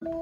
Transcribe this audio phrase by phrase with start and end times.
[0.00, 0.12] What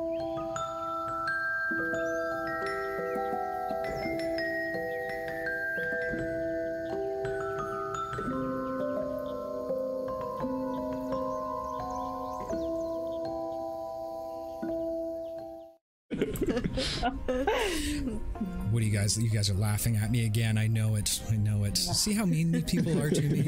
[18.80, 19.18] do you guys?
[19.18, 20.56] You guys are laughing at me again.
[20.56, 21.20] I know it.
[21.30, 21.76] I know it.
[21.76, 23.38] See how mean these people are to me.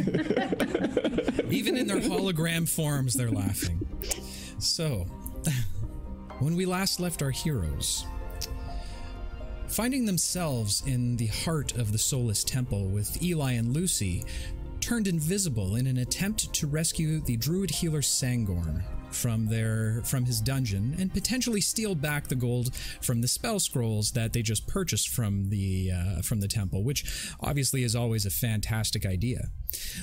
[1.57, 3.87] Even in their hologram forms, they're laughing.
[4.59, 5.07] So,
[6.41, 8.07] when we last left our heroes,
[9.67, 14.25] finding themselves in the heart of the Solus Temple with Eli and Lucy,
[14.81, 20.41] turned invisible in an attempt to rescue the druid healer Sangorn from their from his
[20.41, 25.09] dungeon and potentially steal back the gold from the spell scrolls that they just purchased
[25.09, 29.49] from the uh, from the temple, which obviously is always a fantastic idea.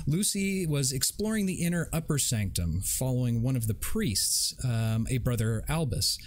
[0.05, 5.63] Lucy was exploring the inner upper sanctum, following one of the priests, um, a brother
[5.67, 6.19] Albus,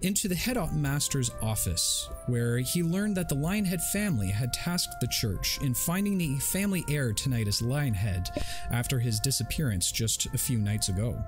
[0.00, 5.58] into the headmaster's office, where he learned that the Lionhead family had tasked the church
[5.60, 8.30] in finding the family heir to Titus Lionhead
[8.70, 11.22] after his disappearance just a few nights ago.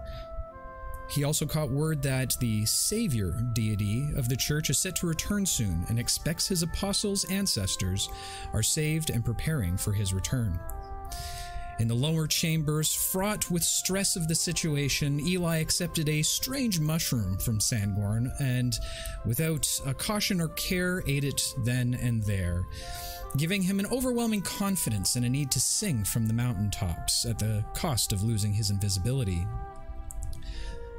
[1.08, 5.46] He also caught word that the Savior deity of the church is set to return
[5.46, 8.08] soon and expects his apostles' ancestors
[8.52, 10.60] are saved and preparing for his return.
[11.78, 17.38] In the lower chambers, fraught with stress of the situation, Eli accepted a strange mushroom
[17.38, 18.76] from Sangorn and,
[19.24, 22.66] without a caution or care, ate it then and there,
[23.36, 27.64] giving him an overwhelming confidence and a need to sing from the mountaintops at the
[27.74, 29.46] cost of losing his invisibility.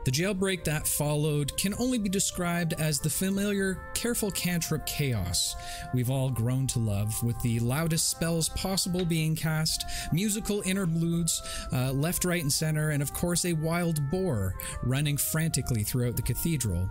[0.10, 5.56] The jailbreak that followed can only be described as the familiar careful cantrip chaos
[5.94, 11.92] we've all grown to love, with the loudest spells possible being cast, musical interludes uh,
[11.92, 16.90] left, right, and center, and of course a wild boar running frantically throughout the cathedral.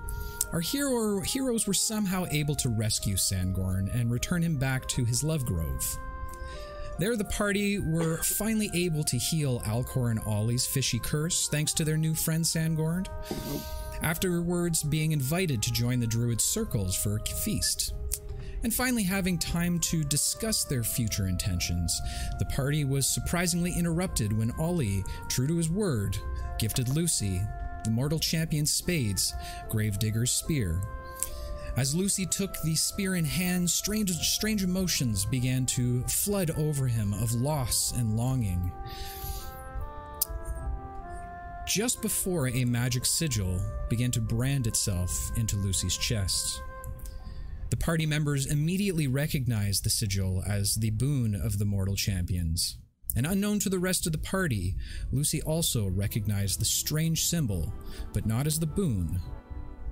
[0.53, 5.25] Our hero, heroes were somehow able to rescue Sangorn and return him back to his
[5.25, 5.99] love grove.
[6.99, 11.85] There, the party were finally able to heal Alcor and Ollie's fishy curse thanks to
[11.85, 13.07] their new friend Sangorn.
[14.03, 17.95] Afterwards, being invited to join the Druid circles for a feast.
[18.65, 22.01] And finally, having time to discuss their future intentions,
[22.41, 26.19] the party was surprisingly interrupted when Ollie, true to his word,
[26.59, 27.41] gifted Lucy
[27.85, 29.35] the mortal champion Spade's
[29.71, 30.81] Gravedigger's Spear
[31.79, 37.15] as Lucy took the spear in hand, strange, strange emotions began to flood over him
[37.15, 38.73] of loss and longing.
[41.69, 46.61] Just before a magic sigil began to brand itself into Lucy's chest.
[47.71, 52.77] The party members immediately recognized the sigil as the boon of the mortal champions.
[53.15, 54.75] And unknown to the rest of the party,
[55.13, 57.73] Lucy also recognized the strange symbol,
[58.13, 59.21] but not as the boon,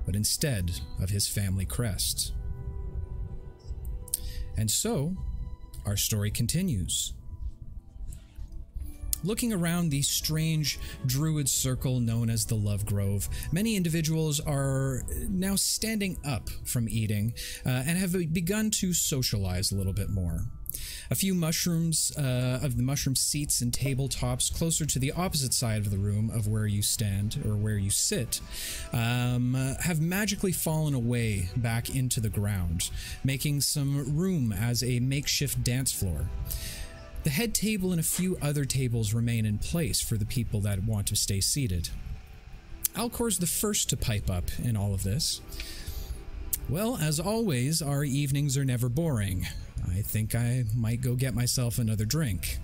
[0.06, 2.32] but instead of his family crest.
[4.56, 5.14] And so,
[5.84, 7.12] our story continues.
[9.24, 15.56] Looking around the strange druid circle known as the Love Grove, many individuals are now
[15.56, 17.34] standing up from eating
[17.64, 20.44] uh, and have begun to socialize a little bit more.
[21.10, 25.78] A few mushrooms uh, of the mushroom seats and tabletops closer to the opposite side
[25.78, 28.40] of the room of where you stand or where you sit
[28.92, 32.90] um, have magically fallen away back into the ground,
[33.24, 36.28] making some room as a makeshift dance floor.
[37.24, 40.84] The head table and a few other tables remain in place for the people that
[40.84, 41.88] want to stay seated.
[42.96, 45.40] Alcor's the first to pipe up in all of this.
[46.68, 49.46] Well, as always, our evenings are never boring.
[49.90, 52.58] I think I might go get myself another drink.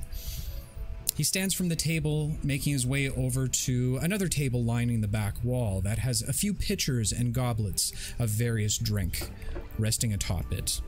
[1.17, 5.35] He stands from the table, making his way over to another table lining the back
[5.45, 9.31] wall that has a few pitchers and goblets of various drink
[9.79, 10.81] resting atop it.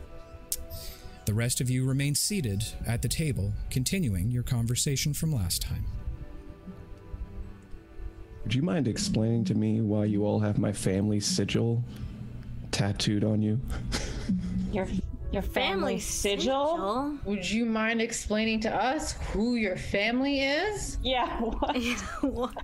[1.27, 5.85] The rest of you remain seated at the table, continuing your conversation from last time.
[8.43, 11.83] Would you mind explaining to me why you all have my family sigil
[12.71, 13.59] tattooed on you?
[14.71, 14.87] Your
[15.35, 17.19] your family, sigil?
[17.25, 20.99] Would you mind explaining to us who your family is?
[21.03, 21.41] Yeah.
[21.41, 21.77] What?
[22.23, 22.55] what?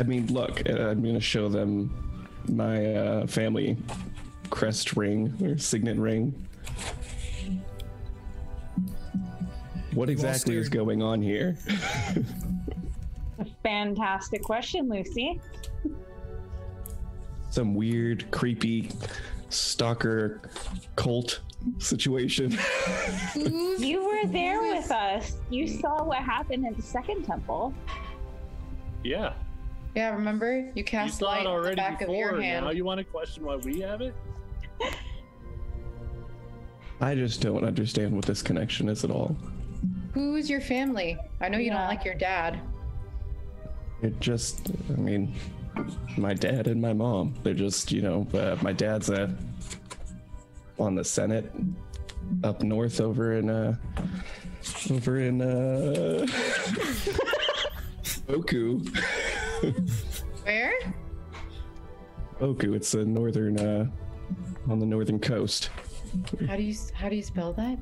[0.00, 3.76] I mean, look, uh, I'm going to show them my uh, family
[4.50, 6.34] crest ring or signet ring.
[9.92, 11.56] What exactly is going on here?
[13.38, 15.40] A fantastic question, Lucy.
[17.50, 18.90] Some weird, creepy
[19.48, 20.40] stalker
[20.96, 21.40] cult
[21.78, 22.56] situation.
[23.78, 25.36] You were there with us.
[25.50, 27.72] You saw what happened in the second temple.
[29.04, 29.32] Yeah.
[29.94, 30.58] Yeah, remember?
[30.60, 32.42] You You cast saw light it on the already back of your before.
[32.42, 32.64] hand.
[32.66, 34.14] Now you want to question why we have it?
[37.00, 39.36] I just don't understand what this connection is at all.
[40.14, 41.16] Who is your family?
[41.40, 41.78] I know you Yeah.
[41.78, 42.58] don't like your dad.
[44.02, 45.34] It just, I mean,
[46.16, 47.34] my dad and my mom.
[47.42, 49.30] They're just, you know, uh, my dad's uh,
[50.78, 51.52] on the Senate
[52.44, 53.76] up north over in, uh,
[54.90, 56.26] over in, uh,
[58.28, 58.80] Oku.
[60.44, 60.74] Where?
[62.40, 63.86] Oku, it's the northern, uh,
[64.68, 65.70] on the northern coast.
[66.46, 67.78] How do you how do you spell that?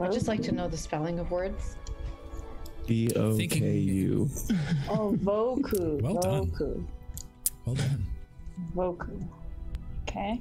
[0.00, 1.76] I just like to know the spelling of words.
[2.86, 4.30] B O K U.
[4.88, 6.00] Oh, Voku.
[6.02, 6.88] Well done.
[7.66, 7.66] Voku.
[7.66, 8.06] Well done.
[8.74, 9.28] Voku.
[10.08, 10.40] Okay.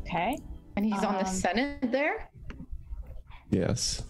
[0.00, 0.38] Okay.
[0.76, 2.28] And he's on the Um, Senate there?
[3.50, 4.02] Yes.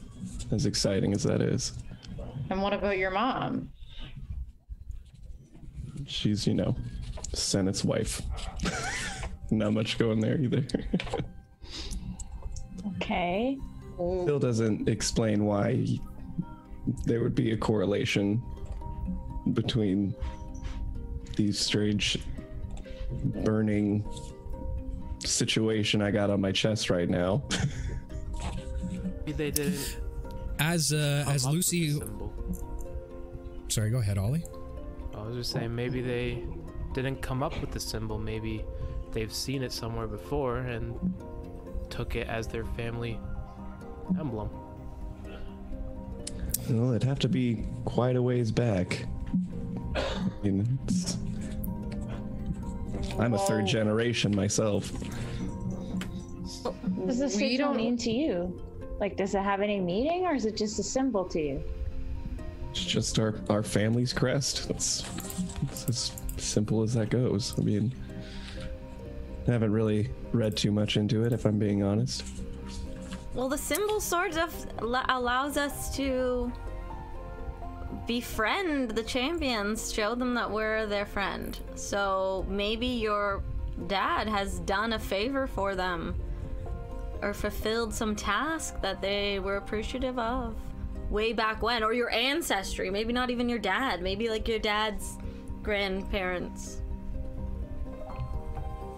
[0.51, 1.73] As exciting as that is.
[2.51, 3.71] And what about your mom?
[6.07, 6.75] She's, you know,
[7.35, 8.23] Senate's wife.
[9.51, 10.65] Not much going there either.
[13.01, 13.57] Okay.
[13.95, 15.87] Still doesn't explain why
[17.05, 18.43] there would be a correlation
[19.55, 20.15] between
[21.39, 22.19] these strange
[23.45, 24.05] burning
[25.25, 27.43] situation I got on my chest right now.
[29.21, 30.01] Maybe they didn't.
[30.59, 32.01] As uh, come as Lucy,
[33.69, 34.45] sorry, go ahead, Ollie.
[35.15, 36.43] I was just saying maybe they
[36.93, 38.19] didn't come up with the symbol.
[38.19, 38.65] Maybe
[39.13, 40.99] they've seen it somewhere before and
[41.89, 43.19] took it as their family
[44.19, 44.51] emblem.
[46.69, 49.07] well, it'd have to be quite a ways back.
[49.95, 50.03] I
[50.43, 51.17] mean, it's-
[53.19, 54.91] I'm a third generation myself.
[56.63, 58.61] What does this We sigil don't- mean to you?
[59.01, 61.63] Like, does it have any meaning or is it just a symbol to you?
[62.71, 64.67] It's just our, our family's crest.
[64.69, 65.05] That's
[65.63, 67.55] it's as simple as that goes.
[67.59, 67.93] I mean,
[69.47, 72.25] I haven't really read too much into it, if I'm being honest.
[73.35, 76.53] Well, the symbol sort of allows us to
[78.09, 81.57] befriend the champions, show them that we're their friend.
[81.77, 83.43] So maybe your
[83.87, 86.17] dad has done a favor for them
[87.23, 90.57] or fulfilled some task that they were appreciative of
[91.11, 92.91] way back when, or your ancestry.
[92.91, 95.19] Maybe not even your dad, maybe like your dad's
[95.63, 96.81] grandparents.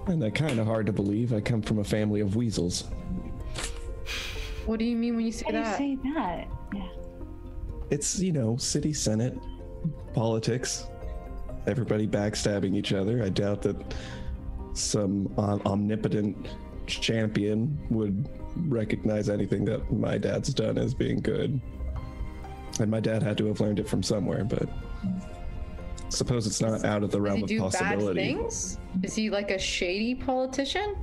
[0.07, 1.33] And that kind of hard to believe.
[1.33, 2.85] I come from a family of weasels.
[4.67, 6.49] What do you mean when you say How do you say that?
[7.91, 9.37] It's, you know, city senate,
[10.15, 10.87] politics,
[11.67, 13.23] everybody backstabbing each other.
[13.23, 13.95] I doubt that
[14.75, 16.49] some om- omnipotent
[16.87, 18.29] champion would
[18.69, 21.61] recognize anything that my dad's done as being good.
[22.81, 24.69] And my dad had to have learned it from somewhere, but
[26.09, 28.21] suppose it's not out of the realm of possibility.
[28.21, 28.79] things?
[29.03, 30.97] Is he like a shady politician?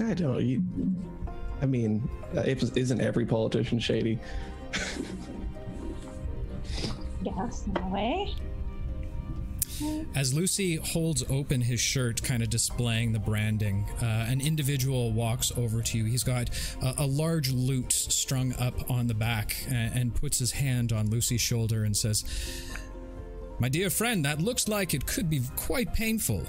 [0.00, 0.44] I don't.
[0.44, 0.62] You,
[1.60, 4.18] I mean, uh, if, isn't every politician shady?
[7.22, 8.34] Yes, in way.
[10.14, 15.52] As Lucy holds open his shirt, kind of displaying the branding, uh, an individual walks
[15.56, 16.04] over to you.
[16.04, 16.50] He's got
[16.82, 21.10] a, a large lute strung up on the back and, and puts his hand on
[21.10, 22.24] Lucy's shoulder and says,
[23.60, 26.44] My dear friend, that looks like it could be quite painful.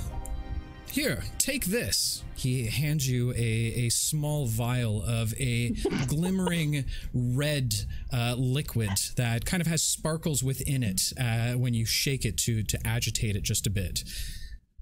[0.91, 2.23] Here, take this.
[2.35, 5.75] He hands you a, a small vial of a
[6.07, 7.75] glimmering red
[8.11, 12.63] uh, liquid that kind of has sparkles within it uh, when you shake it to
[12.63, 14.03] to agitate it just a bit.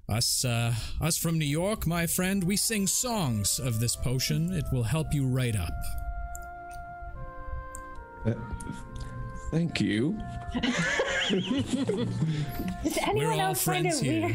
[0.08, 4.54] Us, uh, us from New York, my friend, we sing songs of this potion.
[4.54, 5.74] It will help you right up.
[8.24, 8.32] Uh,
[9.50, 10.18] Thank you.
[11.30, 14.34] Does We're all else find it friends here.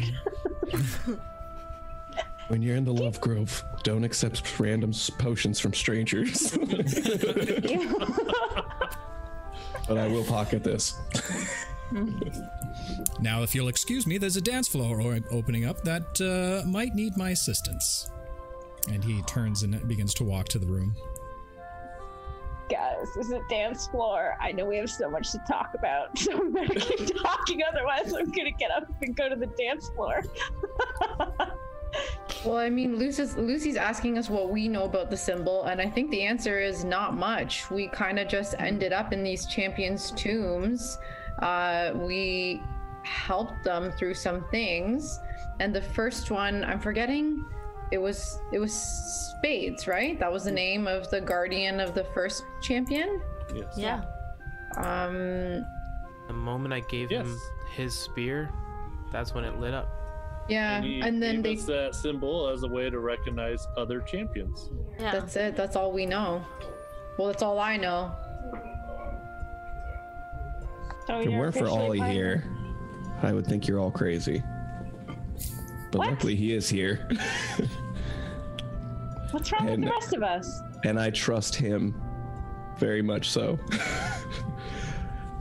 [0.72, 1.20] weird?
[2.48, 6.56] When you're in the Love Grove, don't accept random potions from strangers.
[9.88, 10.94] but I will pocket this.
[13.20, 17.16] Now, if you'll excuse me, there's a dance floor opening up that uh, might need
[17.16, 18.10] my assistance.
[18.90, 20.94] And he turns and begins to walk to the room.
[22.70, 24.36] Guys, this is a dance floor.
[24.40, 27.62] I know we have so much to talk about, so I'm gonna keep talking.
[27.62, 30.22] Otherwise, I'm gonna get up and go to the dance floor.
[32.44, 35.88] Well, I mean, Lucy's, Lucy's asking us what we know about the symbol, and I
[35.88, 37.70] think the answer is not much.
[37.70, 40.98] We kind of just ended up in these champions' tombs.
[41.40, 42.62] Uh, we
[43.02, 45.20] helped them through some things,
[45.60, 47.44] and the first one, I'm forgetting.
[47.92, 50.18] It was it was Spades, right?
[50.18, 53.20] That was the name of the guardian of the first champion.
[53.54, 53.74] Yes.
[53.76, 54.02] Yeah.
[54.76, 55.64] Um,
[56.26, 57.38] The moment I gave him
[57.72, 58.50] his spear,
[59.12, 59.88] that's when it lit up.
[60.48, 61.54] Yeah, he and then gave they.
[61.54, 64.68] us that symbol as a way to recognize other champions.
[64.98, 65.12] Yeah.
[65.12, 65.56] That's it.
[65.56, 66.44] That's all we know.
[67.18, 68.12] Well, that's all I know.
[71.06, 72.14] So If it weren't for Ollie fighting?
[72.14, 72.44] here,
[73.22, 74.42] I would think you're all crazy.
[75.92, 76.10] But What?
[76.10, 77.06] luckily, he is here,
[79.30, 80.60] What's wrong with the rest of us?
[80.84, 81.94] and I trust him
[82.78, 83.58] very much so.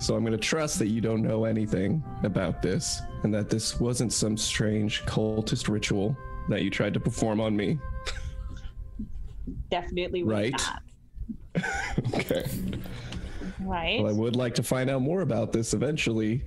[0.04, 3.80] so I'm going to trust that you don't know anything about this, and that this
[3.80, 6.18] wasn't some strange cultist ritual
[6.50, 7.80] that you tried to perform on me.
[9.72, 10.54] Definitely would Right.
[11.56, 11.64] not.
[12.16, 12.46] okay.
[13.62, 14.02] Right.
[14.02, 16.44] Well, I would like to find out more about this eventually,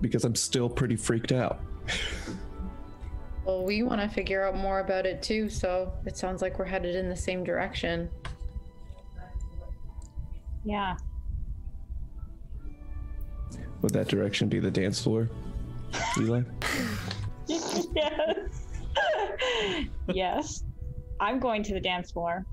[0.00, 1.60] because I'm still pretty freaked out.
[3.44, 6.64] Well, we want to figure out more about it too, so it sounds like we're
[6.64, 8.10] headed in the same direction.
[10.64, 10.96] yeah.
[13.82, 15.28] Would that direction be the dance floor,
[16.18, 16.42] Eli?
[17.46, 17.86] yes.
[20.12, 20.64] yes.
[21.20, 22.44] I'm going to the dance floor,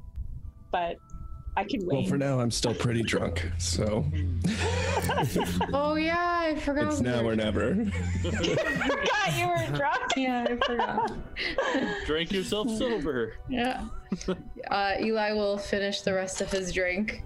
[0.71, 0.97] but
[1.55, 4.05] I can Well, for now, I'm still pretty drunk, so
[5.73, 6.91] Oh yeah, I forgot.
[6.93, 7.75] it's now or never.
[8.21, 10.01] forgot you were drunk.
[10.15, 11.11] Yeah, I forgot.
[12.05, 13.33] Drink yourself sober.
[13.49, 13.85] yeah.
[14.71, 17.23] Uh, Eli will finish the rest of his drink,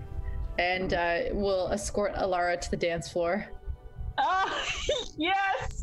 [0.57, 3.45] and uh, will escort Alara to the dance floor.
[4.17, 4.65] Ah,
[5.17, 5.81] yes.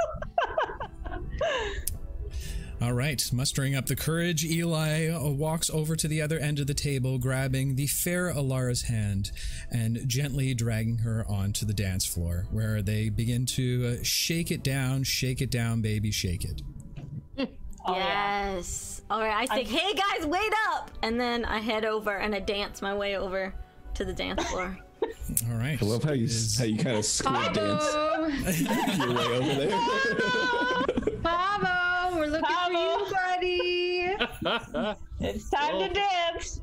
[2.83, 6.67] All right, mustering up the courage, Eli uh, walks over to the other end of
[6.67, 9.31] the table, grabbing the fair Alara's hand
[9.71, 14.63] and gently dragging her onto the dance floor, where they begin to uh, shake it
[14.63, 16.63] down, shake it down, baby, shake it.
[17.87, 18.55] Oh, yeah.
[18.55, 19.03] yes.
[19.11, 19.47] All right.
[19.51, 22.95] I think, hey guys, wait up, and then I head over and I dance my
[22.95, 23.55] way over
[23.93, 24.79] to the dance floor.
[25.51, 25.81] All right.
[25.81, 28.29] I love how you how you kind of squid dance Pablo,
[29.07, 29.79] your way over there.
[31.23, 33.05] Pablo, we're looking Pablo.
[33.07, 34.97] for you, buddy.
[35.21, 35.87] It's time Oh.
[35.89, 36.61] to dance.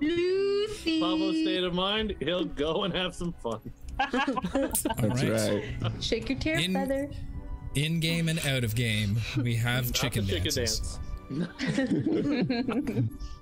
[0.00, 1.00] Lucy.
[1.00, 3.60] Pablo's state of mind, he'll go and have some fun.
[4.00, 4.06] All
[4.52, 4.84] That's
[5.22, 5.62] right.
[5.82, 5.92] right.
[6.02, 7.08] Shake your tail In- feather.
[7.76, 10.98] In game and out of game, we have Not chicken the chicken dances.
[11.30, 13.08] dance.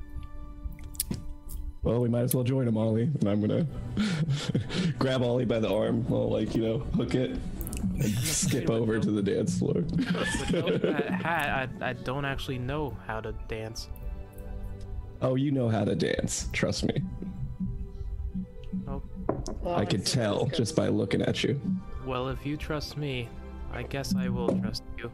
[1.82, 3.10] Well, we might as well join him, Ollie.
[3.20, 3.66] And I'm gonna
[4.98, 7.36] grab Ollie by the arm, while like you know, hook it,
[7.80, 9.74] and skip over to the dance floor.
[9.74, 13.88] Without that hat, I, I don't actually know how to dance.
[15.20, 16.48] Oh, you know how to dance.
[16.52, 17.02] Trust me.
[18.88, 19.02] Oh,
[19.60, 21.60] Well, I could tell just by looking at you.
[22.06, 23.28] well, if you trust me,
[23.72, 25.10] I guess I will trust you.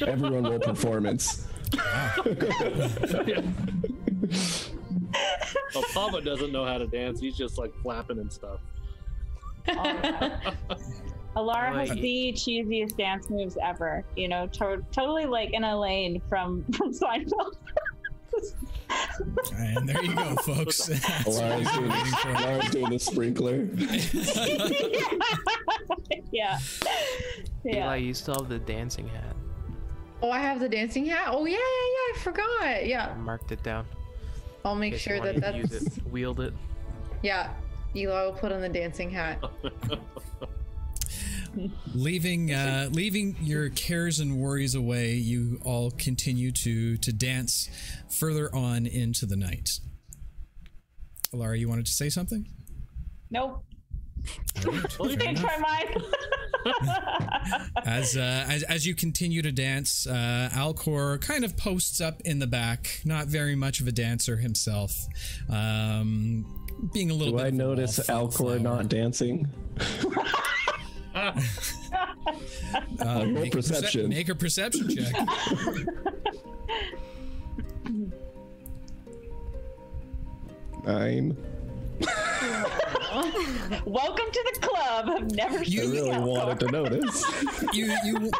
[0.06, 1.46] Everyone roll performance.
[5.74, 7.20] Well, Pavo doesn't know how to dance.
[7.20, 8.60] He's just like flapping and stuff.
[11.36, 14.04] Alara has the cheesiest dance moves ever.
[14.16, 17.54] You know, to- totally like in Elaine from from Seinfeld.
[19.56, 20.86] And there you go, folks.
[20.86, 21.90] That's what Lara's we've doing,
[22.34, 23.68] been waiting doing the sprinkler.
[26.32, 26.58] yeah.
[27.66, 27.94] Eli, Yeah.
[27.94, 29.36] you still have the dancing hat.
[30.22, 31.28] Oh, I have the dancing hat.
[31.30, 32.14] Oh yeah, yeah, yeah.
[32.14, 32.86] I forgot.
[32.86, 33.86] Yeah, I marked it down.
[34.64, 35.96] I'll make in case you sure that wanted to use that's.
[35.98, 36.54] it, wield it.
[37.22, 37.52] Yeah,
[37.94, 39.42] Eli will put on the dancing hat.
[41.94, 47.68] leaving uh, leaving your cares and worries away, you all continue to to dance
[48.08, 49.80] further on into the night.
[51.32, 52.48] Alara, you wanted to say something?
[53.30, 53.64] Nope.
[54.66, 56.04] All right, fair Change my mind.
[57.86, 62.38] As, uh, as as you continue to dance, uh, Alcor kind of posts up in
[62.38, 63.00] the back.
[63.04, 64.94] Not very much of a dancer himself,
[65.48, 66.44] um,
[66.92, 67.32] being a little.
[67.32, 67.98] Do bit I notice.
[68.00, 69.48] Alcor not dancing?
[71.12, 71.32] Uh,
[73.04, 74.08] Roll make, a perce- perception.
[74.10, 75.12] make a perception check.
[80.84, 81.36] Nine.
[83.84, 85.10] Welcome to the club.
[85.10, 87.24] I've never I seen really wanted to notice.
[87.72, 88.30] you you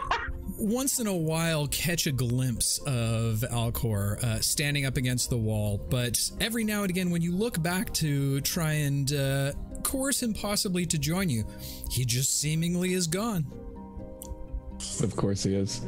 [0.57, 5.79] once in a while catch a glimpse of Alcor uh, standing up against the wall,
[5.91, 9.53] but every now and again, when you look back to try and uh,
[9.83, 11.45] coerce him possibly to join you,
[11.91, 13.47] he just seemingly is gone.
[15.03, 15.83] Of course he is.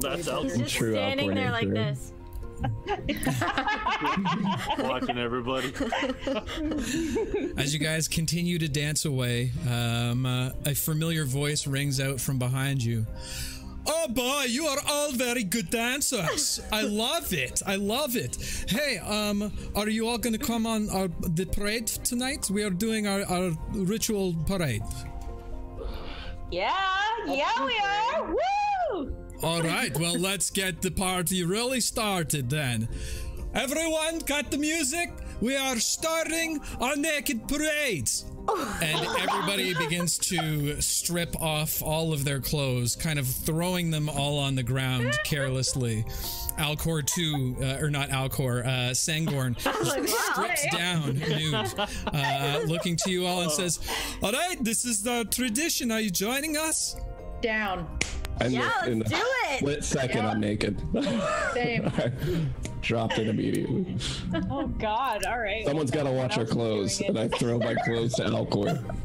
[0.00, 0.44] That's out.
[0.48, 1.94] Just True standing outboard there like nature.
[1.94, 2.12] this.
[4.78, 5.72] Watching everybody.
[7.56, 12.38] As you guys continue to dance away, um, uh, a familiar voice rings out from
[12.38, 13.06] behind you.
[13.86, 16.60] Oh boy, you are all very good dancers.
[16.70, 17.62] I love it.
[17.66, 18.36] I love it.
[18.68, 22.50] Hey, um, are you all going to come on our the parade tonight?
[22.50, 24.82] We are doing our, our ritual parade.
[26.50, 26.74] Yeah,
[27.26, 28.34] yeah, we are.
[28.92, 29.16] Woo!
[29.42, 32.88] All right, well, let's get the party really started then.
[33.54, 35.10] Everyone, got the music?
[35.40, 38.26] We are starting our naked parades.
[38.82, 44.38] And everybody begins to strip off all of their clothes, kind of throwing them all
[44.38, 46.04] on the ground carelessly.
[46.58, 51.54] Alcor too, uh, or not Alcor, uh, Sangorn strips down nude,
[52.12, 53.78] uh, looking to you all and says,
[54.22, 55.90] "All right, this is the tradition.
[55.90, 56.96] Are you joining us?"
[57.40, 57.88] Down.
[58.40, 59.58] And Yeah, in let's the do it.
[59.58, 60.80] Split second, I'm naked.
[61.52, 61.92] Same.
[62.80, 63.96] Dropped it immediately.
[64.50, 65.24] Oh God!
[65.26, 65.66] All right.
[65.66, 67.18] Someone's got to watch our clothes, and.
[67.18, 68.82] I throw my clothes to Alcor.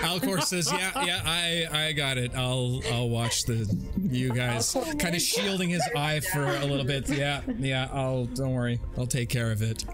[0.00, 2.34] Alcor says, "Yeah, yeah, I, I got it.
[2.34, 3.68] I'll, I'll watch the
[4.00, 7.06] you guys." Oh kind of shielding his eye for a little bit.
[7.10, 7.88] Yeah, yeah.
[7.92, 8.24] I'll.
[8.24, 8.80] Don't worry.
[8.96, 9.84] I'll take care of it.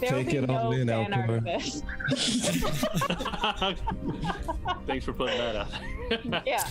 [0.00, 1.42] There Take it all no in, fan Alcor.
[4.86, 6.46] Thanks for putting that out.
[6.46, 6.64] Yeah.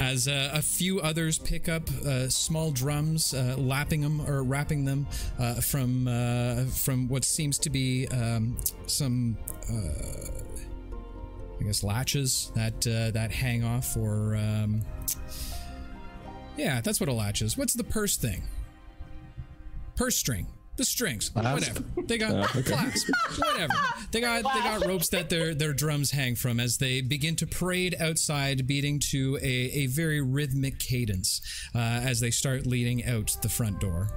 [0.00, 4.84] As uh, a few others pick up uh, small drums, uh, lapping them or wrapping
[4.84, 5.06] them
[5.62, 9.36] from uh, from what seems to be um, some,
[9.70, 10.30] uh,
[11.60, 14.82] I guess, latches that uh, that hang off, or um,
[16.56, 17.56] yeah, that's what a latch is.
[17.56, 18.42] What's the purse thing?
[19.94, 20.46] Purse string.
[20.76, 21.54] The strings, Clasp?
[21.54, 22.62] whatever they got, Oh, okay.
[22.72, 23.72] clasp, whatever
[24.12, 24.42] they got.
[24.42, 28.66] They got ropes that their their drums hang from as they begin to parade outside,
[28.66, 31.40] beating to a, a very rhythmic cadence
[31.74, 34.08] uh, as they start leading out the front door.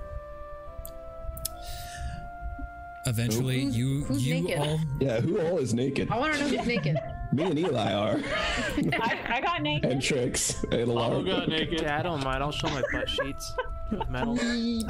[3.05, 4.59] Eventually, you who's you naked?
[4.59, 6.11] all Yeah, who all is naked?
[6.11, 6.97] I want to know who's naked.
[7.31, 8.19] Me and Eli are,
[9.01, 9.89] I, I got naked.
[9.91, 11.25] and tricks and All Alara.
[11.25, 11.81] got naked.
[11.81, 12.41] Yeah, I don't mind.
[12.43, 13.53] I'll show my butt sheets.
[14.09, 14.37] Metal.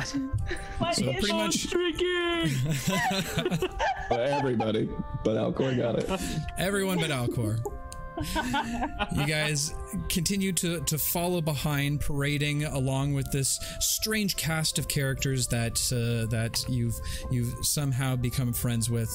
[0.79, 2.49] What so pretty much Drinking.
[4.11, 4.89] Everybody,
[5.23, 6.09] but Alcor got it.
[6.57, 7.59] Everyone but Alcor.
[9.11, 9.73] You guys
[10.09, 16.29] continue to, to follow behind, parading along with this strange cast of characters that uh,
[16.29, 16.95] that you've
[17.31, 19.13] you've somehow become friends with.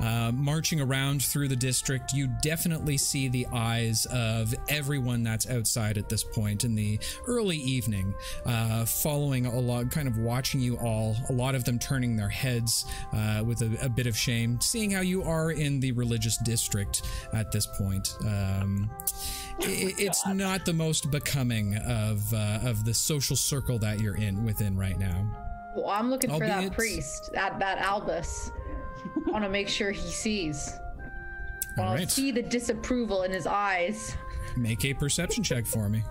[0.00, 5.98] Uh, marching around through the district, you definitely see the eyes of everyone that's outside
[5.98, 11.16] at this point in the early evening, uh, following along, kind of watching you all.
[11.28, 14.90] A lot of them turning their heads uh, with a, a bit of shame, seeing
[14.90, 17.02] how you are in the religious district
[17.32, 18.16] at this point.
[18.46, 18.90] Um,
[19.60, 24.44] i- it's not the most becoming of uh, of the social circle that you're in
[24.44, 25.26] within right now.
[25.74, 28.50] Well, I'm looking for that priest, that that Albus.
[29.26, 30.72] I want to make sure he sees.
[31.78, 34.16] I All want to see the disapproval in his eyes.
[34.56, 36.02] make a perception check for me.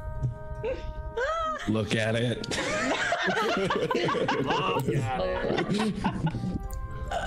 [1.68, 2.48] Look at it.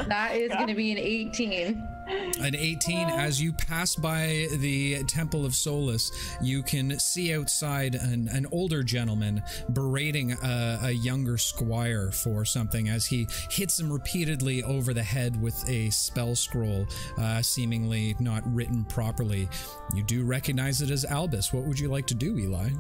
[0.09, 1.83] That is going to be an 18.
[2.09, 8.29] An 18, as you pass by the Temple of Solus, you can see outside an,
[8.29, 9.43] an older gentleman
[9.73, 15.41] berating a, a younger squire for something as he hits him repeatedly over the head
[15.41, 16.87] with a spell scroll,
[17.19, 19.49] uh, seemingly not written properly.
[19.95, 21.53] You do recognize it as Albus.
[21.53, 22.71] What would you like to do, Eli?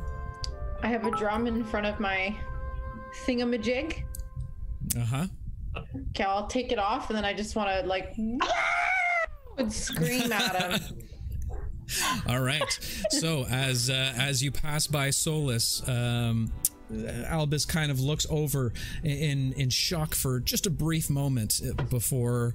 [0.82, 2.34] I have a drum in front of my
[3.26, 4.04] thingamajig.
[4.96, 5.26] Uh huh.
[6.10, 8.14] Okay, I'll take it off, and then I just want to like
[9.58, 10.98] would scream at him.
[12.28, 12.78] All right.
[13.10, 16.52] So as uh, as you pass by Solus, um,
[17.26, 22.54] Albus kind of looks over in in shock for just a brief moment before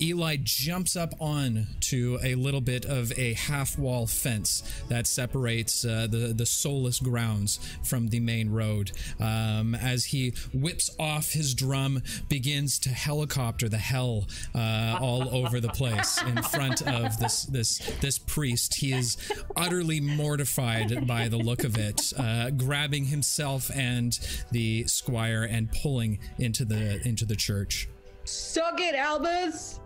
[0.00, 5.84] Eli jumps up on to a little bit of a half wall fence that separates
[5.84, 8.92] uh, the the Solus grounds from the main road.
[9.20, 15.60] Um, as he whips off his drum, begins to helicopter the hell uh, all over
[15.60, 18.74] the place in front of this this this priest.
[18.74, 19.16] He is
[19.56, 24.18] utterly mortified by the look of it, uh, grabbing himself and
[24.50, 27.88] the squire and pulling into the into the church.
[28.24, 29.80] Suck it, Albus.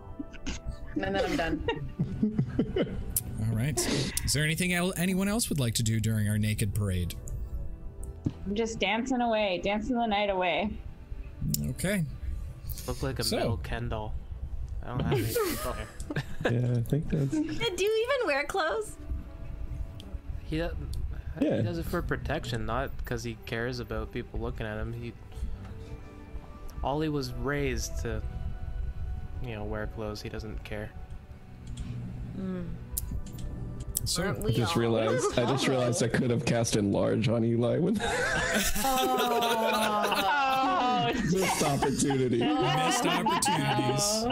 [1.03, 1.67] And then I'm done.
[3.49, 3.77] All right.
[4.25, 7.15] Is there anything el- anyone else would like to do during our naked parade?
[8.45, 10.71] I'm just dancing away, dancing the night away.
[11.71, 12.03] Okay.
[12.87, 14.13] Look like a So- metal Ken doll.
[14.83, 16.23] I don't have any people here.
[16.71, 17.31] Yeah, I think that's.
[17.31, 18.95] Do you even wear clothes?
[20.45, 20.69] He, do-
[21.41, 21.57] Yeah.
[21.57, 24.93] he does it for protection, not because he cares about people looking at him.
[24.93, 25.11] He
[26.83, 28.21] Ollie was raised to,
[29.43, 30.21] you know, wear clothes.
[30.21, 30.89] He doesn't care.
[32.39, 32.65] Mm.
[34.05, 34.81] So I just all?
[34.81, 35.37] realized.
[35.37, 37.99] I just realized I could have cast enlarge on Eli with
[39.69, 42.39] Oh, missed opportunity.
[42.43, 44.25] missed opportunities.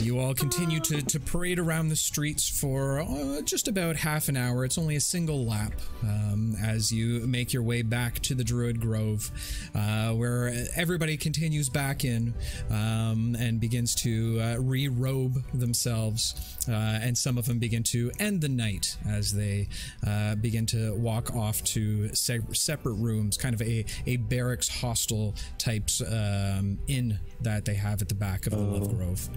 [0.00, 4.36] You all continue to, to parade around the streets for uh, just about half an
[4.36, 4.64] hour.
[4.64, 8.80] It's only a single lap um, as you make your way back to the Druid
[8.80, 9.30] Grove,
[9.74, 12.32] uh, where everybody continues back in
[12.70, 16.56] um, and begins to uh, re robe themselves.
[16.66, 19.68] Uh, and some of them begin to end the night as they
[20.06, 25.34] uh, begin to walk off to se- separate rooms, kind of a, a barracks hostel
[25.58, 29.28] types um, inn that they have at the back of the Love Grove.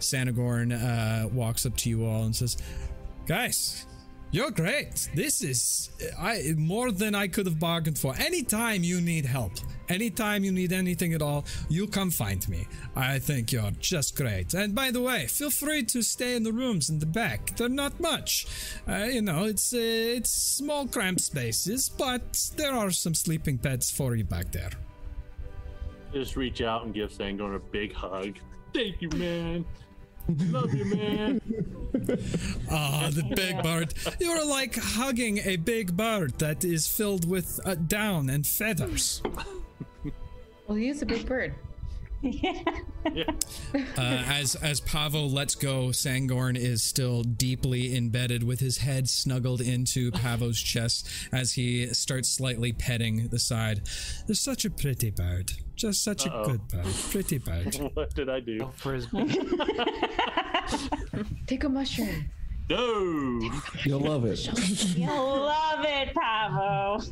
[0.00, 2.56] Sangorn uh, walks up to you all and says,
[3.26, 3.86] "Guys,
[4.30, 5.08] you're great.
[5.14, 8.14] This is I more than I could have bargained for.
[8.16, 9.52] Anytime you need help,
[9.88, 12.66] anytime you need anything at all, you come find me.
[12.94, 14.52] I think you're just great.
[14.52, 17.56] And by the way, feel free to stay in the rooms in the back.
[17.56, 18.46] They're not much.
[18.86, 23.90] Uh, you know, it's uh, it's small cramped spaces, but there are some sleeping beds
[23.90, 24.70] for you back there."
[26.12, 28.36] Just reach out and give Sangorn a big hug.
[28.74, 29.64] Thank you, man.
[30.28, 31.40] Love you, man.
[32.70, 33.94] Ah, the big bird.
[34.20, 39.22] You're like hugging a big bird that is filled with uh, down and feathers.
[40.66, 41.54] Well, he is a big bird.
[43.96, 49.60] Uh, as as Pavo lets go, Sangorn is still deeply embedded with his head snuggled
[49.60, 53.82] into Pavo's chest as he starts slightly petting the side.
[54.26, 55.52] You're such a pretty bird.
[55.76, 56.86] Just such a good bird.
[57.10, 57.74] Pretty bird.
[57.94, 58.70] what did I do?
[58.76, 59.06] For his
[61.46, 62.30] Take a mushroom.
[62.70, 63.50] No.
[63.84, 64.96] You'll love it.
[64.96, 67.02] You'll love it, Pavo.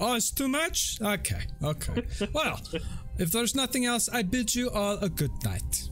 [0.00, 0.98] Oh, it's too much?
[1.00, 2.02] Okay, okay.
[2.32, 2.60] Well,
[3.18, 5.88] if there's nothing else, I bid you all a good night.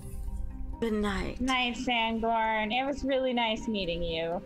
[0.80, 1.40] Good night.
[1.40, 2.72] Night, Sangorn.
[2.72, 4.42] It was really nice meeting you.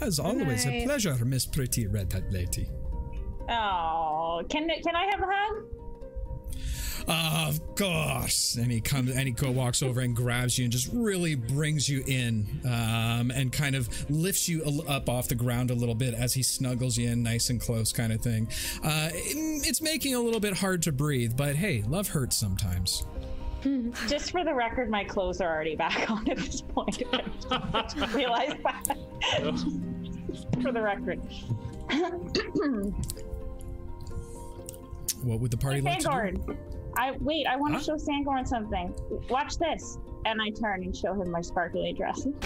[0.00, 2.68] As always, a pleasure, Miss Pretty Redhead Lady.
[3.48, 5.64] Oh, can can I have a hug?
[7.10, 8.56] Of course.
[8.56, 11.88] And he comes and he go walks over and grabs you and just really brings
[11.88, 16.12] you in um, and kind of lifts you up off the ground a little bit
[16.12, 18.46] as he snuggles you in nice and close, kind of thing.
[18.84, 22.36] Uh, it- it's making it a little bit hard to breathe, but hey, love hurts
[22.36, 23.06] sometimes.
[24.08, 27.02] Just for the record, my clothes are already back on at this point.
[28.14, 28.96] Realized that.
[30.62, 31.20] for the record.
[35.22, 36.56] What would the party like to do?
[36.96, 37.14] Sangorn.
[37.14, 37.46] I wait.
[37.46, 37.84] I want to Huh?
[37.84, 38.94] show Sangorn something.
[39.30, 39.98] Watch this.
[40.26, 42.26] And I turn and show him my sparkly dress.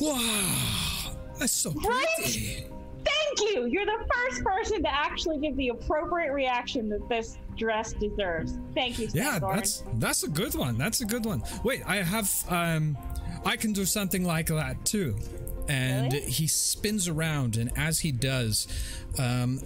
[0.00, 2.04] Wow, that's so Right?
[2.16, 2.64] pretty.
[3.04, 3.66] Thank you.
[3.66, 8.58] You're the first person to actually give the appropriate reaction that this dress deserves.
[8.74, 10.76] Thank you, Yeah, that's that's a good one.
[10.78, 11.42] That's a good one.
[11.62, 12.96] Wait, I have um
[13.44, 15.16] I can do something like that too.
[15.68, 16.24] And Really?
[16.30, 18.66] he spins around and as he does,
[19.18, 19.60] um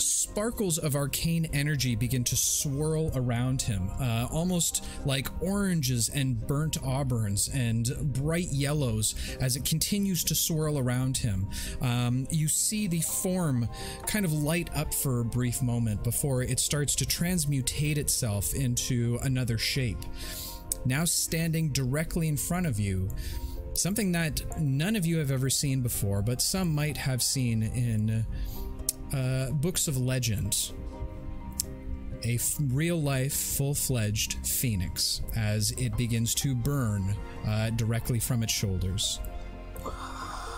[0.00, 6.80] sparkles of arcane energy begin to swirl around him, uh, almost like oranges and burnt
[6.82, 11.48] auburns and bright yellows as it continues to swirl around him.
[11.80, 13.68] Um, you see the form
[14.06, 19.18] kind of light up for a brief moment before it starts to transmutate itself into
[19.22, 19.98] another shape.
[20.84, 23.10] Now standing directly in front of you,
[23.74, 28.26] something that none of you have ever seen before, but some might have seen in
[29.12, 30.72] uh, books of legend.
[32.24, 38.42] A f- real life, full fledged phoenix as it begins to burn uh, directly from
[38.42, 39.20] its shoulders.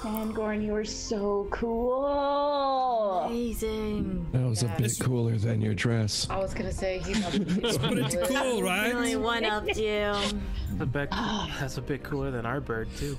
[0.05, 3.21] And Gorn, you are so cool.
[3.29, 4.27] Amazing.
[4.33, 6.27] That was a bit cooler than your dress.
[6.29, 9.21] I was gonna say he's not It's pretty cool, Really right?
[9.25, 10.13] one upped you.
[10.13, 10.33] That's
[10.81, 13.17] a bit, that's a bit cooler than our bird too.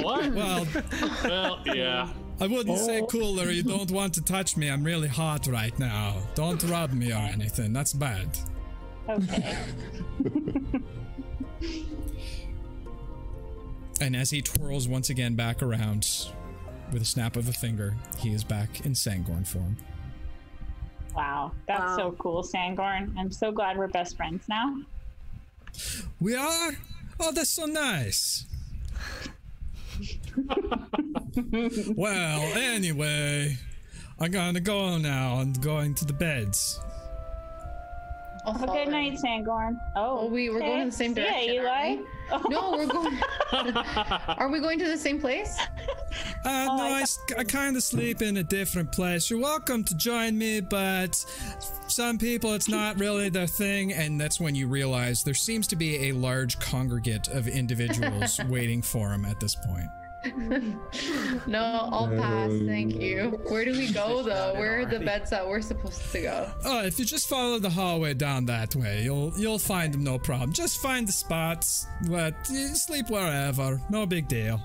[0.00, 0.34] What?
[0.34, 0.66] Well,
[1.24, 2.08] well, yeah.
[2.40, 3.06] I wouldn't say oh.
[3.06, 3.50] cooler.
[3.50, 4.70] You don't want to touch me.
[4.70, 6.16] I'm really hot right now.
[6.34, 7.72] Don't rub me or anything.
[7.72, 8.28] That's bad.
[9.08, 9.58] Okay.
[14.00, 16.08] And as he twirls once again back around
[16.90, 19.76] with a snap of a finger, he is back in Sangorn form.
[21.14, 21.52] Wow.
[21.66, 21.96] That's Wow.
[21.96, 23.14] so cool, Sangorn.
[23.18, 24.74] I'm so glad we're best friends now.
[26.18, 26.72] We are?
[27.20, 28.46] Oh, that's so nice.
[31.96, 33.56] well, anyway,
[34.18, 35.34] I'm gonna go now.
[35.36, 36.80] I'm going to the beds.
[38.46, 39.78] I'll Have a good night, Sangorn.
[39.96, 41.54] Oh, Oh, we we're going in the same direction.
[41.54, 41.96] ya, aren't Eli.
[42.02, 42.06] we?
[42.48, 43.18] No, we're going.
[43.52, 45.58] Are we going to the same place?
[46.44, 49.30] Uh, no, I I, I kind of sleep in a different place.
[49.30, 51.14] You're welcome to join me, but
[51.88, 53.92] some people it's not really their thing.
[53.92, 58.82] And that's when you realize there seems to be a large congregate of individuals waiting
[58.82, 59.88] for him at this point.
[61.46, 62.50] No, I'll pass.
[62.66, 63.40] Thank you.
[63.48, 64.52] Where do we go though?
[64.54, 66.50] Where are the beds that we're supposed to go?
[66.64, 70.18] Oh, if you just follow the hallway down that way, you'll you'll find them no
[70.18, 70.52] problem.
[70.52, 71.86] Just find the spots.
[72.06, 72.34] What?
[72.50, 73.80] eh, Sleep wherever.
[73.90, 74.60] No big deal.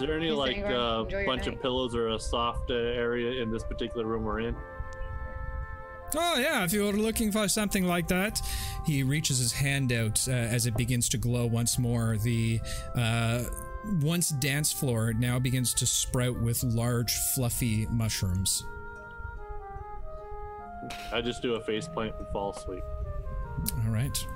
[0.00, 2.74] Is there any He's like a uh, bunch night." of pillows or a soft uh,
[2.74, 4.56] area in this particular room we're in?
[6.16, 8.40] Oh yeah, if you're looking for something like that,
[8.86, 12.16] he reaches his hand out uh, as it begins to glow once more.
[12.18, 12.60] The
[12.94, 13.44] uh,
[14.00, 18.64] once dance floor now begins to sprout with large, fluffy mushrooms.
[21.12, 22.84] I just do a face plant and fall asleep.
[23.84, 24.26] All right,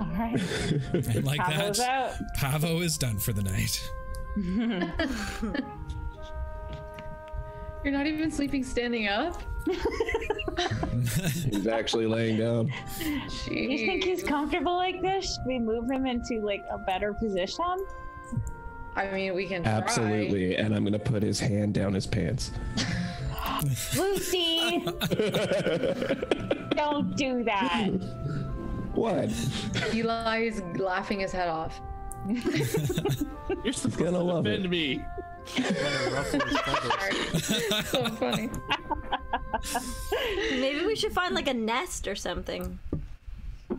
[0.00, 0.40] All right.
[0.92, 2.34] and like Pavo's that, out.
[2.36, 3.90] Pavo is done for the night.
[7.84, 9.40] You're not even sleeping standing up?
[11.50, 12.72] He's actually laying down.
[13.48, 15.34] You think he's comfortable like this?
[15.34, 17.76] Should we move him into like a better position?
[18.96, 19.72] I mean, we can try.
[19.72, 20.56] Absolutely.
[20.56, 22.50] And I'm going to put his hand down his pants.
[23.96, 24.80] Lucy,
[26.74, 27.88] don't do that.
[28.94, 29.30] What?
[29.94, 31.80] Eli is laughing his head off.
[32.28, 34.68] You're supposed gonna to love defend it.
[34.68, 35.02] me.
[35.56, 37.88] Gonna ruffle his feathers.
[37.88, 38.50] so funny.
[40.50, 42.78] Maybe we should find like a nest or something.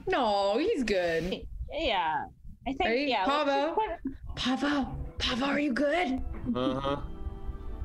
[0.08, 1.46] No, he's good.
[1.74, 2.26] Yeah.
[2.68, 3.26] I think Right, yeah.
[3.26, 3.76] let's Pavo?
[3.76, 6.22] put- Pavo, Pavo, are you good?
[6.56, 6.98] Uh huh.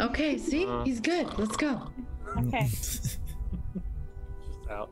[0.01, 0.85] Okay, see, Uh.
[0.85, 1.27] he's good.
[1.38, 1.81] Let's go.
[2.38, 2.66] Okay.
[2.68, 3.18] Just
[4.71, 4.90] out.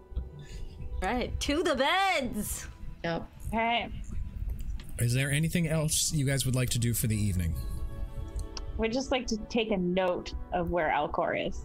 [1.03, 2.67] Right, to the beds.
[3.05, 3.27] Yep.
[3.49, 3.89] Okay.
[4.99, 7.55] Is there anything else you guys would like to do for the evening?
[8.77, 11.65] We'd just like to take a note of where Alcor is.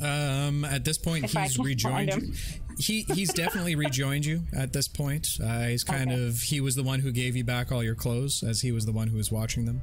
[0.00, 2.28] Um, at this point, If he's rejoined find you.
[2.32, 2.61] him.
[2.78, 5.28] He he's definitely rejoined you at this point.
[5.42, 6.26] Uh, he's kind Okay.
[6.26, 8.84] of he was the one who gave you back all your clothes, as he was
[8.86, 9.80] the one who was watching them.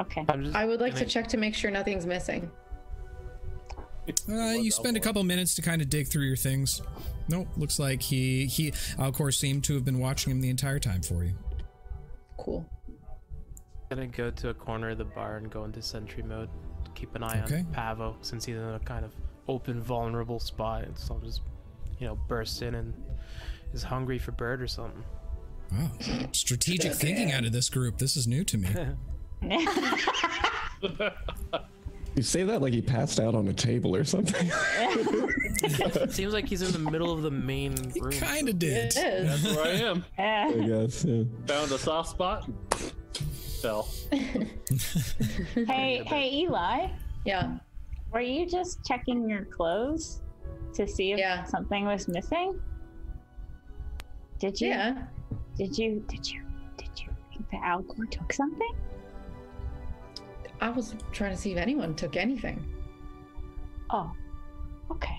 [0.00, 0.24] Okay.
[0.28, 2.50] I'm just I would like to gonna- check to make sure nothing's missing.
[4.28, 6.80] Uh, you spend a couple minutes to kind of dig through your things.
[7.28, 11.02] Nope, looks like he he Alcor seemed to have been watching him the entire time
[11.02, 11.32] for you.
[12.38, 12.66] Cool.
[13.90, 16.48] gonna go to a corner of the bar and go into sentry mode.
[16.94, 17.60] Keep an eye Okay.
[17.60, 19.12] on Pavo since he's in a kind of
[19.48, 20.86] open, vulnerable spot.
[20.94, 21.42] So I'll just,
[21.98, 22.94] you know, bursts in and
[23.72, 25.04] is hungry for bird or something.
[25.72, 25.90] Wow,
[26.32, 27.98] strategic thinking out of this group.
[27.98, 28.68] This is new to me.
[32.18, 34.50] You say that like he passed out on a table or something.
[36.10, 38.10] Seems like he's in the middle of the main room.
[38.10, 38.86] kind of did.
[38.86, 39.42] It is.
[39.42, 40.04] That's where I am.
[40.18, 41.04] I guess.
[41.04, 41.22] Yeah.
[41.46, 42.50] Found a soft spot.
[43.62, 43.88] Fell.
[44.10, 46.88] hey, hey, Eli.
[47.24, 47.58] Yeah.
[48.12, 50.22] Were you just checking your clothes
[50.74, 51.44] to see if Yeah.
[51.44, 52.60] something was missing?
[54.38, 54.68] Did you?
[54.68, 55.06] Yeah.
[55.56, 56.00] Did you?
[56.08, 56.42] Did you?
[56.76, 58.72] Did you think that Alcor took something?
[60.60, 62.64] I was trying to see if anyone took anything.
[63.90, 64.12] Oh,
[64.90, 65.18] okay.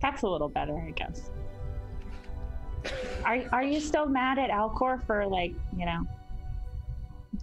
[0.00, 1.30] That's a little better, I guess.
[3.24, 6.04] Are Are you still mad at Alcor for like you know,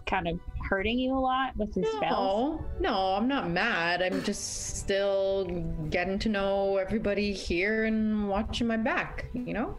[0.06, 2.02] kind of hurting you a lot with his spells?
[2.02, 4.02] No, no, I'm not mad.
[4.02, 5.46] I'm just still
[5.90, 9.78] getting to know everybody here and watching my back, you know?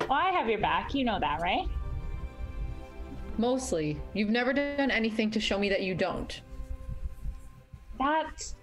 [0.00, 0.94] Well, I have your back.
[0.94, 1.66] You know that, right?
[3.38, 4.00] Mostly.
[4.14, 6.40] You've never done anything to show me that you don't.
[7.98, 8.56] That's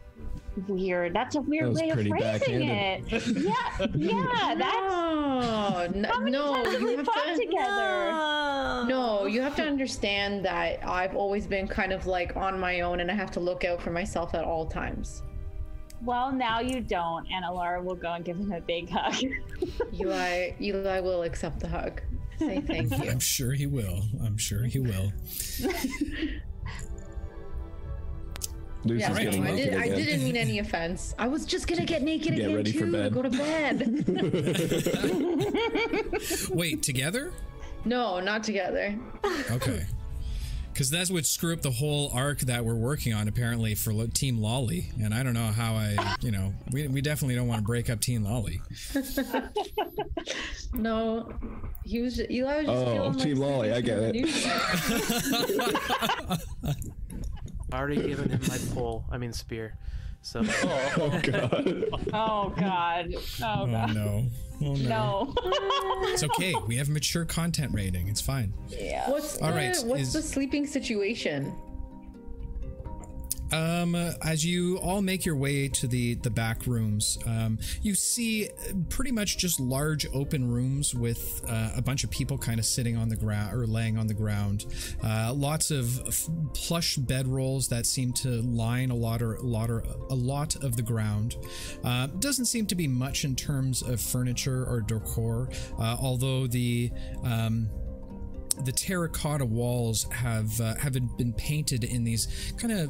[0.68, 1.14] weird.
[1.14, 3.04] That's a weird That way of pretty phrasing it.
[3.38, 4.56] Yeah, yeah.
[4.58, 8.88] That's No, n- how no, you have fought to, together?
[8.90, 13.00] No, you have to understand that I've always been kind of like on my own
[13.00, 15.24] and I have to look out for myself at all times.
[16.02, 19.16] Well, now you don't, and Alara will go and give him a big hug.
[20.00, 22.02] Eli Eli will accept the hug.
[22.40, 23.10] Say thank you.
[23.10, 24.02] I'm sure he will.
[24.24, 25.14] I'm sure he will.
[28.86, 29.24] Lucy's Yeah, Right.
[29.24, 29.98] getting I, naked did, I again.
[29.98, 31.16] didn't mean any offense.
[31.18, 32.92] I was just gonna get naked Get again ready for too.
[32.92, 33.14] bed.
[33.14, 34.06] Go to bed.
[36.54, 37.32] Wait, together?
[37.86, 38.98] no, not together.
[39.52, 39.86] Okay.
[40.72, 44.08] Because that's would screw up the whole arc that we're working on, apparently, for Lo-
[44.08, 44.90] Team Lolly.
[45.04, 47.92] And I don't know how I, you know, we, we definitely don't want to break
[47.92, 48.60] up Team Lolly.
[50.76, 51.32] No,
[51.86, 52.20] he was.
[52.32, 54.16] Eli was just Oh, Team Lolly, I get it.
[57.74, 57.76] it.
[57.76, 59.06] I already given him my pole.
[59.12, 59.78] I mean spear.
[60.22, 61.84] So oh, oh god.
[62.14, 63.14] oh God!
[63.42, 64.26] Oh Oh, no.
[64.62, 64.76] Oh, no.
[64.78, 65.34] No.
[66.14, 66.56] It's okay.
[66.68, 68.08] We have mature content rating.
[68.08, 68.54] It's fine.
[68.70, 69.10] yeah.
[69.10, 71.54] What's All the right, What's is- the sleeping situation?
[73.54, 78.50] Um, as you all make your way to the the back rooms, um, you see
[78.90, 82.98] pretty much just large open rooms with uh, a bunch of people kind of sitting
[82.98, 84.66] on the ground or laying on the ground.
[85.04, 86.02] Uh, lots of
[86.56, 90.76] plush bedrolls that seem to line a lot or a lot or a lot of
[90.76, 91.36] the ground.
[91.84, 96.92] Uh, doesn't seem to be much in terms of furniture or decor, uh, although the
[97.24, 97.70] um,
[98.66, 102.90] the terracotta walls have uh, have been painted in these kind of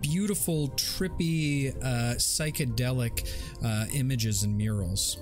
[0.00, 3.30] beautiful, trippy, uh, psychedelic
[3.64, 5.18] uh, images and murals.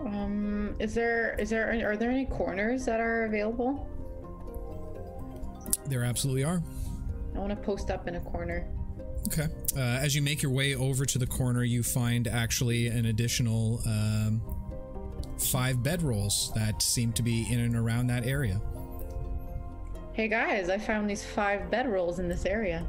[0.00, 3.88] Um, is there is there are there any corners that are available?
[5.86, 6.62] There absolutely are.
[7.34, 8.66] I want to post up in a corner.
[9.28, 9.48] Okay.
[9.76, 13.80] Uh, as you make your way over to the corner, you find actually an additional
[13.84, 14.40] um,
[15.38, 18.60] five bedrolls that seem to be in and around that area.
[20.16, 22.86] Hey guys, I found these five bedrolls in this area.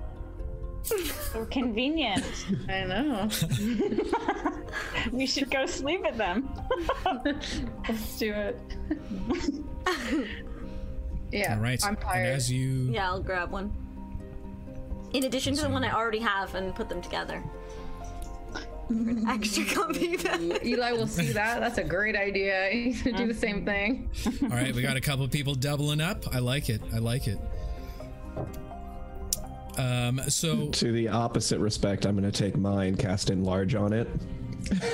[0.84, 2.24] So convenient.
[2.70, 3.30] I know.
[5.12, 6.48] we should go sleep at them.
[7.86, 8.58] Let's do it.
[11.34, 11.56] yeah.
[11.56, 11.84] All right.
[11.84, 12.28] I'm And tired.
[12.36, 13.74] as you Yeah, I'll grab one.
[15.12, 17.44] In addition to the one I already have and put them together.
[19.28, 20.60] Extra comfy bed.
[20.63, 21.60] Eli will see that.
[21.60, 22.69] That's a great idea.
[22.71, 24.10] He's gonna do the same thing.
[24.43, 26.23] All right, we got a couple of people doubling up.
[26.34, 26.82] I like it.
[26.93, 27.38] I like it.
[29.78, 34.08] Um, so To the opposite respect, I'm going to take mine, cast enlarge on it,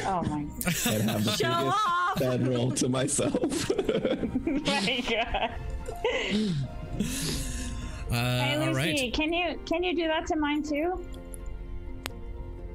[0.05, 0.39] Oh my,
[0.87, 2.19] and have the Show biggest off!
[2.19, 3.69] bedroll to myself.
[3.71, 5.51] my god.
[8.11, 9.13] uh, Hey Lucy, right.
[9.13, 11.03] can you can you do that to mine too?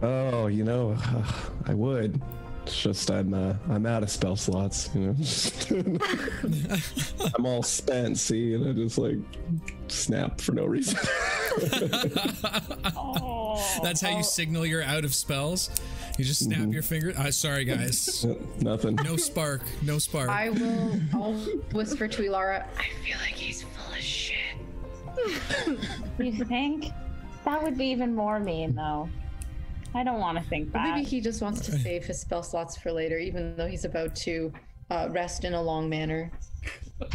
[0.02, 0.96] Oh, you know,
[1.66, 2.20] I would.
[2.68, 4.90] It's just I'm uh, I'm out of spell slots.
[4.94, 5.98] You know,
[7.34, 8.18] I'm all spent.
[8.18, 9.16] See, and I just like
[9.88, 10.98] snap for no reason.
[12.94, 15.70] Oh, That's how you signal you're out of spells.
[16.18, 17.14] You just snap your finger.
[17.16, 18.26] I uh, sorry, guys.
[18.60, 18.96] Nothing.
[18.96, 19.62] No spark.
[19.82, 20.28] No spark.
[20.28, 21.00] I will.
[21.14, 21.32] I'll
[21.72, 22.66] whisper to Alara.
[22.76, 24.58] I feel like he's full of shit.
[26.18, 26.86] you think?
[27.46, 29.08] That would be even more mean though.
[29.94, 30.82] I don't want to think that.
[30.82, 34.14] Maybe he just wants to save his spell slots for later, even though he's about
[34.16, 34.52] to
[34.90, 36.30] uh, rest in a long manner.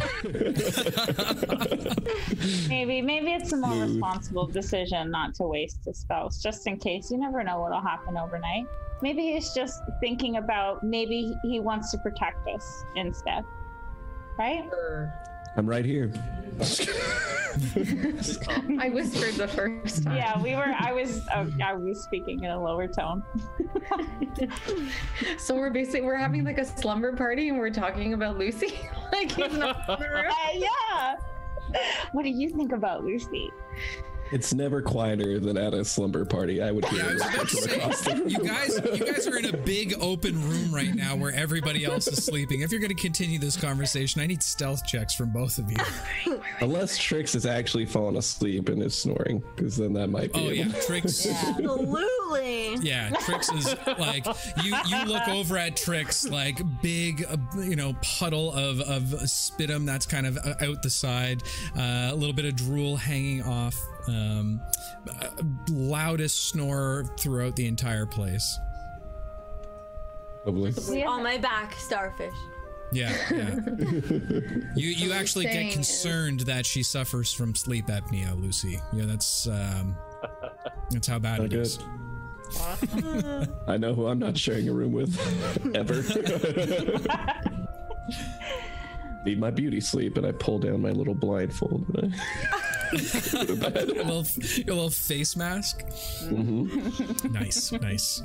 [2.68, 7.10] Maybe maybe it's a more responsible decision not to waste his spells, just in case.
[7.10, 8.64] You never know what'll happen overnight.
[9.02, 13.44] Maybe he's just thinking about maybe he wants to protect us instead.
[14.38, 14.64] Right?
[15.56, 16.12] I'm right here.
[18.80, 20.16] I whispered the first time.
[20.16, 20.74] Yeah, we were.
[20.78, 21.20] I was.
[21.34, 23.22] Oh, I was speaking in a lower tone.
[25.38, 28.80] So we're basically we're having like a slumber party and we're talking about Lucy.
[29.12, 30.26] like he's not in the room.
[30.28, 31.16] Uh, yeah.
[32.12, 33.50] What do you think about Lucy?
[34.34, 36.60] It's never quieter than at a slumber party.
[36.60, 39.12] I would hear I it was about to from across the say, you guys, you
[39.12, 42.62] guys are in a big open room right now where everybody else is sleeping.
[42.62, 45.76] If you're going to continue this conversation, I need stealth checks from both of you.
[46.60, 50.40] Unless Trix is actually fallen asleep and is snoring, because then that might be.
[50.40, 51.26] Oh yeah, able- Trix.
[51.26, 52.74] Absolutely.
[52.82, 54.26] Yeah, Trix is like
[54.64, 54.74] you.
[54.88, 60.06] You look over at Trix, like big, uh, you know, puddle of of spitum that's
[60.06, 61.42] kind of uh, out the side,
[61.76, 63.76] uh, a little bit of drool hanging off.
[64.08, 64.60] Um,
[65.70, 68.58] loudest snore throughout the entire place.
[70.46, 71.02] Lovely.
[71.04, 72.34] On my back, starfish.
[72.92, 73.54] Yeah, yeah.
[74.76, 78.78] you you actually saying get is- concerned that she suffers from sleep apnea, Lucy.
[78.92, 79.96] Yeah, that's um,
[80.90, 81.60] that's how bad Oh, it good.
[81.62, 81.78] is.
[83.66, 85.18] I know who I'm not sharing a room with
[85.74, 86.02] ever.
[89.24, 91.86] Need my beauty sleep, and I pull down my little blindfold.
[91.96, 93.88] And I go to bed.
[93.88, 95.82] Your little, your little face mask.
[96.24, 97.32] Mm-hmm.
[97.32, 98.22] Nice, nice.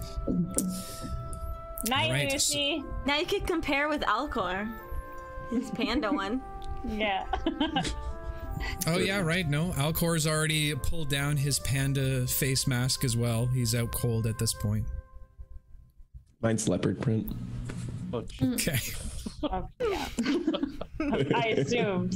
[1.87, 2.83] Night, Alright, Lucy.
[3.05, 4.69] Now you could compare with Alcor.
[5.51, 6.41] His panda one.
[6.87, 7.25] Yeah.
[8.87, 9.47] Oh yeah, right.
[9.47, 13.45] No, Alcor's already pulled down his panda face mask as well.
[13.45, 14.85] He's out cold at this point.
[16.41, 17.31] Mine's leopard print.
[18.13, 18.79] Okay.
[19.43, 20.07] Oh, yeah.
[21.35, 22.15] I assumed.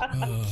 [0.00, 0.44] Uh,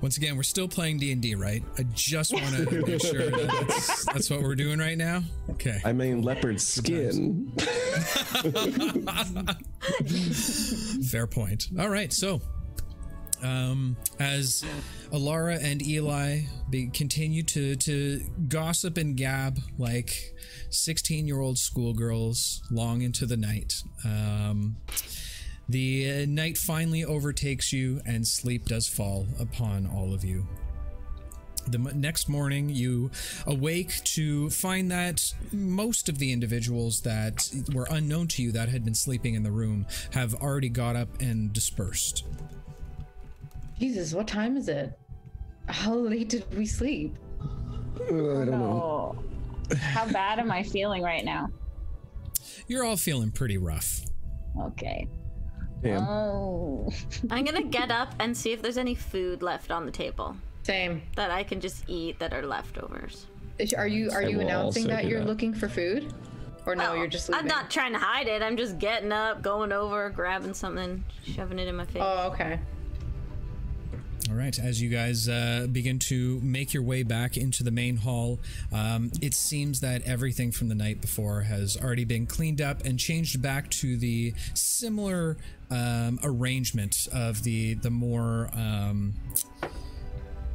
[0.00, 1.62] once again, we're still playing D and D, right?
[1.78, 5.22] I just want to make sure that that's, that's what we're doing right now.
[5.50, 5.78] Okay.
[5.84, 7.52] I mean, leopard skin.
[11.10, 11.68] Fair point.
[11.78, 12.40] All right, so
[13.42, 14.64] um, as
[15.12, 20.34] Alara and Eli be, continue to to gossip and gab like
[20.70, 24.76] sixteen-year-old schoolgirls long into the night, um,
[25.68, 30.46] the night finally overtakes you, and sleep does fall upon all of you.
[31.70, 33.10] the next morning, you
[33.46, 38.84] awake to find that most of the individuals that were unknown to you that had
[38.84, 42.24] been sleeping in the room have already got up and dispersed.
[43.80, 44.92] Jesus, what time is it?
[45.66, 47.16] How late did we sleep?
[47.98, 49.16] Uh, I don't know.
[49.72, 51.48] Oh, how bad am I feeling right now?
[52.66, 54.02] You're all feeling pretty rough.
[54.60, 55.08] Okay.
[55.82, 56.02] Damn.
[56.02, 56.90] Oh.
[57.30, 61.00] I'm gonna get up and see if there's any food left on the table Same.
[61.16, 63.26] that I can just eat that are leftovers.
[63.78, 65.26] Are you are I you announcing that you're that.
[65.26, 66.12] looking for food?
[66.66, 68.42] Or no, Oh, you're just I'm not trying to hide it.
[68.42, 72.02] I'm just getting up, going over, grabbing something, shoving it in my face.
[72.04, 72.60] Oh, okay.
[74.28, 77.96] All right, as you guys uh, begin to make your way back into the main
[77.96, 78.38] hall,
[78.72, 82.98] um, it seems that everything from the night before has already been cleaned up and
[82.98, 85.36] changed back to the similar
[85.70, 89.14] um, arrangement of the the more um,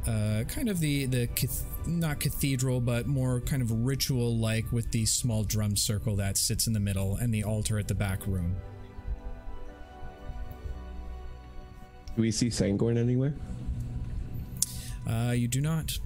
[0.06, 1.28] uh, kind of the the
[1.86, 6.66] not cathedral, but more kind of ritual like with the small drum circle that sits
[6.66, 8.56] in the middle and the altar at the back room.
[12.16, 13.34] Do we see Sangorn anywhere?
[15.08, 15.98] Uh, you do not.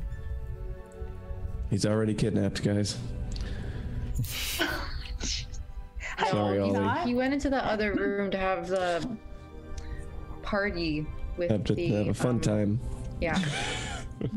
[1.71, 2.99] He's already kidnapped, guys.
[6.29, 6.73] Sorry, No, Ollie.
[6.73, 7.07] not.
[7.07, 9.09] He went into the other room to have the
[10.43, 11.07] party
[11.37, 12.81] with Have to the have a fun um, time.
[13.21, 13.39] Yeah.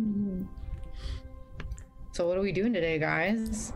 [2.12, 3.74] so what are we doing today, guys?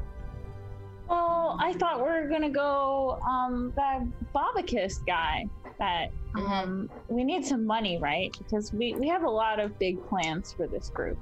[1.10, 4.04] Well, I thought we were gonna go um that
[4.36, 5.48] Bobicus guy.
[5.80, 8.36] That um we need some money, right?
[8.38, 11.18] Because we we have a lot of big plans for this group,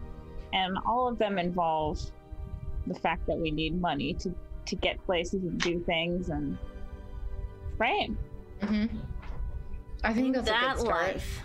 [0.54, 2.00] and all of them involve
[2.88, 4.34] the fact that we need money to
[4.66, 6.58] to get places and do things and
[7.78, 8.10] right.
[8.62, 8.98] Mm-hmm.
[10.04, 11.14] I think that's a good start.
[11.16, 11.44] life.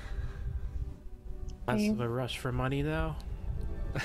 [1.66, 3.16] Less of a rush for money now.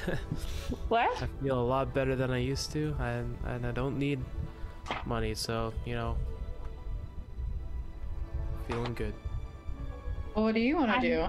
[0.88, 1.22] What?
[1.22, 4.20] I feel a lot better than I used to, and and I don't need
[5.06, 6.18] money, so you know,
[8.68, 9.14] feeling good.
[10.36, 11.26] Well, what do you want to do?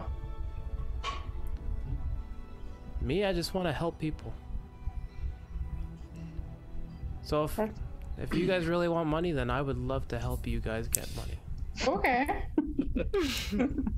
[3.01, 4.33] Me, I just want to help people.
[7.23, 7.59] So if
[8.19, 11.09] if you guys really want money, then I would love to help you guys get
[11.17, 11.39] money.
[11.87, 12.27] Okay.
[13.53, 13.93] An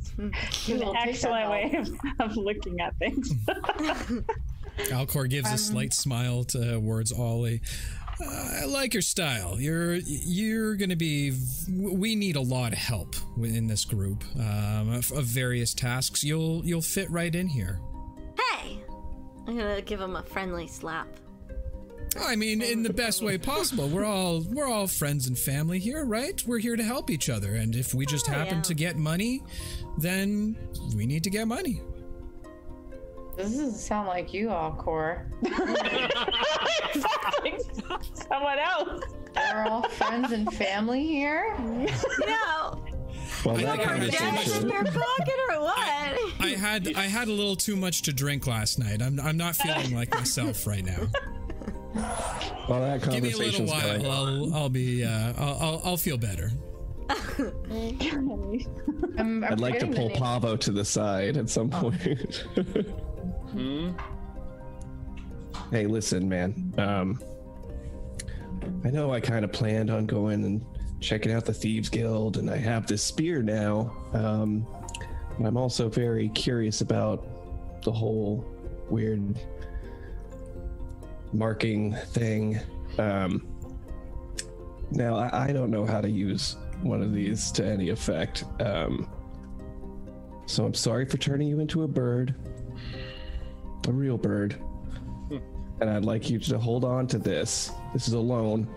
[0.69, 1.89] We'll excellent way of,
[2.21, 3.33] of looking at things.
[4.79, 7.61] Alcor gives a Um, slight smile towards Ollie.
[8.21, 9.61] I like your style.
[9.61, 11.33] You're you're going to be.
[11.71, 16.25] We need a lot of help within this group um, of, of various tasks.
[16.25, 17.81] You'll you'll fit right in here.
[18.39, 18.81] Hey!
[19.47, 21.07] I'm gonna give him a friendly slap.
[22.19, 23.89] I mean, in the best way possible.
[23.89, 26.43] We're all we're all friends and family here, right?
[26.47, 28.63] We're here to help each other, and if we just Oh, happen yeah.
[28.63, 29.43] to get money,
[29.99, 30.57] then
[30.97, 31.81] we need to get money.
[33.39, 35.23] This doesn't sound like you, Alcor.
[38.29, 39.05] Someone else.
[39.37, 41.55] We're all friends and family here.
[41.59, 42.85] No!
[43.45, 45.79] Well, I that think I had too Gas much- in your pocket or what?
[46.41, 49.01] I had I had a little too much to drink last night.
[49.01, 51.07] I'm I'm not feeling like myself right now.
[52.67, 54.11] While that Give me a little while.
[54.11, 56.51] I'll I'll be uh, I'll, I'll I'll feel better.
[57.09, 58.61] I'm,
[59.19, 60.19] I'm I'd like to pull name.
[60.19, 62.45] Pavo to the side at some point.
[63.53, 63.91] Hmm?
[65.71, 66.73] hey, listen, man.
[66.79, 67.21] Um,
[68.85, 70.65] I know I kind of planned on going and
[71.01, 73.95] checking out the Thieves Guild, and I have this spear now.
[74.13, 74.67] Um,
[75.39, 78.45] but I'm also very curious about the whole
[78.91, 79.39] weird
[81.33, 82.59] marking thing.
[82.99, 83.47] Um,
[84.91, 88.45] now, I, I don't know how to use one of these to any effect.
[88.61, 89.09] Um,
[90.47, 92.35] so I'm sorry for turning you into a bird,
[93.87, 94.55] a real bird.
[95.29, 95.39] Hmm.
[95.81, 97.71] And I'd like you to hold on to this.
[97.93, 98.69] This is a loan.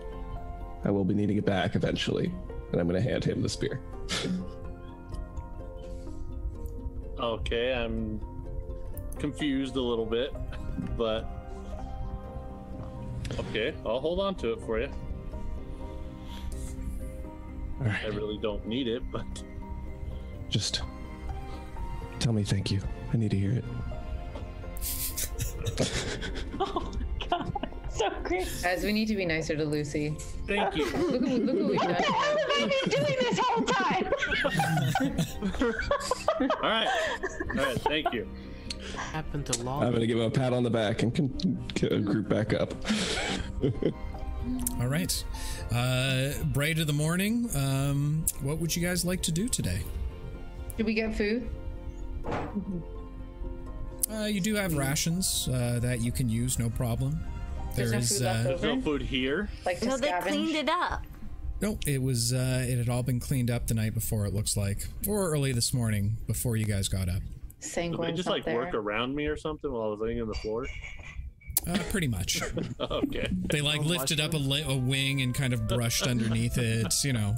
[0.84, 2.32] I will be needing it back eventually.
[2.70, 3.80] And I'm going to hand him the spear.
[7.20, 8.20] Okay, I'm
[9.18, 10.34] confused a little bit,
[10.96, 11.28] but
[13.38, 14.88] okay, I'll hold on to it for you.
[17.78, 17.96] Right.
[18.04, 19.24] I really don't need it, but
[20.48, 20.82] Just
[22.18, 22.80] tell me thank you.
[23.12, 23.64] I need to hear it.
[26.60, 27.52] Oh my god,
[27.90, 28.48] so great.
[28.62, 30.16] Guys, we need to be nicer to Lucy.
[30.46, 30.84] thank you.
[30.96, 31.94] Look, at- look what we've done.
[31.94, 34.12] How have I been doing this whole time?
[36.62, 36.88] All right,
[37.50, 38.28] all right, thank you.
[38.96, 39.80] Happened to law.
[39.82, 41.30] I'm going to give him a pat on the back and can,
[41.74, 42.74] can group back up.
[44.80, 45.24] All right.
[45.72, 47.48] Uh, bright of the morning.
[47.54, 49.80] Um, what would you guys like to do today?
[50.76, 51.48] Did we get food?
[54.12, 57.18] Uh, you do have rations uh, that you can use, no problem.
[57.74, 59.48] There's There no food uh, There's no food here.
[59.64, 61.02] Like to No, they cleaned it up.
[61.62, 61.78] no.
[61.86, 64.26] It was uh, it had all been cleaned up the night before.
[64.26, 67.22] It looks like, or early this morning before you guys got up.
[67.62, 68.56] Did they just like there.
[68.56, 70.66] work around me or something while I was laying on the floor?
[71.66, 72.42] Uh, pretty much.
[72.80, 73.28] okay.
[73.50, 76.92] They like lifted up a, la- a wing and kind of brushed underneath it.
[77.04, 77.34] You know.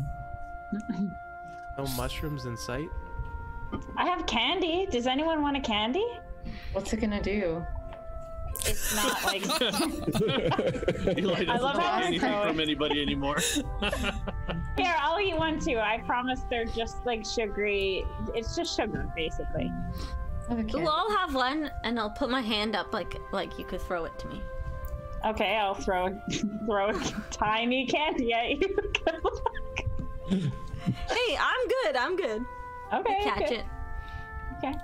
[1.77, 2.89] No mushrooms in sight.
[3.97, 4.87] I have candy.
[4.91, 6.07] Does anyone want a candy?
[6.73, 7.65] What's it gonna do?
[8.67, 9.43] It's not like
[11.19, 12.49] Eli doesn't love how take anything going.
[12.49, 13.37] from anybody anymore.
[14.79, 14.95] here.
[14.99, 15.79] I'll eat one too.
[15.79, 18.05] I promise they're just like sugary.
[18.35, 19.71] It's just sugar, basically.
[20.49, 20.87] Have a Ooh.
[20.87, 24.19] I'll have one, and I'll put my hand up like like you could throw it
[24.21, 24.41] to me.
[25.27, 26.19] Okay, I'll throw
[26.67, 28.59] throw a tiny candy at you.
[29.05, 29.81] Good luck.
[30.31, 31.97] Hey, I'm good.
[31.97, 32.45] I'm good.
[32.93, 33.53] okay, Catch good.
[33.59, 33.65] it.
[34.59, 34.75] Okay.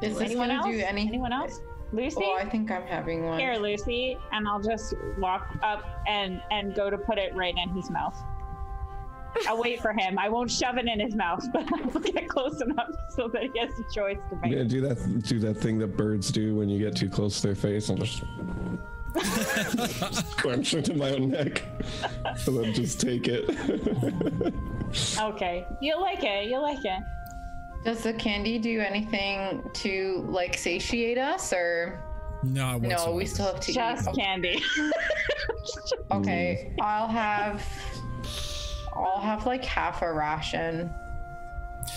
[0.00, 0.70] Is this Anyone gonna else?
[0.76, 1.06] do any?
[1.08, 1.60] Anyone else?
[1.92, 2.16] Lucy.
[2.22, 3.38] Oh, I think I'm having one.
[3.38, 7.70] Here, Lucy, and I'll just walk up and and go to put it right in
[7.70, 8.16] his mouth.
[9.46, 10.18] I'll wait for him.
[10.18, 13.58] I won't shove it in his mouth, but I'll get close enough so that he
[13.58, 14.52] has a choice to make.
[14.52, 14.68] Yeah, make.
[14.68, 15.22] do that.
[15.26, 17.98] Do that thing that birds do when you get too close to their face and
[17.98, 18.22] just
[20.36, 21.62] crunch into my own neck,
[22.24, 23.48] and then just take it.
[25.20, 26.48] Okay, You'll like it.
[26.48, 27.02] You'll like it.
[27.84, 32.02] Does the candy do anything to like satiate us, or
[32.42, 33.12] No, no?
[33.12, 34.14] We still have to Just eat.
[34.16, 34.62] candy.
[36.10, 37.62] Okay, I'll have.
[38.94, 40.90] I'll have like half a ration.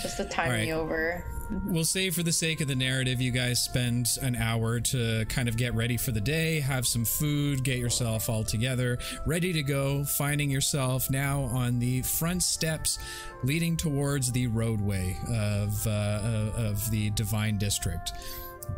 [0.01, 1.23] Just to time me over.
[1.51, 5.49] We'll say for the sake of the narrative, you guys spend an hour to kind
[5.49, 9.61] of get ready for the day, have some food, get yourself all together, ready to
[9.61, 12.99] go, finding yourself now on the front steps
[13.43, 18.13] leading towards the roadway of, uh, of the Divine District.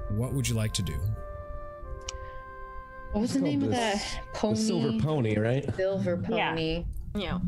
[0.09, 0.97] What would you like to do?
[3.11, 4.55] What was the called name of the that pony?
[4.55, 5.75] the silver pony, right?
[5.75, 6.37] Silver pony.
[6.37, 6.49] Yeah.
[6.49, 6.85] pony.
[7.15, 7.39] Yeah.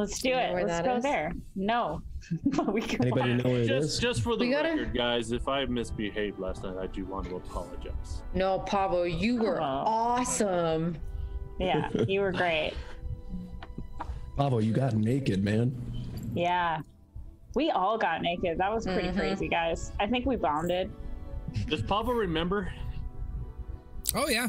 [0.00, 0.66] Let's do know it.
[0.66, 1.02] Let's go is?
[1.02, 1.32] there.
[1.54, 2.02] No,
[2.46, 3.02] but we can.
[3.02, 3.98] Anybody know where it just, is?
[3.98, 7.26] just for the We gotta- record, guys, if I misbehaved last night, I do want
[7.28, 8.22] to apologize.
[8.34, 9.64] No, Pavo, you were Oh.
[9.64, 10.96] awesome.
[11.58, 12.72] Yeah, you were great.
[14.36, 15.74] Pavo, you got naked, man.
[16.34, 16.78] Yeah,
[17.54, 18.56] we all got naked.
[18.58, 19.16] That was pretty Mhm.
[19.16, 19.92] crazy, guys.
[20.00, 20.90] I think we bonded.
[21.68, 22.72] Does Pavo remember?
[24.14, 24.48] Oh, yeah.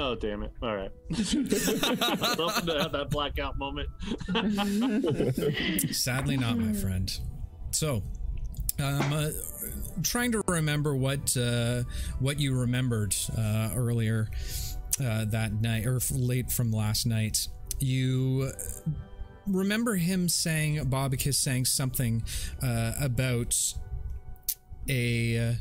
[0.00, 0.52] Oh, damn it.
[0.62, 0.92] All right.
[1.12, 3.88] Something to have that blackout moment.
[5.94, 7.18] Sadly, not, my friend.
[7.72, 8.04] So,
[8.78, 9.30] um, uh,
[10.04, 11.82] trying to remember what uh,
[12.20, 14.28] what you remembered uh, earlier
[15.04, 17.48] uh, that night, or f- late from last night.
[17.80, 18.52] You
[19.48, 22.22] remember him saying, Bobicus saying something
[22.62, 23.56] uh, about
[24.88, 25.56] a.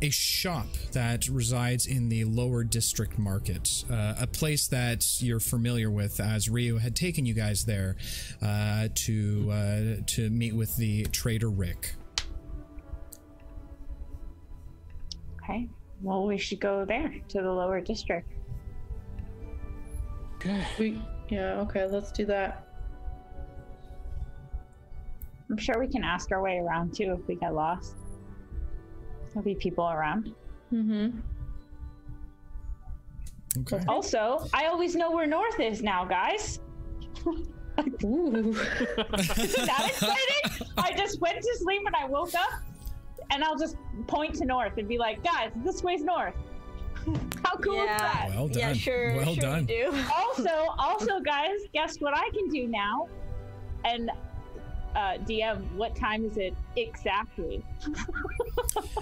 [0.00, 5.90] A shop that resides in the lower district market, uh, a place that you're familiar
[5.90, 7.96] with, as Rio had taken you guys there
[8.40, 11.94] uh, to uh, to meet with the trader Rick.
[15.42, 15.68] Okay.
[16.00, 18.30] Well, we should go there to the lower district.
[20.78, 22.68] We yeah, okay, let's do that.
[25.50, 27.96] I'm sure we can ask our way around too if we get lost.
[29.38, 30.34] There'll be people around.
[30.72, 31.20] Mm-hmm.
[33.60, 33.84] Okay.
[33.86, 36.58] Also, I always know where north is now, guys.
[38.04, 38.50] Ooh.
[38.50, 38.56] Is
[39.54, 40.66] that exciting?
[40.76, 42.50] I just went to sleep and I woke up
[43.30, 43.76] and I'll just
[44.08, 46.34] point to north and be like, guys, this way's north.
[47.44, 47.98] How cool is Yeah.
[47.98, 48.30] that?
[48.30, 48.58] Well done.
[48.58, 49.14] Yeah, sure.
[49.14, 49.68] Well sure done.
[49.68, 50.04] You do.
[50.16, 53.06] also, also, guys, guess what I can do now?
[53.84, 54.10] And
[54.98, 57.64] uh, DM, what time is it exactly?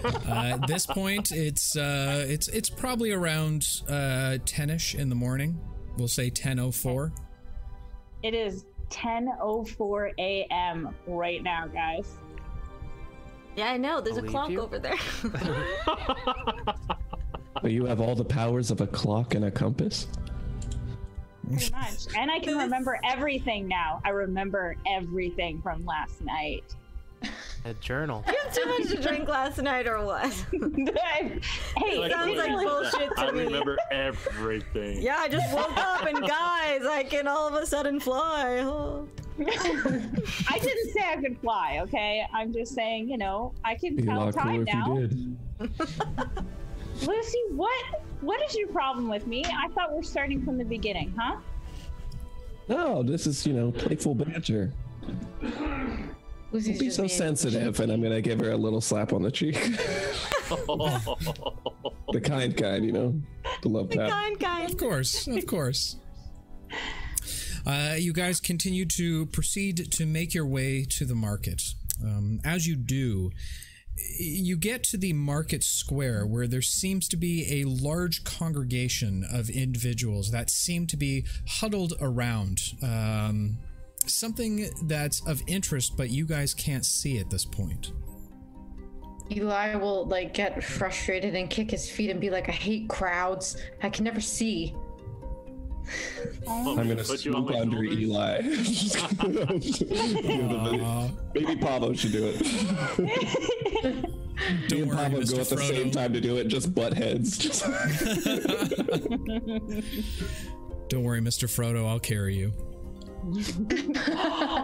[0.04, 5.58] Uh, at this point, it's uh, it's it's probably around uh, ten-ish in the morning.
[5.96, 7.12] We'll say ten oh four.
[8.22, 10.94] It is 10:04 a.m.
[11.06, 12.12] right now, guys.
[13.56, 14.00] Yeah, I know.
[14.00, 14.60] There's a clock you.
[14.60, 14.98] over there.
[17.62, 20.06] So you have all the powers of a clock and a compass.
[21.48, 22.06] Pretty much.
[22.16, 24.00] And I can remember everything now.
[24.04, 26.64] I remember everything from last night.
[27.64, 28.24] A journal.
[28.28, 30.22] You have too much to drink last night, or what?
[30.52, 33.40] hey, Like, sounds like bullshit to I me.
[33.40, 35.02] I remember everything.
[35.02, 38.58] Yeah, I just woke up and guys, I can all of a sudden fly.
[38.60, 39.08] Oh.
[39.38, 42.24] I didn't say I could fly, okay?
[42.32, 45.12] I'm just saying, you know, I can Be a tell lot time cooler if
[45.78, 46.44] now.
[47.00, 47.08] you did.
[47.08, 49.44] Lucy, what what is your problem with me?
[49.44, 51.36] I thought we're starting from the beginning, huh?
[52.68, 54.72] No, this is you know playful banter.
[56.52, 59.30] Lucy's Don't be so sensitive, and I'm gonna give her a little slap on the
[59.30, 59.54] cheek.
[62.12, 63.20] the kind kind, you know,
[63.62, 64.10] the love tap.
[64.10, 64.70] Kind, kind.
[64.70, 65.96] Of course, of course.
[67.66, 71.60] Uh, you guys continue to proceed to make your way to the market.
[72.00, 73.32] Um, as you do,
[74.18, 79.50] you get to the market square where there seems to be a large congregation of
[79.50, 83.58] individuals that seem to be huddled around um,
[84.06, 87.92] something that's of interest, but you guys can't see at this point.
[89.30, 93.56] Eli will like get frustrated and kick his feet and be like, I hate crowds.
[93.82, 94.74] I can never see.
[96.48, 97.98] I'm gonna Put swoop under shoulders?
[97.98, 98.40] Eli.
[100.82, 102.40] Aw, Maybe Pavo should do it.
[104.36, 105.34] Me don't and worry, Pavo Mr.
[105.34, 107.38] go at the same time to do it, just butt heads.
[107.38, 107.64] Just
[110.88, 111.48] Don't worry, Mr.
[111.48, 111.88] Frodo.
[111.88, 112.52] I'll carry you.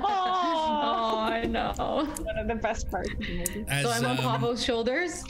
[0.04, 1.72] Oh, I know.
[1.76, 3.64] one of the best parts of the movie.
[3.68, 5.24] As, So I'm on um, Pavo's shoulders.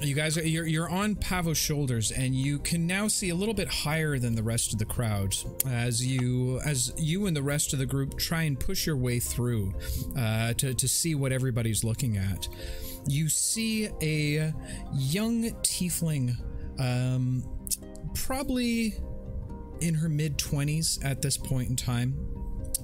[0.00, 3.54] You guys are you're, you're on Pavo's shoulders and you can now see a little
[3.54, 5.36] bit higher than the rest of the crowd
[5.66, 9.18] as you as you and the rest of the group try and push your way
[9.18, 9.74] through
[10.16, 12.48] uh, to, to see what everybody's looking at.
[13.06, 14.54] You see a
[14.94, 16.36] young tiefling
[16.78, 17.44] um,
[18.14, 18.94] probably
[19.80, 22.39] in her mid 20s at this point in time.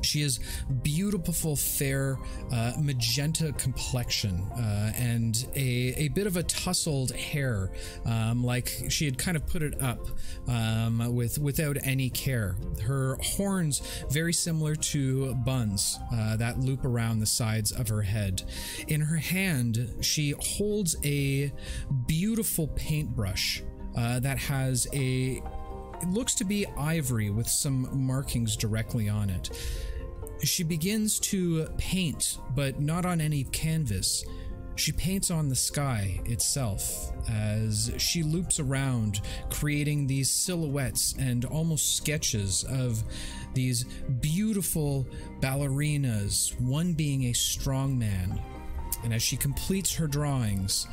[0.06, 0.40] She has
[0.82, 2.18] beautiful, fair,
[2.52, 7.70] uh, magenta complexion uh, and a, a bit of a tousled hair,
[8.04, 10.06] um, like she had kind of put it up
[10.48, 12.56] um, with without any care.
[12.82, 18.42] Her horns very similar to buns uh, that loop around the sides of her head.
[18.88, 21.52] In her hand, she holds a
[22.06, 23.62] beautiful paintbrush
[23.96, 25.42] uh, that has a
[26.02, 29.50] it looks to be ivory with some markings directly on it.
[30.42, 34.24] She begins to paint, but not on any canvas.
[34.76, 41.96] She paints on the sky itself as she loops around, creating these silhouettes and almost
[41.96, 43.02] sketches of
[43.54, 43.84] these
[44.20, 45.06] beautiful
[45.40, 48.40] ballerinas, one being a strong man.
[49.02, 50.86] And as she completes her drawings,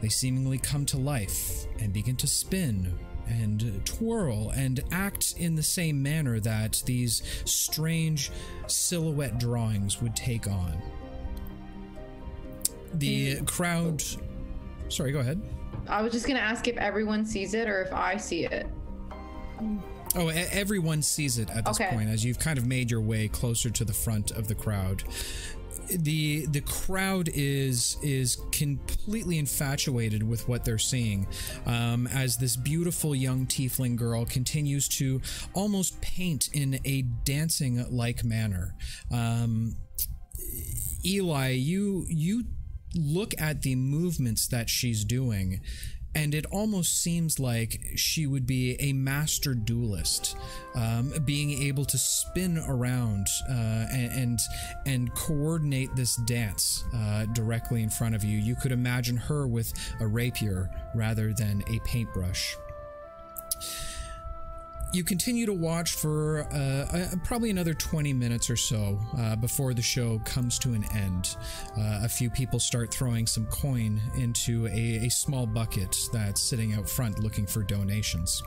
[0.00, 2.96] they seemingly come to life and begin to spin
[3.28, 8.30] and twirl and act in the same manner that these strange
[8.66, 10.82] silhouette drawings would take on.
[12.94, 13.46] The mm.
[13.46, 14.02] crowd.
[14.88, 15.40] Sorry, go ahead.
[15.88, 18.66] I was just gonna ask if everyone sees it or if I see it.
[20.14, 21.90] Oh, everyone sees it at this Okay.
[21.90, 25.04] point as you've kind of made your way closer to the front of the crowd.
[25.90, 31.26] The the crowd is is completely infatuated with what they're seeing,
[31.66, 35.20] um, as this beautiful young tiefling girl continues to
[35.54, 38.74] almost paint in a dancing like manner.
[39.10, 39.76] Um,
[41.04, 42.44] Eli, you you
[42.94, 45.60] look at the movements that she's doing,
[46.18, 50.36] and it almost seems like she would be a master duelist,
[50.74, 54.40] um, being able to spin around uh, and,
[54.84, 58.36] and coordinate this dance uh, directly in front of you.
[58.36, 62.56] You could imagine her with a rapier rather than a paintbrush
[64.92, 69.82] you continue to watch for uh, probably another 20 minutes or so uh, before the
[69.82, 71.36] show comes to an end.
[71.76, 76.74] Uh, a few people start throwing some coin into a, a small bucket that's sitting
[76.74, 78.42] out front looking for donations.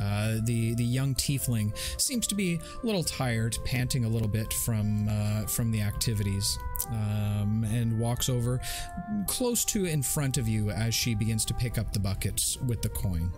[0.00, 4.52] Uh, the the young tiefling seems to be a little tired, panting a little bit
[4.52, 6.58] from uh, from the activities,
[6.90, 8.60] um, and walks over
[9.26, 12.82] close to in front of you as she begins to pick up the buckets with
[12.82, 13.32] the coin.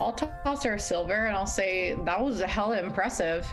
[0.00, 3.46] I'll toss her a silver and I'll say that was a hella impressive.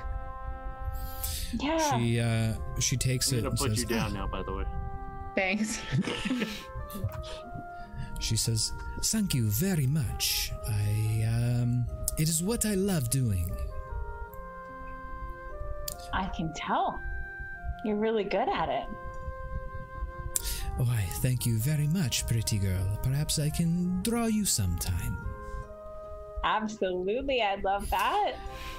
[1.59, 1.97] Yeah.
[1.97, 4.53] She uh, she takes I'm it gonna and put says, you down now, by the
[4.53, 4.63] way.
[5.35, 5.81] Thanks.
[8.19, 8.71] She says,
[9.03, 10.51] "Thank you very much.
[10.67, 11.85] I um,
[12.17, 13.49] it is what I love doing."
[16.13, 16.99] I can tell.
[17.85, 18.85] You're really good at it.
[20.79, 22.99] Oh, I thank you very much, pretty girl.
[23.03, 25.17] Perhaps I can draw you sometime.
[26.43, 27.41] Absolutely.
[27.41, 28.33] I'd love that.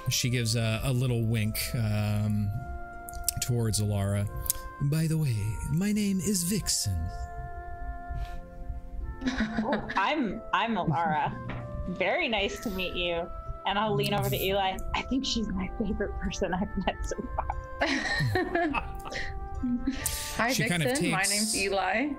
[0.09, 2.49] She gives a, a little wink um,
[3.41, 4.27] towards Alara.
[4.83, 5.35] By the way,
[5.71, 6.97] my name is Vixen.
[9.27, 11.33] Oh, I'm I'm Alara.
[11.97, 13.27] Very nice to meet you.
[13.65, 14.77] And I'll lean over to Eli.
[14.95, 17.47] I think she's my favorite person I've met so far.
[20.37, 20.69] Hi, She Vixen.
[20.69, 22.09] kind of My name's Eli.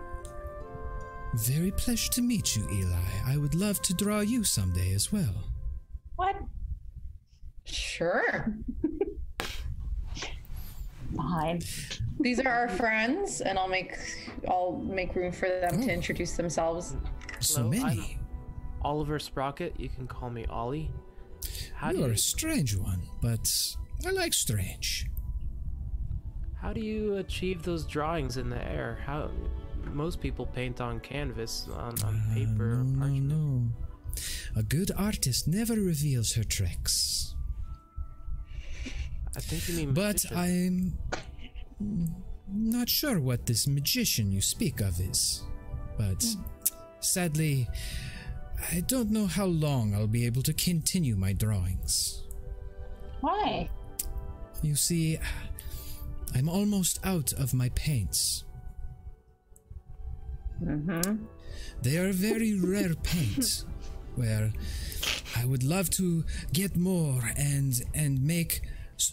[1.35, 2.97] Very pleasure to meet you, Eli.
[3.27, 5.45] I would love to draw you someday as well.
[6.17, 6.37] What?
[7.65, 8.53] Sure.
[11.17, 11.63] Fine.
[12.21, 13.97] These are our friends, and I'll make
[14.49, 15.95] I'll make room for them to oh.
[15.95, 16.97] introduce themselves.
[17.41, 18.19] So Hello, I'm many.
[18.83, 19.79] Oliver Sprocket.
[19.79, 20.91] You can call me Ollie.
[21.75, 23.77] How do You're you, a strange one, but
[24.07, 25.07] I like strange.
[26.61, 28.99] how do you achieve those drawings in the air?
[29.07, 29.31] How
[29.95, 33.29] most people paint on canvas, on, on uh, paper, no, no, parchment.
[33.29, 33.69] no.
[34.57, 37.35] A good artist never reveals her tricks.
[39.37, 39.95] I think you mean.
[39.95, 40.25] But.
[40.35, 40.99] I'm
[42.53, 45.43] not sure what this magician you speak of is.
[45.97, 46.43] But hmm.
[47.01, 47.69] sadly,
[48.73, 52.25] I don't know how long I'll be able to continue my drawings.
[53.21, 53.69] Why?
[54.63, 55.19] You see,
[56.35, 58.45] I'm almost out of my paints.
[60.63, 61.25] Mm-hmm.
[61.83, 63.65] They are very rare paints,
[64.17, 64.53] where
[65.37, 68.63] I would love to get more and and make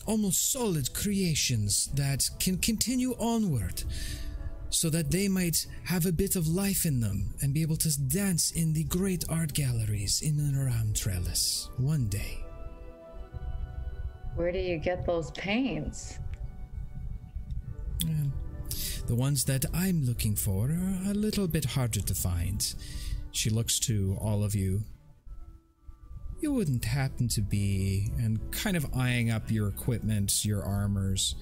[0.05, 3.83] almost solid creations that can continue onward,
[4.69, 8.01] so that they might have a bit of life in them and be able to
[8.01, 12.43] dance in the great art galleries in and around Trellis one day.
[14.35, 16.19] Where do you get those paints?
[18.03, 18.31] Um,
[19.07, 22.75] The ones that I'm looking for are a little bit harder to find.
[23.31, 24.83] She looks to all of you.
[26.39, 31.35] You wouldn't happen to be, and kind of eyeing up your equipment, your armors,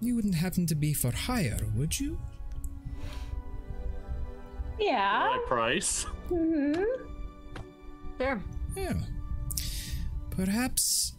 [0.00, 2.18] you wouldn't happen to be for hire, would you?
[4.78, 5.30] Yeah.
[5.30, 6.04] Like price.
[6.28, 6.74] Hmm.
[8.18, 8.42] Sure.
[8.76, 8.94] Yeah.
[10.30, 11.12] Perhaps.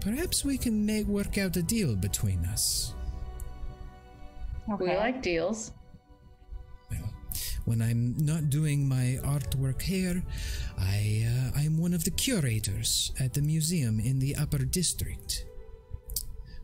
[0.00, 2.95] Perhaps we can make work out a deal between us.
[4.72, 4.84] Okay.
[4.84, 5.72] We like deals.
[6.90, 7.14] Well,
[7.64, 10.22] when I'm not doing my artwork here,
[10.78, 15.46] I uh, I'm one of the curators at the museum in the Upper District.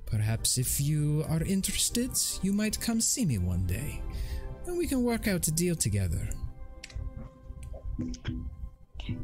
[0.07, 2.11] Perhaps if you are interested,
[2.43, 4.03] you might come see me one day,
[4.67, 6.29] and we can work out a deal together.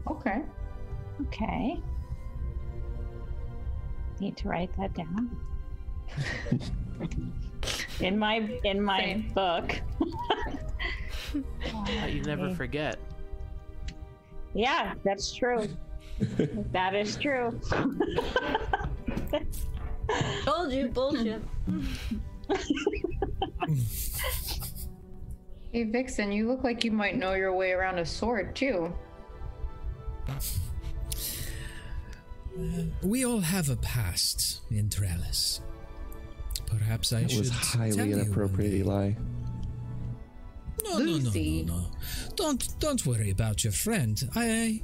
[0.07, 0.43] Okay.
[1.27, 1.81] Okay.
[4.21, 5.37] Need to write that down.
[8.01, 9.31] in my in my Same.
[9.35, 9.81] book.
[11.73, 12.97] But you never forget.
[14.55, 15.69] Yeah, that's true.
[16.73, 17.61] that is true.
[20.45, 21.43] Told you, bullshit.
[25.73, 28.93] Hey Vixen, you look like you might know your way around a sword too.
[33.03, 35.61] We all have a past in Trellis.
[36.71, 38.79] Perhaps I It should was highly you inappropriate, day.
[38.79, 39.13] Eli.
[40.85, 41.87] No, no, no, no, no.
[42.37, 44.23] Don't don't worry about your friend.
[44.35, 44.83] I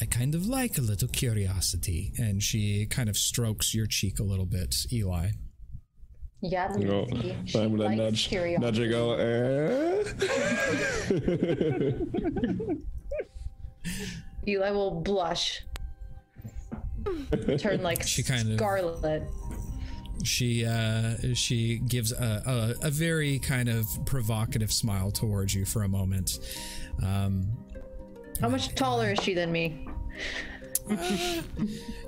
[0.00, 4.22] I kind of like a little curiosity, and she kind of strokes your cheek a
[4.22, 5.30] little bit, Eli.
[6.44, 7.36] Yeah, You know, Lucy.
[7.58, 8.64] I'm gonna nudge, curiosity.
[8.64, 9.12] nudge and go.
[9.14, 10.02] Eh?
[14.48, 15.62] Eli will blush.
[17.58, 19.22] Turn like She kind of- scarlet.
[20.22, 25.82] She uh she gives a, a a very kind of provocative smile towards you for
[25.82, 26.38] a moment.
[27.04, 27.56] Um
[28.40, 29.86] How much taller is she than me?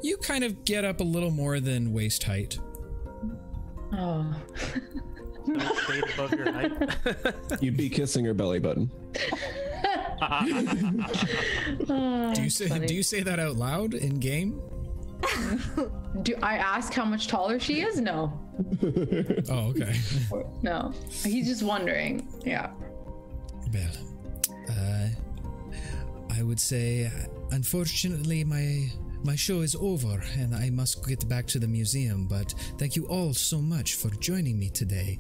[0.03, 2.59] you kind of get up a little more than waist height.
[3.93, 4.35] Oh.
[6.15, 6.73] Above your height.
[7.61, 8.91] You'd be kissing her belly button.
[11.87, 14.61] Do you say do you say that out loud in game?
[16.23, 18.01] Do I ask how much taller she is?
[18.01, 18.33] No.
[19.51, 19.97] Oh, okay.
[20.63, 20.93] No.
[21.25, 22.27] He's just wondering.
[22.45, 22.71] Yeah.
[23.73, 23.91] Well,
[24.71, 25.09] uh,
[26.31, 27.11] I would say,
[27.51, 28.89] unfortunately, my
[29.25, 32.27] my show is over, and I must get back to the museum.
[32.27, 35.19] But thank you all so much for joining me today,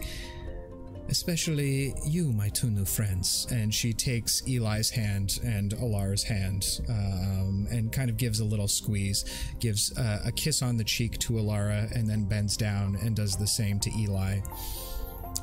[1.08, 3.46] especially you, my two new friends.
[3.50, 8.68] And she takes Eli's hand and Alara's hand, um, and kind of gives a little
[8.68, 9.24] squeeze,
[9.60, 13.36] gives uh, a kiss on the cheek to Alara, and then bends down and does
[13.36, 14.40] the same to Eli.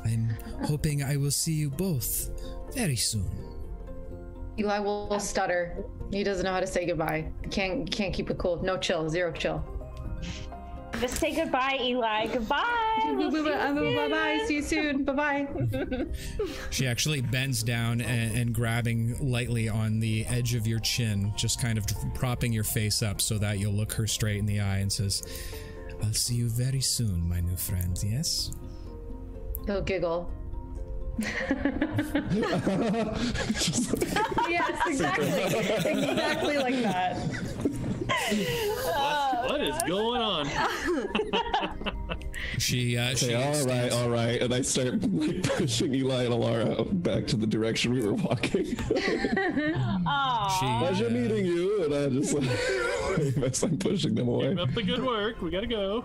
[0.04, 2.30] I'm hoping I will see you both
[2.74, 3.30] very soon.
[4.58, 5.84] Eli will stutter.
[6.10, 7.30] He doesn't know how to say goodbye.
[7.50, 8.62] Can't can't keep it cool.
[8.62, 9.08] No chill.
[9.08, 9.64] Zero chill.
[11.02, 12.28] Just say goodbye, Eli.
[12.28, 12.62] Goodbye.
[13.16, 14.38] We'll see you Bye bye.
[14.38, 14.46] soon.
[14.46, 15.04] See you soon.
[15.04, 15.48] Bye bye.
[16.70, 21.60] She actually bends down and, and grabbing lightly on the edge of your chin, just
[21.60, 21.84] kind of
[22.14, 25.24] propping your face up so that you'll look her straight in the eye and says,
[26.04, 28.52] I'll see you very soon, my new friend, yes?
[29.66, 30.30] He'll giggle.
[31.18, 31.36] yes,
[34.86, 35.28] exactly.
[35.28, 37.16] exactly like that.
[39.62, 40.48] What is going on?
[42.58, 46.24] She uh, she Say, all right, stands- all right, and I start like, pushing Eli
[46.24, 48.76] and Alara back to the direction we were walking.
[50.06, 50.48] Aw.
[50.58, 54.50] She, Pleasure uh, meeting you, and I just like as I'm pushing them away.
[54.50, 55.40] Keep up the good work.
[55.40, 56.04] We gotta go.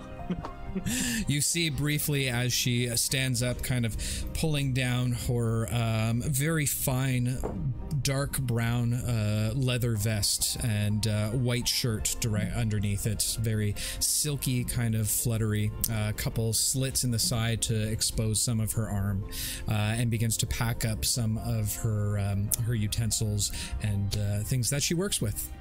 [1.27, 3.97] You see briefly as she stands up, kind of
[4.33, 7.73] pulling down her um, very fine,
[8.07, 13.35] dark brown uh, leather vest and uh, white shirt direct underneath it.
[13.41, 15.71] Very silky, kind of fluttery.
[15.91, 19.25] A couple slits in the side to expose some of her arm,
[19.67, 23.51] uh, and begins to pack up some of her um, her utensils
[23.81, 25.51] and uh, things that she works with.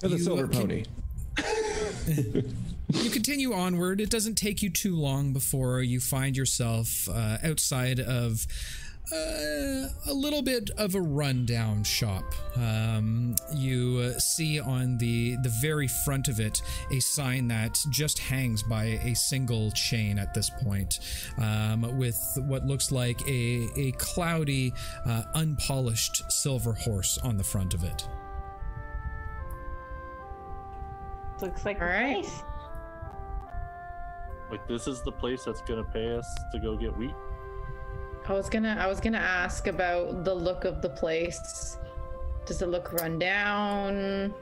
[0.00, 0.84] The silver uh, pony.
[2.94, 4.00] you continue onward.
[4.00, 8.46] It doesn't take you too long before you find yourself uh, outside of
[9.12, 12.24] uh, a little bit of a rundown shop.
[12.56, 16.62] Um, you uh, see on the the very front of it
[16.92, 21.00] a sign that just hangs by a single chain at this point,
[21.38, 24.72] um, with what looks like a a cloudy,
[25.06, 28.08] uh, unpolished silver horse on the front of it.
[31.42, 32.22] Looks like All a right.
[32.22, 32.42] place.
[34.50, 37.14] Like this is the place that's gonna pay us to go get wheat.
[38.28, 41.78] I was gonna I was gonna ask about the look of the place.
[42.46, 44.34] Does it look run down?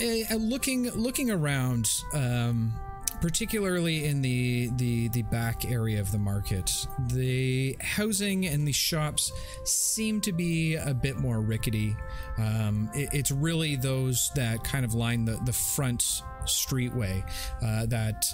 [0.00, 2.72] uh, looking looking around um
[3.20, 9.32] particularly in the the the back area of the market the housing and the shops
[9.64, 11.96] seem to be a bit more rickety
[12.36, 17.28] um it- it's really those that kind of line the the front streetway
[17.60, 18.24] uh that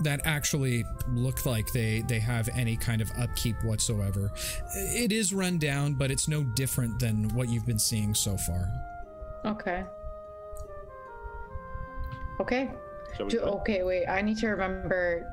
[0.00, 4.30] that actually look like they they have any kind of upkeep whatsoever
[4.74, 8.70] it is run down but it's no different than what you've been seeing so far
[9.44, 9.84] Okay.
[12.40, 12.70] Okay.
[13.28, 14.06] Do, okay, wait.
[14.06, 15.26] I need to remember.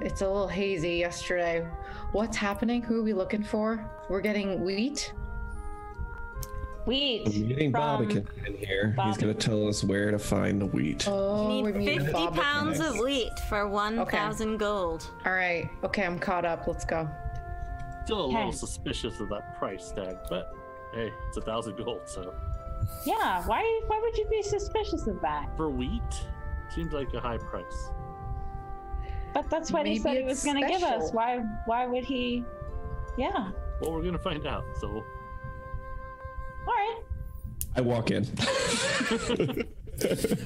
[0.00, 1.66] It's a little hazy yesterday.
[2.12, 2.82] What's happening?
[2.82, 3.90] Who are we looking for?
[4.08, 5.12] We're getting wheat.
[6.86, 7.26] Wheat.
[7.26, 8.96] I'm meeting from- Bobikin in here.
[9.04, 11.06] He's gonna tell us where to find the wheat.
[11.08, 12.88] Oh, Need we're meeting 50 Bob pounds Nice.
[12.90, 15.08] of wheat for 1,000 gold.
[15.26, 15.68] All right.
[15.84, 16.66] Okay, I'm caught up.
[16.66, 17.08] Let's go.
[18.04, 20.52] Still a little suspicious of that price tag, but
[20.94, 22.34] hey, it's a thousand gold, so
[23.04, 23.42] Yeah.
[23.46, 23.62] Why?
[23.86, 25.48] Why would you be suspicious of that?
[25.56, 26.26] for wheat,
[26.74, 27.90] seems like a high price.
[29.34, 31.12] But that's what he said he it's was going to give us.
[31.12, 31.38] Why?
[31.66, 32.44] Why would he?
[33.16, 33.50] Yeah.
[33.80, 34.64] Well, we're gonna find out.
[34.80, 35.04] So
[36.70, 37.00] All right.
[37.76, 38.24] I walk in.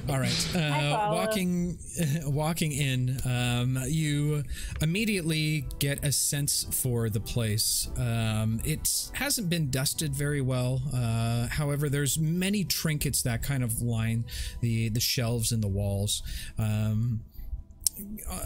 [0.09, 0.55] All right.
[0.55, 1.77] Uh, walking,
[2.25, 4.43] walking in, um, you
[4.81, 7.87] immediately get a sense for the place.
[7.97, 10.81] Um, it hasn't been dusted very well.
[10.93, 14.25] Uh, however, there's many trinkets that kind of line
[14.61, 16.21] the the shelves and the walls.
[16.57, 17.21] Um,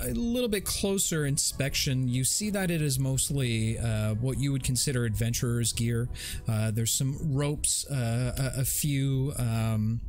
[0.01, 4.63] a little bit closer inspection, you see that it is mostly uh, what you would
[4.63, 6.07] consider adventurer's gear.
[6.47, 10.01] Uh, there's some ropes, uh, a, a few um,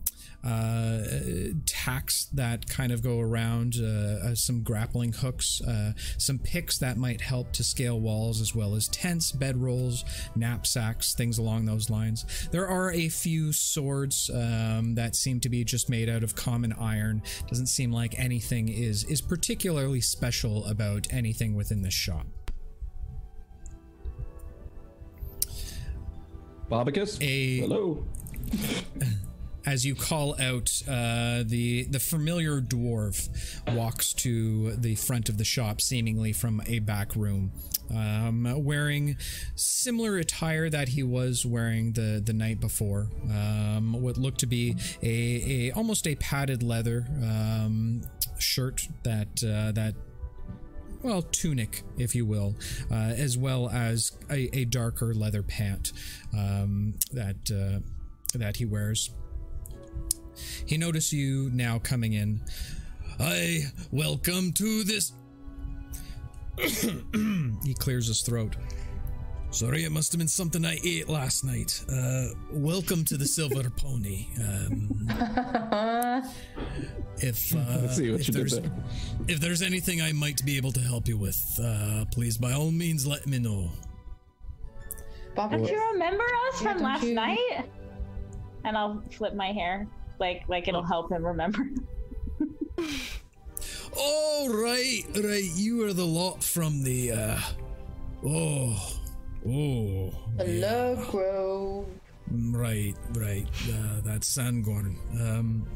[0.43, 1.01] uh,
[1.67, 6.97] tacks that kind of go around, uh, uh, some grappling hooks, uh, some picks that
[6.97, 12.25] might help to scale walls, as well as tents, bedrolls, knapsacks, things along those lines.
[12.51, 16.73] There are a few swords um, that seem to be just made out of common
[16.73, 17.23] iron.
[17.49, 22.27] Doesn't seem like anything is is particularly special about anything within this shop.
[26.71, 27.21] Bobicus?
[27.21, 28.07] A Hello.
[29.67, 33.29] as you call out, uh, the the familiar dwarf
[33.75, 37.53] walks to the front of the shop, seemingly from a back room,
[37.95, 39.17] um, wearing
[39.55, 43.09] similar attire that he was wearing the the night before.
[43.31, 48.03] Um, what looked to be a, a almost a padded leather um,
[48.39, 49.95] shirt that uh, that
[51.03, 52.57] well, tunic, if you will,
[52.91, 55.93] uh, as well as a, a darker leather pant
[56.37, 57.81] um, that uh,
[58.39, 59.11] that he wears.
[60.67, 62.41] He noticed you now coming in.
[63.19, 65.13] I welcome to this.
[67.65, 68.57] he clears his throat.
[69.53, 71.85] Sorry, it must have been something I ate last night.
[71.93, 74.27] Uh, welcome to the Silver Pony.
[74.39, 75.09] Um,
[77.19, 78.71] if uh, Let's see what if you there's there.
[79.27, 82.71] if there's anything I might be able to help you with, uh, please by all
[82.71, 83.71] means let me know.
[85.35, 87.69] Bob, Don't you remember us Yeah, from last you- night?
[88.65, 89.89] And I'll flip my hair,
[90.21, 91.67] like like it'll help him remember.
[93.97, 95.51] Oh right, right.
[95.57, 97.13] You are the lot from the.
[97.13, 97.41] uh
[98.25, 98.99] Oh,
[99.49, 100.11] oh.
[100.39, 101.87] Hello, Grove.
[102.31, 103.49] Right, right.
[103.69, 104.97] Uh, that's Sangorn.
[105.21, 105.67] Um,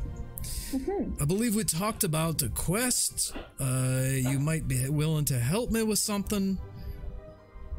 [1.20, 3.34] I believe we talked about a quest.
[3.58, 6.58] Uh, you might be willing to help me with something.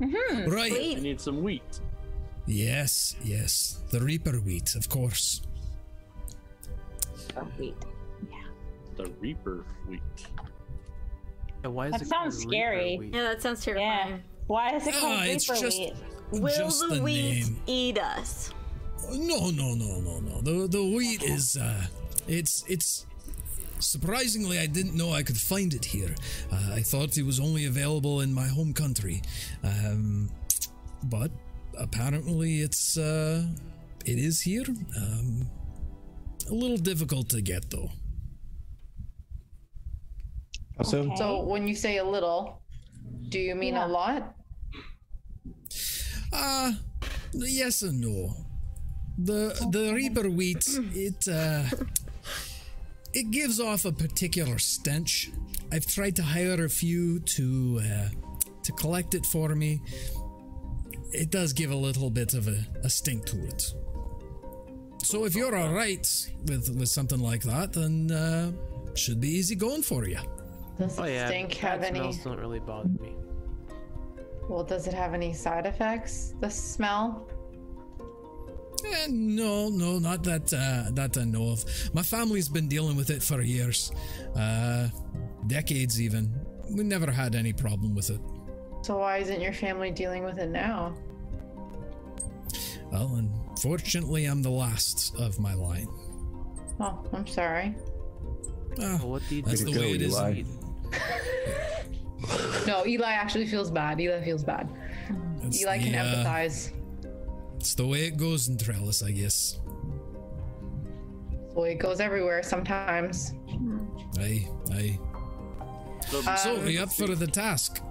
[0.01, 0.49] Mm-hmm.
[0.49, 0.73] Right.
[0.73, 1.79] I need some wheat.
[2.47, 3.83] Yes, yes.
[3.91, 5.41] The Reaper wheat, of course.
[7.37, 7.75] Oh, wait.
[8.97, 10.01] The Reaper wheat.
[11.63, 12.97] Yeah, why is That it sounds called scary.
[12.97, 13.13] Wheat?
[13.13, 14.09] yeah, that sounds terrifying.
[14.11, 14.17] Yeah.
[14.47, 15.93] Why is it called Ah, it's Reaper just- wheat?
[16.31, 17.57] Will Just the, the wheat name.
[17.67, 18.51] eat us?
[19.11, 20.41] No, no, no, no, no.
[20.41, 21.85] The the wheat is uh
[22.27, 23.05] it's it's
[23.79, 26.15] surprisingly I didn't know I could find it here.
[26.51, 29.21] Uh, I thought it was only available in my home country.
[29.63, 30.29] Um
[31.03, 31.29] but
[31.77, 33.45] apparently it's uh
[34.05, 34.65] it is here.
[34.97, 35.47] Um
[36.49, 37.89] a little difficult to get though.
[40.79, 41.15] Also, Okay.
[41.15, 42.61] So when you say a little,
[43.29, 43.87] do you mean Yeah.
[43.87, 44.35] a lot?
[46.33, 46.73] Uh
[47.33, 48.33] yes and no.
[49.17, 51.63] The the Reaper wheat it uh
[53.13, 55.31] it gives off a particular stench.
[55.71, 58.09] I've tried to hire a few to uh,
[58.63, 59.79] to collect it for me.
[61.13, 63.63] It does give a little bit of a, a stink to it.
[65.05, 66.05] So if you're all right
[66.47, 68.51] with with something like that, then uh,
[68.95, 70.17] should be easy going for you.
[70.79, 71.99] Does Oh yeah, stink bad have any?
[71.99, 73.13] smells don't really bother me.
[74.49, 76.33] Well, does it have any side effects?
[76.39, 77.27] The smell?
[78.83, 81.63] Eh, no, no, not that uh, that I know of.
[81.93, 83.91] My family's been dealing with it for years,
[84.35, 84.89] uh,
[85.47, 86.33] decades even.
[86.69, 88.21] We never had any problem with it.
[88.81, 90.95] So why isn't your family dealing with it now?
[92.91, 93.21] Well,
[93.55, 95.87] unfortunately, I'm the last of my line.
[96.79, 97.75] Oh, I'm sorry.
[98.81, 99.71] Ah, Well, what do you That's do?
[99.73, 100.13] the way go, it is.
[100.13, 100.43] Eli.
[102.67, 103.99] No, Eli actually feels bad.
[104.01, 104.69] Eli feels bad.
[105.43, 106.71] it's Eli can the, uh, empathize.
[107.57, 109.59] It's the way it goes in Trellis, I guess.
[111.53, 113.33] Well, it goes everywhere sometimes.
[114.19, 114.99] Aye, aye.
[116.09, 117.81] So, So, Um, are you up for the task?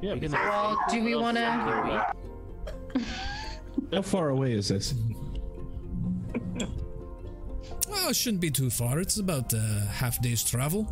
[0.00, 2.14] yeah, because- Well, do we want to?
[3.92, 4.94] How far away is this?
[7.88, 9.00] Well, it shouldn't be too far.
[9.00, 9.58] It's about a
[9.90, 10.86] half day's travel.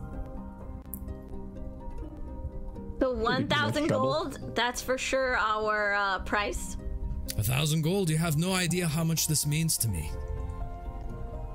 [2.98, 6.76] So 1,000 gold, that's for sure our uh, price.
[7.36, 8.10] A thousand gold.
[8.10, 10.10] You have no idea how much this means to me.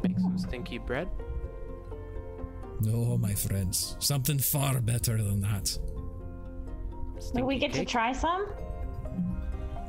[0.01, 1.09] Make some stinky bread.
[2.79, 3.97] No, my friends.
[3.99, 5.77] Something far better than that.
[7.35, 8.47] Do we Stinky get to try some?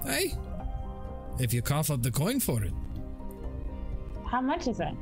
[0.05, 0.35] Hey,
[1.39, 2.73] if you cough up the coin for it.
[4.27, 4.95] How much is it?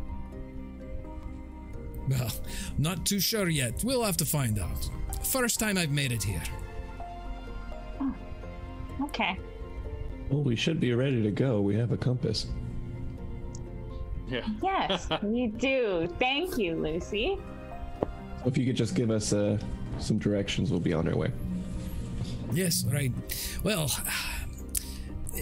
[2.08, 2.30] Well,
[2.78, 3.82] not too sure yet.
[3.84, 4.88] We'll have to find out.
[5.24, 6.42] First time I've made it here.
[9.02, 9.38] Okay.
[10.30, 11.60] Well, we should be ready to go.
[11.60, 12.46] We have a compass.
[14.28, 14.46] yeah.
[14.62, 16.08] Yes, we do.
[16.18, 17.38] Thank you, Lucy.
[18.44, 19.58] If you could just give us uh,
[19.98, 21.30] some directions, we'll be on our way.
[22.52, 23.12] Yes, right.
[23.62, 23.90] Well,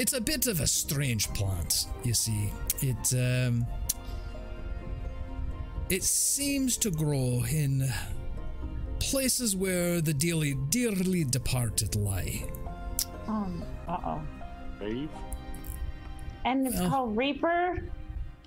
[0.00, 2.52] it's a bit of a strange plant, you see.
[2.80, 3.66] It um
[5.90, 7.88] it seems to grow in
[9.00, 12.44] places where the dearly dearly departed lie.
[13.26, 14.22] Um, uh oh.
[14.78, 15.10] Brave.
[16.44, 16.88] And it's Oh.
[16.88, 17.88] called Reaper.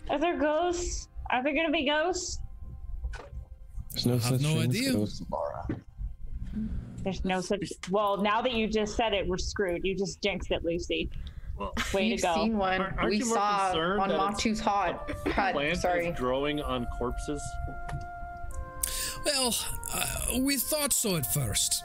[0.10, 1.10] Are there ghosts?
[1.30, 2.40] Are there gonna be ghosts?
[3.92, 4.94] There's no have such no thing as idea.
[4.94, 5.68] ghosts, Laura.
[7.04, 7.64] There's no such.
[7.90, 9.82] Well, now that you just said it, we're screwed.
[9.84, 11.10] You just jinxed it, Lucy.
[11.62, 12.36] Well, Way You've to go.
[12.36, 12.82] seen one.
[12.82, 15.12] Aren't- aren't we saw on that it's- Matu's hot.
[15.28, 15.54] hut.
[15.54, 16.08] plant Sorry.
[16.08, 17.42] is growing on corpses.
[19.26, 19.56] Well,
[19.94, 21.84] uh, we thought so at first.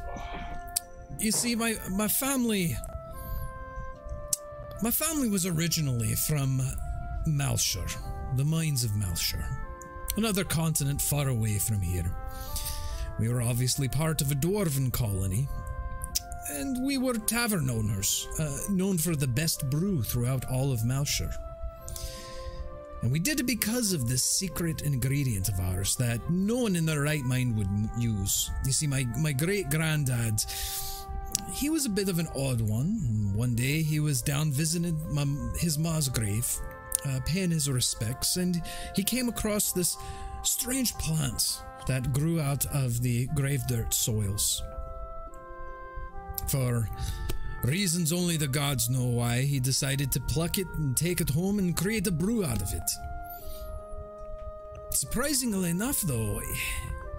[1.18, 2.76] You see, my my family,
[4.82, 6.60] my family was originally from
[7.26, 7.94] Malshur,
[8.36, 9.44] the mines of Malshur,
[10.16, 12.10] another continent far away from here.
[13.18, 15.46] We were obviously part of a dwarven colony,
[16.50, 21.34] and we were tavern owners, uh, known for the best brew throughout all of Malshur.
[23.02, 26.86] And we did it because of this secret ingredient of ours that no one in
[26.86, 27.68] their right mind would
[27.98, 28.50] use.
[28.64, 30.42] You see, my, my great granddad,
[31.52, 33.32] he was a bit of an odd one.
[33.34, 35.26] One day he was down visiting my,
[35.58, 36.50] his ma's grave,
[37.04, 38.62] uh, paying his respects, and
[38.94, 39.96] he came across this
[40.42, 44.62] strange plant that grew out of the grave dirt soils.
[46.48, 46.88] For
[47.64, 51.58] reasons only the gods know why, he decided to pluck it and take it home
[51.58, 52.90] and create a brew out of it.
[54.90, 56.40] Surprisingly enough, though,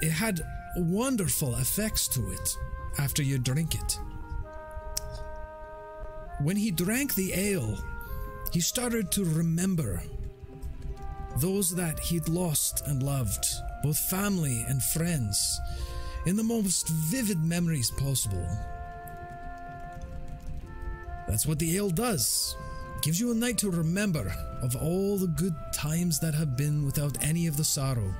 [0.00, 0.40] it had
[0.76, 2.56] wonderful effects to it
[2.98, 3.98] after you drink it.
[6.40, 7.78] when he drank the ale,
[8.52, 10.02] he started to remember
[11.38, 13.44] those that he'd lost and loved,
[13.82, 15.60] both family and friends,
[16.26, 18.46] in the most vivid memories possible.
[21.26, 22.56] That's what the ale does.
[23.02, 27.16] Gives you a night to remember of all the good times that have been without
[27.22, 28.12] any of the sorrow.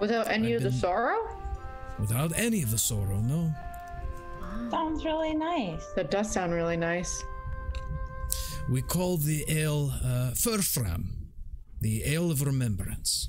[0.00, 1.28] Without any I've of the sorrow?
[1.98, 3.52] Without any of the sorrow, no.
[4.70, 5.84] Sounds really nice.
[5.94, 7.22] That does sound really nice.
[8.70, 11.04] We call the ale uh, Furfram,
[11.80, 13.28] the ale of remembrance.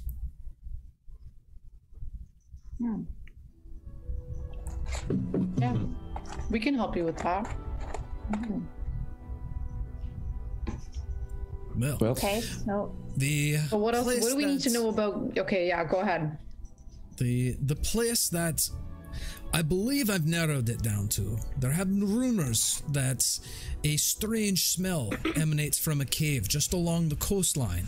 [5.57, 5.77] Yeah.
[6.49, 7.45] We can help you with that.
[8.31, 8.59] Mm-hmm.
[11.77, 14.05] Well, Well, Okay, so the But what else?
[14.05, 15.37] What do we need to know about?
[15.37, 16.37] Okay, yeah, go ahead.
[17.17, 18.69] The the place that
[19.53, 21.37] I believe I've narrowed it down to.
[21.59, 23.23] There have been rumors that
[23.83, 27.87] a strange smell emanates from a cave just along the coastline.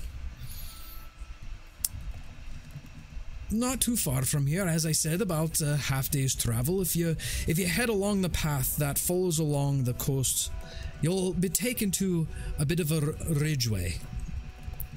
[3.50, 6.82] Not too far from here, as I said, about a half day's travel.
[6.82, 7.16] If you
[7.48, 10.52] if you head along the path that follows along the coast,
[11.00, 12.28] you'll be taken to
[12.60, 14.00] a bit of a ridgeway.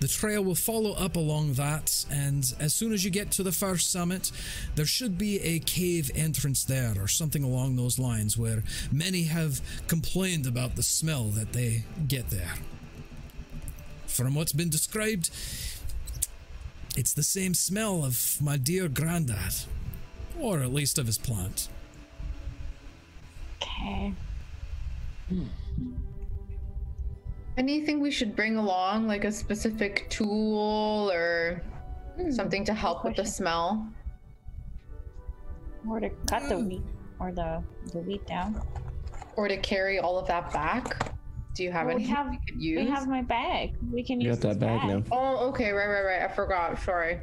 [0.00, 3.52] The trail will follow up along that, and as soon as you get to the
[3.52, 4.32] first summit,
[4.74, 9.60] there should be a cave entrance there, or something along those lines, where many have
[9.88, 12.54] complained about the smell that they get there.
[14.06, 15.30] From what's been described,
[16.96, 19.54] it's the same smell of my dear granddad,
[20.38, 21.68] or at least of his plant.
[23.80, 24.12] okay.
[25.28, 25.46] Hmm.
[27.56, 31.62] Anything we should bring along, like a specific tool or
[32.16, 32.30] hmm.
[32.30, 33.86] something to help with the smell?
[35.88, 36.68] Or to cut the hmm.
[36.68, 36.82] wheat
[37.18, 37.62] or the
[37.92, 38.62] the wheat down.
[39.36, 41.14] Or to carry all of that back?
[41.60, 42.78] Do you have Well, we have- we could use?
[42.78, 43.76] We have my bag.
[43.92, 45.02] We can you use got that this bag now.
[45.12, 46.22] Oh, okay, right, right, right.
[46.22, 46.80] I forgot.
[46.80, 47.20] Sorry.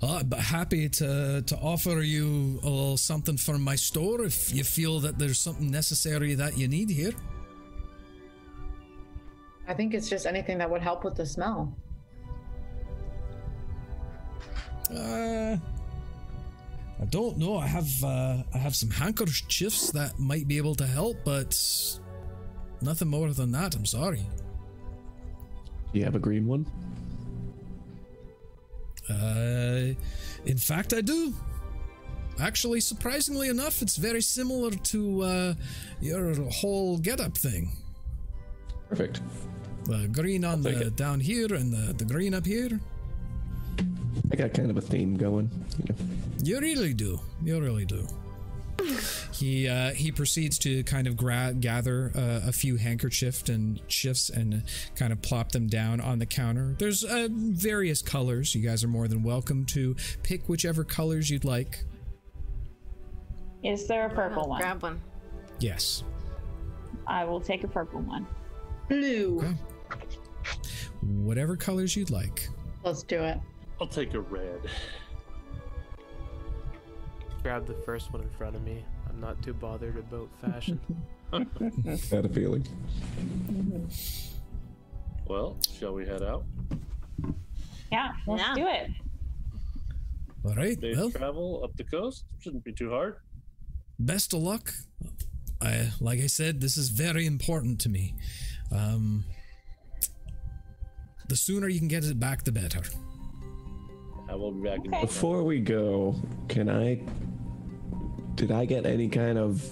[0.00, 4.62] Uh, but happy to, to offer you a little something from my store if you
[4.62, 7.10] feel that there's something necessary that you need here.
[9.66, 11.76] I think it's just anything that would help with the smell.
[14.88, 15.56] Uh,
[17.00, 17.58] I don't know.
[17.58, 21.58] I have uh, I have some handkerchiefs that might be able to help, but
[22.80, 23.74] nothing more than that.
[23.74, 24.22] I'm sorry.
[25.92, 26.66] Do you have a green one?
[29.08, 29.94] Uh,
[30.44, 31.32] in fact, I do.
[32.40, 35.54] Actually, surprisingly enough, it's very similar to uh,
[36.00, 37.72] your whole getup thing.
[38.88, 39.20] Perfect.
[39.84, 40.96] The green on the it.
[40.96, 42.78] down here and the, the green up here.
[44.30, 45.50] I got kind of a theme going.
[45.78, 46.00] You know.
[46.42, 47.18] You really do.
[47.42, 48.06] You really do.
[49.32, 54.30] He uh, he proceeds to kind of gra- gather uh, a few handkerchiefs and shifts
[54.30, 54.62] and
[54.96, 56.74] kind of plop them down on the counter.
[56.78, 58.54] There's uh, various colors.
[58.54, 61.84] You guys are more than welcome to pick whichever colors you'd like.
[63.62, 64.60] Is there a purple one?
[64.60, 65.00] Grab one.
[65.60, 66.04] Yes.
[67.06, 68.26] I will take a purple one.
[68.88, 69.38] Blue.
[69.38, 69.56] Okay.
[71.02, 72.48] Whatever colors you'd like.
[72.84, 73.38] Let's do it.
[73.80, 74.60] I'll take a red.
[77.48, 78.84] Grab the first one in front of me.
[79.08, 80.78] I'm not too bothered about fashion.
[81.32, 82.62] Had a feeling.
[85.26, 86.44] Well, shall we head out?
[87.90, 88.54] Yeah, let's Yeah.
[88.54, 88.90] do it.
[90.44, 90.78] All right.
[90.78, 93.16] Day's Well, travel up the coast shouldn't be too hard.
[93.98, 94.74] best of luck.
[95.62, 98.14] I like I said, this is very important to me.
[98.70, 99.24] Um,
[101.30, 102.82] the sooner you can get it back, the better.
[104.28, 104.92] I will be back in.
[104.92, 105.00] Okay.
[105.00, 106.14] Before we go,
[106.48, 107.00] can I?
[108.38, 109.68] Did I get any kind of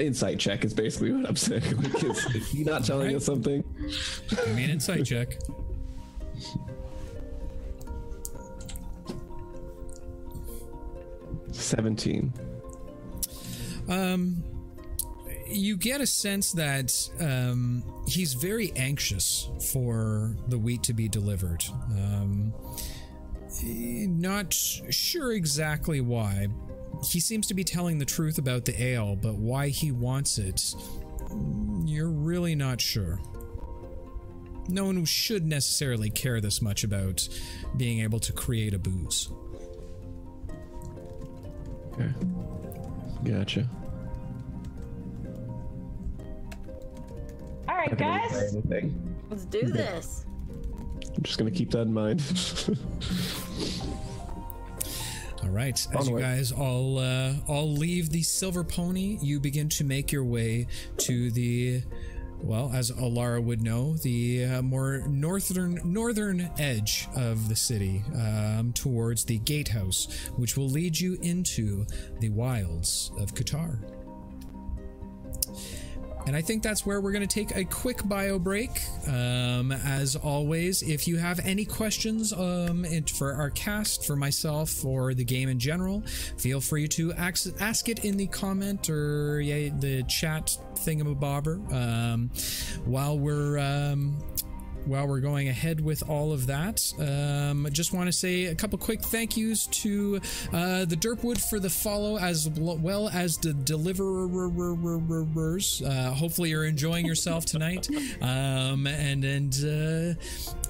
[0.00, 0.64] insight check?
[0.64, 1.62] Is basically what I'm saying.
[1.82, 3.62] Like, is, is he not telling us something?
[4.30, 5.38] Give me an insight check.
[11.52, 12.32] Seventeen.
[13.86, 14.42] Um,
[15.46, 21.62] you get a sense that um, he's very anxious for the wheat to be delivered.
[21.90, 22.54] Um,
[23.62, 26.48] eh, not sure exactly why.
[27.04, 30.74] He seems to be telling the truth about the ale, but why he wants it,
[31.84, 33.20] you're really not sure.
[34.68, 37.26] No one should necessarily care this much about
[37.76, 39.30] being able to create a booze.
[41.92, 42.12] Okay.
[43.24, 43.68] Gotcha.
[47.68, 48.92] All right, Not gonna say guys.
[49.30, 50.26] Let's do this.
[51.16, 52.22] I'm just gonna keep that in mind.
[55.58, 60.12] Right, as you guys all uh, all leave the Silver Pony, you begin to make
[60.12, 60.68] your way
[60.98, 61.82] to the,
[62.40, 68.72] well, as Alara would know, the uh, more northern northern edge of the city, um,
[68.72, 70.06] towards the gatehouse,
[70.36, 71.84] which will lead you into
[72.20, 73.80] the wilds of Qatar.
[76.28, 78.82] And I think that's where we're going to take a quick bio break.
[79.06, 82.84] Um, as always, if you have any questions um,
[83.14, 86.02] for our cast, for myself, or the game in general,
[86.36, 91.72] feel free to ask, ask it in the comment or yeah, the chat thingamabobber.
[91.72, 92.30] Um,
[92.84, 94.22] while we're um,
[94.86, 98.54] while we're going ahead with all of that, um, I just want to say a
[98.54, 100.20] couple quick thank yous to
[100.52, 104.22] uh, the Derpwood for the follow, as well as the deliverers.
[105.82, 107.88] Uh, hopefully, you're enjoying yourself tonight.
[108.20, 110.14] Um, and and uh,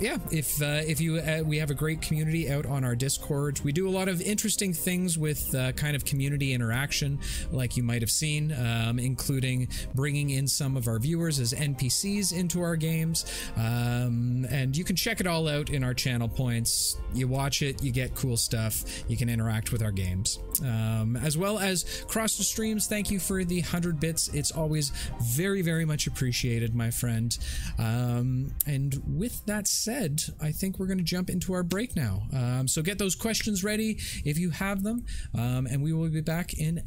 [0.01, 3.61] yeah, if uh, if you uh, we have a great community out on our Discord.
[3.61, 7.21] We do a lot of interesting things with uh, kind of community interaction,
[7.51, 12.37] like you might have seen, um, including bringing in some of our viewers as NPCs
[12.37, 13.25] into our games.
[13.57, 14.08] Um,
[14.51, 16.97] and you can check it all out in our channel points.
[17.15, 18.85] You watch it, you get cool stuff.
[19.09, 22.87] You can interact with our games, um, as well as cross the streams.
[22.87, 24.29] Thank you for the hundred bits.
[24.29, 24.91] It's always
[25.23, 27.37] very, very much appreciated, my friend.
[27.79, 32.23] Um, and with that said, I think we're going to jump into our break now.
[32.35, 35.05] Um, so get those questions ready if you have them,
[35.35, 36.83] um, and we will be back in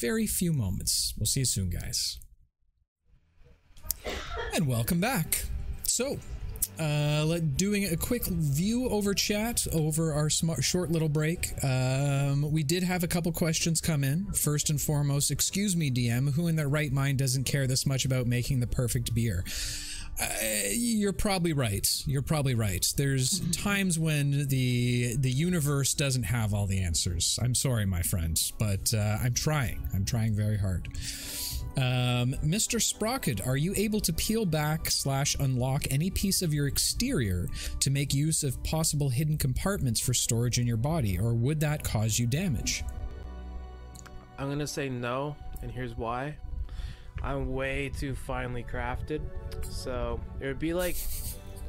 [0.00, 1.14] very few moments.
[1.18, 2.18] We'll see you soon, guys.
[4.54, 5.44] And welcome back.
[5.82, 6.18] So,
[6.78, 11.52] uh, doing a quick view over chat over our smart, short little break.
[11.64, 14.26] Um, we did have a couple questions come in.
[14.32, 18.04] First and foremost, excuse me, DM, who in their right mind doesn't care this much
[18.04, 19.44] about making the perfect beer?
[20.20, 20.26] Uh,
[20.70, 21.86] you're probably right.
[22.06, 22.86] You're probably right.
[22.96, 27.38] There's times when the the universe doesn't have all the answers.
[27.42, 29.86] I'm sorry, my friend, but uh, I'm trying.
[29.94, 30.88] I'm trying very hard.
[31.76, 32.80] Um, Mr.
[32.80, 37.48] Sprocket, are you able to peel back slash unlock any piece of your exterior
[37.80, 41.84] to make use of possible hidden compartments for storage in your body, or would that
[41.84, 42.82] cause you damage?
[44.38, 46.36] I'm gonna say no, and here's why.
[47.22, 49.20] I'm way too finely crafted,
[49.62, 50.96] so it would be like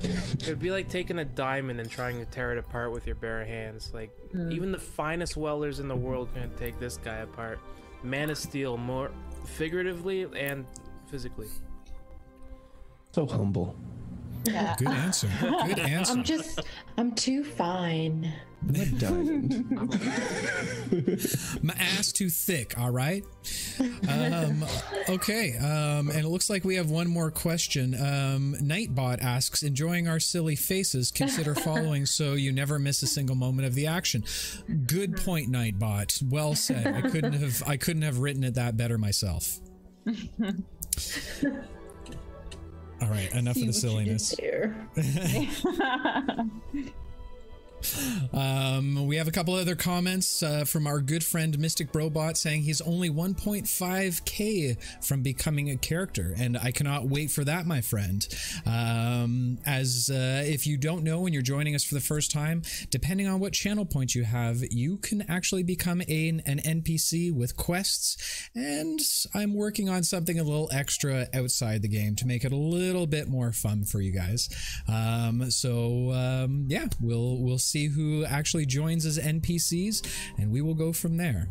[0.01, 3.15] it would be like taking a diamond and trying to tear it apart with your
[3.15, 3.91] bare hands.
[3.93, 4.11] Like
[4.49, 7.59] even the finest welders in the world can't take this guy apart.
[8.03, 9.11] Man of Steel, more
[9.47, 10.65] figuratively and
[11.09, 11.47] physically.
[13.13, 13.75] So humble.
[14.45, 14.75] Yeah.
[14.77, 15.29] Good answer.
[15.41, 16.13] Good answer.
[16.13, 16.59] I'm just,
[16.97, 18.31] I'm too fine.
[18.63, 19.71] I'm a diamond.
[21.63, 23.23] My ass too thick, all right?
[24.09, 24.65] Um,
[25.09, 27.93] okay, um, and it looks like we have one more question.
[27.93, 33.35] Um, Nightbot asks, enjoying our silly faces, consider following so you never miss a single
[33.35, 34.23] moment of the action.
[34.85, 36.23] Good point, Nightbot.
[36.23, 36.87] Well said.
[36.87, 39.59] I couldn't have I couldn't have written it that better myself.
[42.99, 44.35] All right, enough of the See what silliness.
[48.33, 52.63] Um, we have a couple other comments uh, from our good friend Mystic Brobot saying
[52.63, 58.27] he's only 1.5k from becoming a character, and I cannot wait for that, my friend.
[58.65, 62.61] Um, as uh, if you don't know and you're joining us for the first time,
[62.89, 67.55] depending on what channel point you have, you can actually become a, an NPC with
[67.57, 68.99] quests, and
[69.33, 73.07] I'm working on something a little extra outside the game to make it a little
[73.07, 74.49] bit more fun for you guys.
[74.87, 80.05] Um, so um, yeah, we'll we'll see who actually joins as NPCs,
[80.37, 81.49] and we will go from there.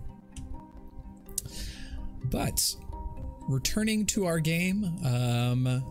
[2.25, 2.75] But
[3.49, 5.85] returning to our game, um,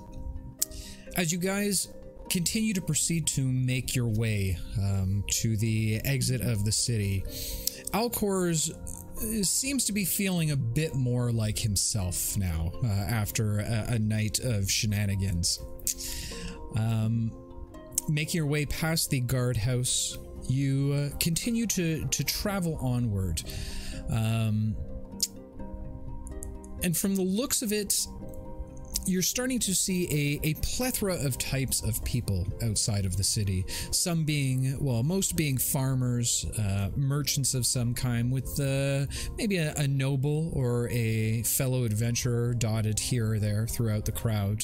[1.15, 1.87] as you guys
[2.29, 7.23] continue to proceed to make your way um, to the exit of the city,
[7.93, 13.85] Alcor's uh, seems to be feeling a bit more like himself now uh, after a,
[13.89, 15.59] a night of shenanigans.
[16.75, 17.31] Um,
[18.07, 20.17] making your way past the guardhouse,
[20.47, 23.41] you uh, continue to to travel onward.
[24.09, 24.75] Um,
[26.83, 28.07] and from the looks of it,
[29.07, 33.65] you're starting to see a, a plethora of types of people outside of the city.
[33.91, 39.05] Some being, well, most being farmers, uh, merchants of some kind, with uh,
[39.37, 44.63] maybe a, a noble or a fellow adventurer dotted here or there throughout the crowd.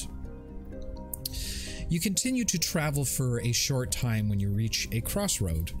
[1.92, 5.72] You continue to travel for a short time when you reach a crossroad.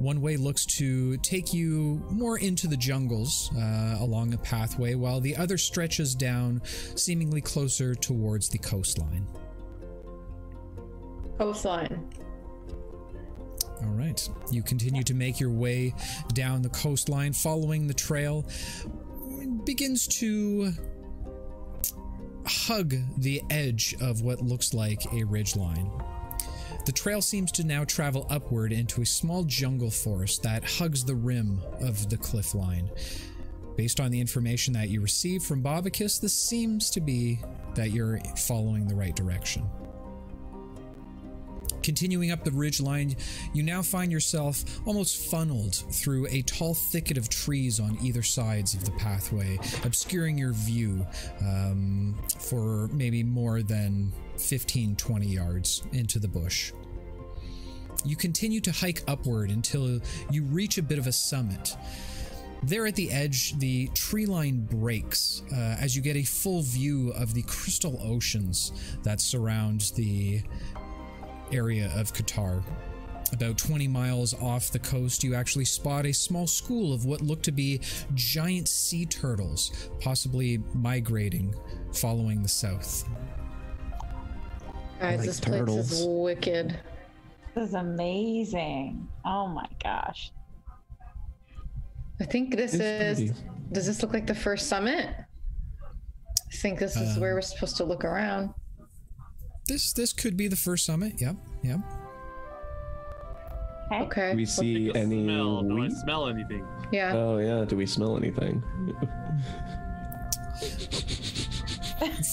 [0.00, 5.20] One way looks to take you more into the jungles uh, along a pathway, while
[5.20, 6.60] the other stretches down,
[6.96, 9.24] seemingly closer towards the coastline.
[11.38, 12.10] Coastline.
[13.82, 14.28] All right.
[14.50, 15.94] You continue to make your way
[16.34, 18.44] down the coastline, following the trail.
[19.38, 20.72] It begins to
[22.70, 25.90] hug the edge of what looks like a ridgeline.
[26.86, 31.16] The trail seems to now travel upward into a small jungle forest that hugs the
[31.16, 32.88] rim of the cliff line.
[33.76, 37.40] Based on the information that you receive from Bobicus, this seems to be
[37.74, 39.68] that you're following the right direction.
[41.90, 43.16] Continuing up the ridge line,
[43.52, 48.74] you now find yourself almost funneled through a tall thicket of trees on either sides
[48.74, 51.04] of the pathway, obscuring your view
[51.40, 56.72] um, for maybe more than 15 20 yards into the bush.
[58.04, 60.00] You continue to hike upward until
[60.30, 61.76] you reach a bit of a summit.
[62.62, 67.10] There at the edge, the tree line breaks uh, as you get a full view
[67.16, 68.72] of the crystal oceans
[69.02, 70.42] that surround the
[71.52, 72.62] area of Qatar.
[73.32, 77.42] About 20 miles off the coast, you actually spot a small school of what look
[77.44, 77.80] to be
[78.14, 81.54] giant sea turtles, possibly migrating
[81.92, 83.04] following the south.
[85.00, 86.78] Guys, like this place is wicked.
[87.54, 89.08] This is amazing.
[89.24, 90.32] Oh my gosh.
[92.20, 92.82] I think this It's
[93.20, 93.30] is.
[93.30, 93.50] pretty.
[93.72, 95.08] Does this look like the first summit?
[95.08, 98.50] I think this is Um, where we're supposed to look around.
[99.70, 101.20] This this could be the first summit.
[101.20, 101.78] Yep, yep.
[103.92, 104.04] Okay.
[104.04, 104.30] Okay.
[104.32, 105.62] Do we see any smell.
[105.62, 106.66] Do I smell anything?
[106.90, 107.12] Yeah.
[107.14, 107.64] Oh yeah.
[107.64, 108.64] Do we smell anything?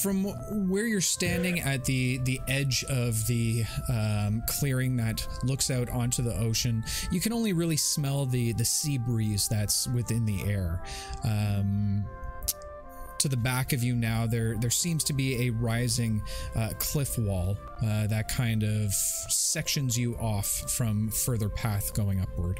[0.01, 0.23] From
[0.68, 6.23] where you're standing at the the edge of the um, clearing that looks out onto
[6.23, 10.81] the ocean, you can only really smell the the sea breeze that's within the air.
[11.23, 12.03] Um,
[13.19, 16.22] to the back of you now, there there seems to be a rising
[16.56, 22.60] uh, cliff wall uh, that kind of sections you off from further path going upward.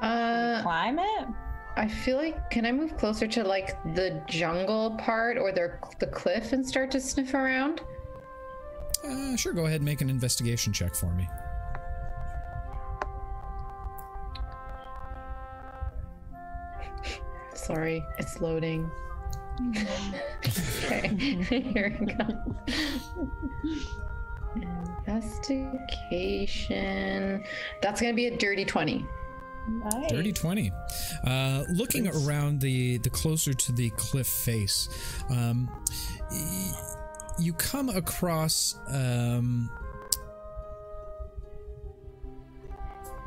[0.00, 1.28] Uh, Climb it?
[1.76, 6.06] I feel like can I move closer to like the jungle part or the the
[6.06, 7.80] cliff and start to sniff around?
[9.04, 11.28] Uh, sure, go ahead and make an investigation check for me.
[17.70, 18.90] Sorry, it's loading.
[19.76, 21.08] okay,
[21.48, 22.56] here it comes.
[25.06, 27.44] Investigation.
[27.82, 29.06] That's gonna be a dirty twenty.
[29.68, 30.10] Nice.
[30.10, 30.72] Dirty 20.
[31.24, 34.88] Uh, looking around the, the closer to the cliff face,
[35.28, 35.68] um,
[36.32, 36.72] y-
[37.38, 39.70] you come across um,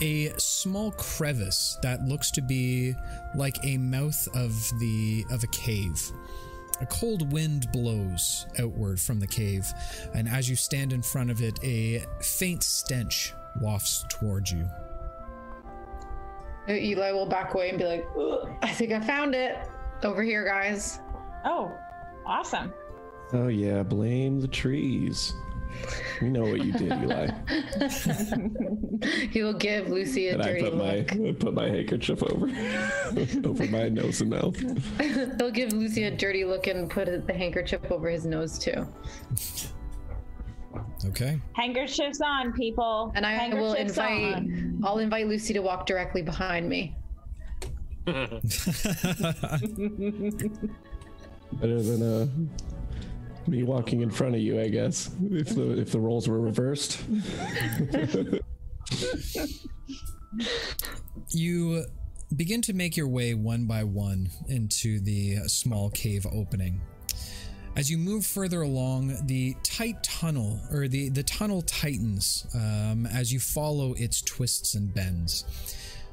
[0.03, 2.93] a small crevice that looks to be
[3.35, 6.11] like a mouth of the of a cave.
[6.81, 9.65] A cold wind blows outward from the cave,
[10.13, 14.67] and as you stand in front of it, a faint stench wafts towards you.
[16.67, 18.05] Uh, Eli will back away and be like,
[18.61, 19.57] "I think I found it
[20.03, 20.99] over here, guys."
[21.45, 21.71] Oh,
[22.25, 22.73] awesome.
[23.31, 23.83] Oh yeah.
[23.83, 25.33] Blame the trees.
[26.21, 27.29] We know what you did, Eli.
[29.31, 31.11] he will give Lucy a and I dirty put my look.
[31.11, 32.45] I put my handkerchief over
[33.47, 34.55] over my nose and mouth.
[35.37, 38.87] He'll give Lucy a dirty look and put the handkerchief over his nose too.
[41.05, 41.39] Okay.
[41.53, 43.11] Handkerchiefs on, people.
[43.15, 44.81] And I will invite on.
[44.83, 46.95] I'll invite Lucy to walk directly behind me.
[48.05, 48.39] Better
[51.81, 52.27] than uh
[53.47, 55.09] me walking in front of you, I guess.
[55.31, 57.03] If the if the roles were reversed.
[61.29, 61.85] You
[62.35, 66.81] begin to make your way one by one into the small cave opening.
[67.75, 73.33] As you move further along, the tight tunnel, or the, the tunnel tightens um, as
[73.33, 75.45] you follow its twists and bends.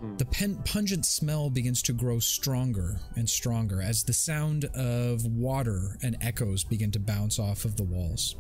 [0.01, 0.17] Hmm.
[0.17, 5.99] The pen- pungent smell begins to grow stronger and stronger as the sound of water
[6.03, 8.37] and echoes begin to bounce off of the walls.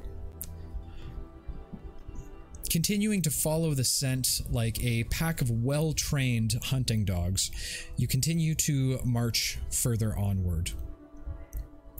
[2.70, 7.50] Continuing to follow the scent like a pack of well trained hunting dogs,
[7.96, 10.70] you continue to march further onward.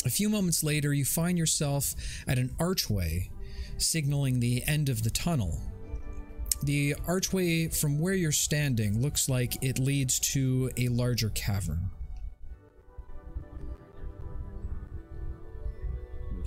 [0.07, 1.95] A few moments later, you find yourself
[2.27, 3.31] at an archway
[3.79, 5.61] signaling the end of the tunnel.
[6.63, 11.91] The archway from where you're standing looks like it leads to a larger cavern.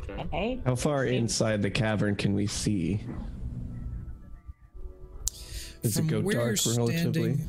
[0.03, 0.21] Okay.
[0.21, 0.61] Okay.
[0.65, 3.01] How far inside the cavern can we see?
[5.81, 7.33] Does From it go where dark you're relatively?
[7.35, 7.47] standing-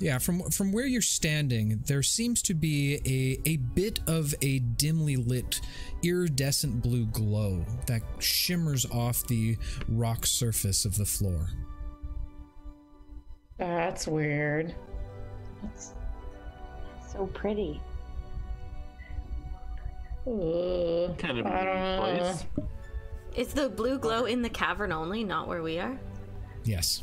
[0.00, 4.58] Yeah, from from where you're standing, there seems to be a a bit of a
[4.58, 5.60] dimly lit,
[6.02, 9.56] iridescent blue glow that shimmers off the
[9.88, 11.48] rock surface of the floor.
[13.58, 14.74] That's weird.
[15.64, 15.92] It's
[17.12, 17.80] so pretty.
[20.26, 22.32] Ugh, Kind of a I don't unique know.
[22.56, 22.66] place.
[23.36, 25.98] Is the blue glow in the cavern only, not where we are?
[26.64, 27.02] Yes.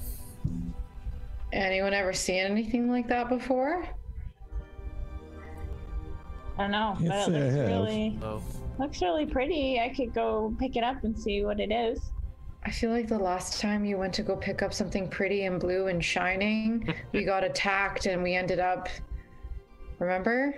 [1.54, 3.86] Anyone ever seen anything like that before?
[6.58, 7.68] I don't know, but Yes, it I looks have.
[7.68, 8.42] really So
[8.80, 9.80] looks really pretty.
[9.80, 12.00] I could go pick it up and see what it is.
[12.64, 15.60] I feel like the last time you went to go pick up something pretty and
[15.60, 18.88] blue and shining, we got attacked and we ended up.
[20.00, 20.56] Remember?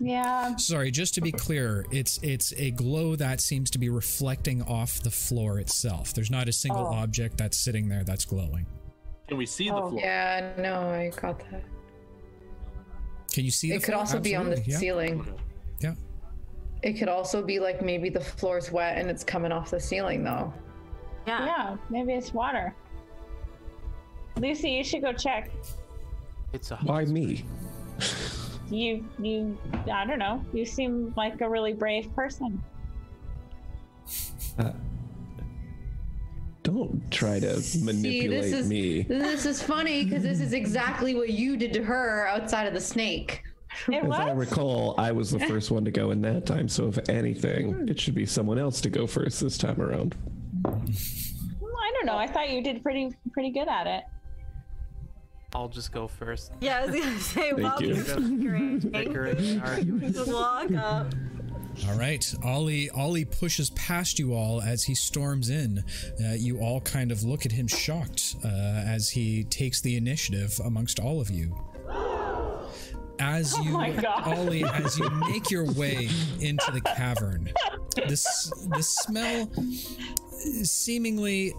[0.00, 4.60] Yeah, Sorry, just to be clear, it's it's a glow that seems to be reflecting
[4.62, 6.12] off the floor itself.
[6.12, 6.94] There's not a single Oh.
[6.94, 8.66] object that's sitting there that's glowing.
[9.28, 10.00] Can we see the Oh, floor?
[10.02, 11.62] Yeah, no, I got that.
[13.32, 13.98] Can you see the It could floor?
[14.00, 14.76] also be on the yeah.
[14.78, 15.24] ceiling.
[15.80, 15.94] Yeah.
[16.82, 20.24] It could also be like maybe the floor's wet and it's coming off the ceiling
[20.24, 20.52] though.
[21.26, 21.46] Yeah.
[21.46, 22.74] yeah, maybe it's water.
[24.36, 25.50] Lucy, you should go check.
[26.52, 27.44] it's a Why me?
[28.70, 29.56] You, you,
[29.92, 30.44] I don't know.
[30.52, 32.62] You seem like a really brave person.
[34.58, 34.72] Uh,
[36.62, 39.02] don't try to manipulate is me.
[39.02, 42.80] this is funny because this is exactly what you did to her outside of the
[42.80, 43.42] snake.
[43.88, 46.88] It As I recall, I was the first one to go in that time, so
[46.88, 50.16] if anything, it should be someone else to go first this time around.
[50.64, 52.16] Well, I don't know.
[52.16, 54.04] I thought you did pretty, pretty good at it.
[55.54, 56.52] I'll just go first.
[56.60, 57.94] Yeah, I was gonna say, while you.
[57.94, 60.12] you're bickering, Bickering and arguing.
[60.12, 61.12] just walk up.
[61.88, 62.88] All right, Ollie.
[62.90, 65.84] Ollie pushes past you all as he storms in.
[66.24, 70.58] Uh, you all kind of look at him shocked uh, as he takes the initiative
[70.64, 71.56] amongst all of you.
[73.20, 74.26] As you, my God.
[74.26, 76.08] Ollie, as you make your way
[76.40, 77.52] into the cavern,
[78.08, 79.96] this the smell is
[80.62, 81.54] seemingly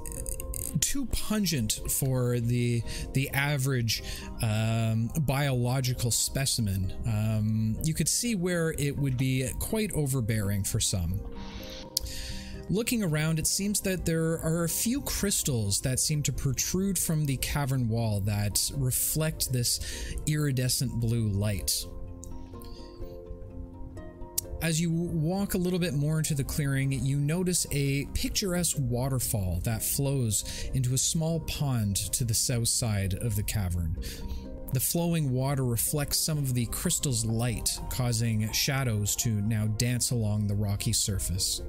[0.80, 2.84] too pungent for the
[3.14, 4.04] the average
[4.42, 6.94] um, biological specimen.
[7.06, 11.20] Um, you could see where it would be quite overbearing for some.
[12.68, 17.26] Looking around, it seems that there are a few crystals that seem to protrude from
[17.26, 19.80] the cavern wall that reflect this
[20.26, 21.86] iridescent blue light.
[24.62, 29.60] As you walk a little bit more into the clearing, you notice a picturesque waterfall
[29.64, 33.96] that flows into a small pond to the south side of the cavern.
[34.74, 40.48] The flowing water reflects some of the crystal's light, causing shadows to now dance along
[40.48, 41.62] the rocky surface.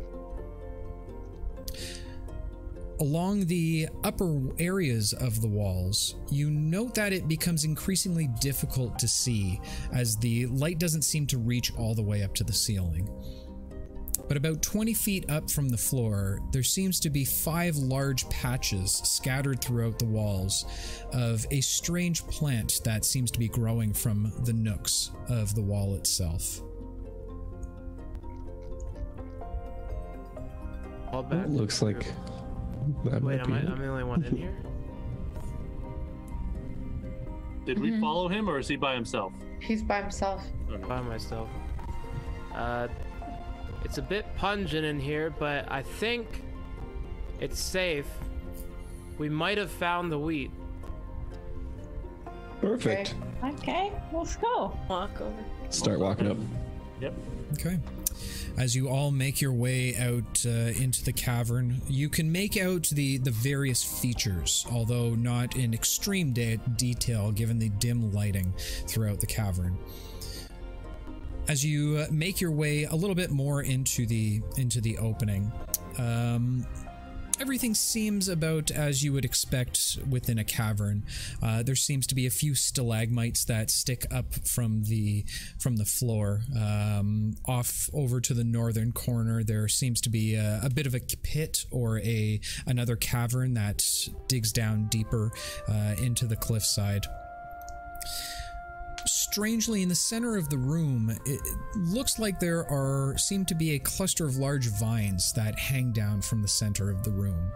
[2.99, 9.07] Along the upper areas of the walls, you note that it becomes increasingly difficult to
[9.07, 9.61] see
[9.93, 13.07] as the light doesn't seem to reach all the way up to the ceiling.
[14.29, 18.93] But about 20 feet up from the floor, there seems to be five large patches
[19.05, 20.65] scattered throughout the walls
[21.13, 25.95] of a strange plant that seems to be growing from the nooks of the wall
[25.97, 26.63] itself.
[31.11, 31.27] Fall.
[31.31, 32.07] It looks like
[33.05, 33.59] that Wait, am I?
[33.59, 34.57] I'm the only one in here?
[37.65, 39.33] Did we follow him or is he by himself?
[39.61, 40.45] He's by himself.
[40.89, 41.49] By myself.
[42.55, 42.89] Uh,
[43.85, 46.43] it's a bit pungent in here, but I think
[47.41, 48.07] it's safe.
[49.19, 50.51] We might have found the wheat.
[52.61, 53.15] Perfect.
[53.45, 54.77] Okay, let's go.
[54.89, 55.45] Walk over.
[55.71, 56.39] Start walking up.
[57.01, 57.15] Yep.
[57.53, 57.79] Okay.
[58.59, 62.85] As you all make your way out uh, into the cavern, you can make out
[62.85, 68.55] the, the various features, although not in extreme de- detail given the dim lighting
[68.87, 69.77] throughout the cavern.
[71.49, 75.53] As you uh, make your way a little bit more into the into the opening,
[75.99, 76.67] um,
[77.41, 81.05] everything seems about as you would expect within a cavern.
[81.43, 85.25] Uh, there seems to be a few stalagmites that stick up from the
[85.59, 86.43] from the floor.
[86.59, 90.95] Um, off over to the northern corner, there seems to be a, a bit of
[90.95, 93.85] a pit or a another cavern that
[94.29, 95.31] digs down deeper
[95.69, 97.07] uh, into the cliffside
[99.37, 103.55] strangely in the center of the room it it looks like there are seem to
[103.55, 107.53] be a cluster of large vines that hang down from the center of the room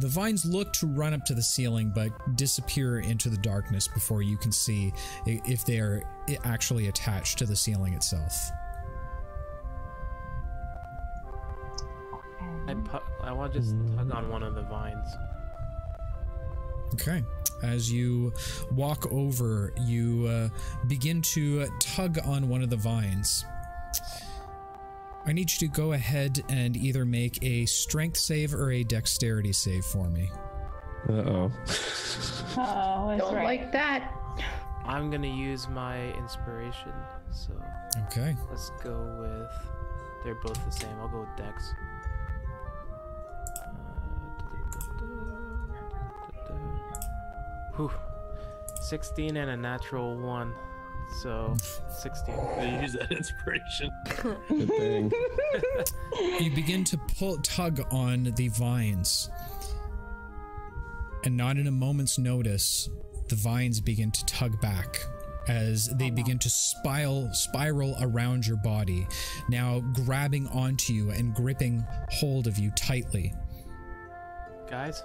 [0.00, 4.20] the vines look to run up to the ceiling but disappear into the darkness before
[4.20, 4.92] you can see
[5.26, 6.02] if they are
[6.42, 8.50] actually attached to the ceiling itself
[12.66, 13.96] I pu- I want to just mm.
[13.96, 15.08] tug on one of the vines.
[16.94, 17.24] Okay.
[17.62, 18.32] As you
[18.72, 20.48] walk over, you uh,
[20.86, 23.44] begin to tug on one of the vines.
[25.26, 29.52] I need you to go ahead and either make a strength save or a dexterity
[29.52, 30.30] save for me.
[31.08, 31.52] Uh oh.
[32.56, 33.44] Oh, Don't right.
[33.44, 34.14] like that.
[34.86, 36.92] I'm gonna use my inspiration.
[37.32, 37.52] So
[38.06, 38.34] Okay.
[38.48, 39.50] let's go with.
[40.24, 40.90] They're both the same.
[41.00, 41.74] I'll go with Dex.
[47.80, 47.90] Whew.
[48.82, 50.54] 16 and a natural 1.
[51.22, 51.56] So
[51.88, 52.34] 16.
[52.34, 53.90] I use that inspiration.
[54.48, 55.12] Good thing.
[56.40, 59.30] You begin to pull, tug on the vines,
[61.24, 62.88] and not in a moment's notice,
[63.28, 65.00] the vines begin to tug back
[65.48, 66.14] as they uh-huh.
[66.14, 69.06] begin to spiral spiral around your body,
[69.48, 73.32] now grabbing onto you and gripping hold of you tightly.
[74.68, 75.02] Guys?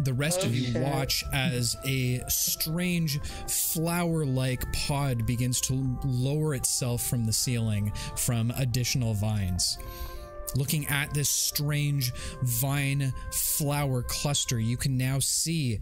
[0.00, 7.06] The rest of you watch as a strange flower like pod begins to lower itself
[7.06, 9.76] from the ceiling from additional vines.
[10.56, 12.12] Looking at this strange
[12.42, 15.80] vine flower cluster, you can now see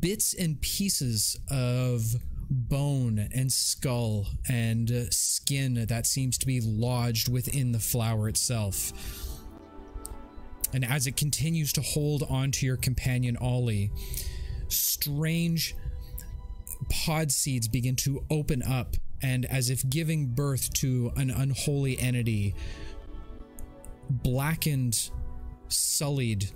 [0.00, 2.16] bits and pieces of
[2.48, 8.92] bone and skull and skin that seems to be lodged within the flower itself.
[10.72, 13.90] And as it continues to hold onto your companion Ollie,
[14.68, 15.74] strange
[16.90, 22.54] pod seeds begin to open up, and as if giving birth to an unholy entity,
[24.10, 25.10] blackened,
[25.68, 26.50] sullied,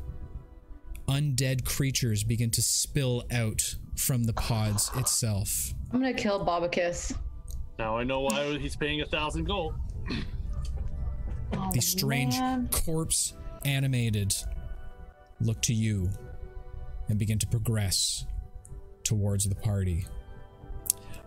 [1.09, 5.73] undead creatures begin to spill out from the pods itself.
[5.93, 7.17] I'm gonna kill Bobicus.
[7.79, 9.75] Now I know why he's paying a thousand gold.
[11.53, 12.69] Oh, The strange man.
[12.69, 13.33] corpse
[13.65, 14.35] animated
[15.41, 16.09] look to you
[17.09, 18.27] and begin to progress
[19.05, 20.07] towards the party.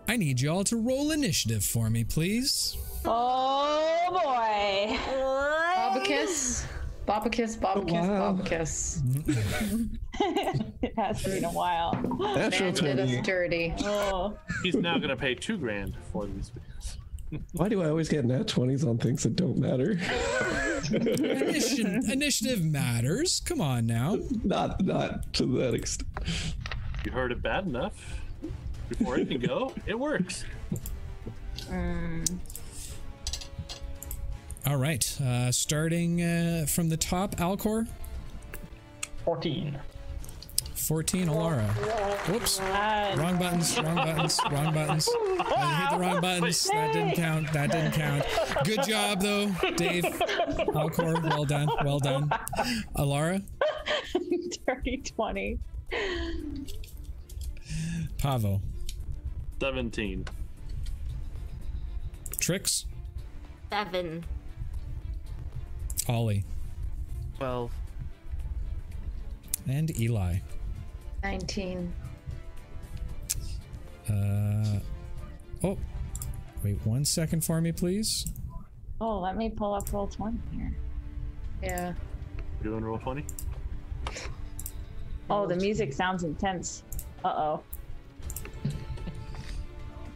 [0.08, 2.76] I need y'all to roll initiative for me, please.
[3.04, 4.96] Oh boy.
[5.76, 6.66] Bobicus.
[7.06, 8.32] Bobicus, Bobicus, wow.
[8.32, 9.02] Bobicus.
[10.82, 11.92] it has been a while.
[12.34, 13.18] That's Man did 20.
[13.18, 13.74] us dirty.
[13.80, 16.96] Oh, He's now gonna pay two grand for these videos.
[17.52, 19.94] Why do I always get nat 20s on things that don't matter?
[20.84, 23.40] Initi- initiative matters.
[23.44, 24.18] Come on now.
[24.42, 26.08] not not to that extent.
[27.04, 27.92] You heard it bad enough.
[28.90, 30.44] Before it can go, it works.
[31.70, 32.24] Um.
[34.66, 35.20] All right.
[35.20, 37.86] Uh, starting uh, from the top, Alcor,
[39.24, 39.78] 14.
[40.84, 41.66] 14, Alara.
[42.28, 42.60] Whoops.
[42.60, 45.08] Wrong buttons, wrong buttons, wrong buttons.
[45.56, 46.64] I hit the wrong buttons.
[46.64, 47.52] That didn't count.
[47.54, 48.24] That didn't count.
[48.64, 49.46] Good job, though,
[49.76, 50.04] Dave.
[50.04, 51.68] Alcor, well done.
[51.82, 52.28] Well done.
[52.96, 53.42] Alara,
[54.66, 55.58] dirty 20.
[58.18, 58.60] Pavo,
[59.60, 60.26] 17.
[62.40, 62.84] Trix,
[63.70, 64.22] Seven.
[66.08, 66.44] Ollie,
[67.38, 67.70] 12.
[69.66, 70.36] and Eli.
[71.24, 71.92] 19.
[74.10, 74.78] Uh,
[75.64, 75.78] oh,
[76.62, 78.26] wait one second for me, please.
[79.00, 80.72] Oh, let me pull up Roll20 here.
[81.62, 81.94] Yeah.
[82.62, 83.24] You doing roll 20?
[85.30, 86.82] Oh, the music sounds intense.
[87.24, 87.62] Uh oh.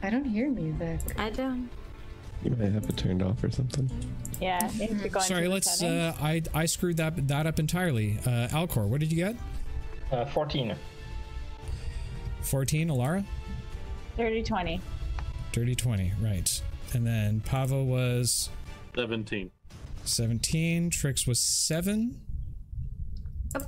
[0.03, 1.01] I don't hear music.
[1.19, 1.71] I don't.
[2.45, 3.91] You might have it turned off or something.
[4.41, 5.83] Yeah, I think you're going Sorry, let's.
[5.83, 8.19] Uh, I I screwed that that up entirely.
[8.25, 9.37] Uh, Alcor, what did you get?
[10.13, 10.77] Uh, 14.
[12.43, 13.25] 14, Alara?
[14.17, 14.81] 30 20.
[15.53, 16.63] Dirty 20, right.
[16.93, 18.51] And then Pavo was
[18.95, 19.51] 17.
[20.05, 20.91] 17.
[20.91, 22.21] Trix was 7.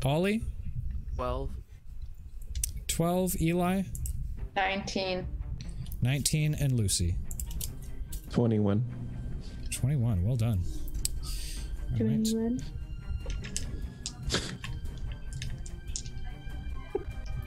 [0.05, 0.43] Ollie,
[1.17, 1.51] 12.
[2.89, 3.41] 12.
[3.41, 3.83] Eli,
[4.57, 5.27] 19.
[6.03, 6.55] 19.
[6.55, 7.15] And Lucy,
[8.33, 8.85] 21.
[9.71, 10.25] 21.
[10.25, 10.61] Well done.
[11.99, 12.29] All right.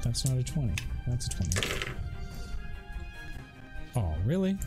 [0.04, 0.74] That's not a 20.
[1.08, 1.92] That's a 20.
[3.96, 4.58] Oh, really?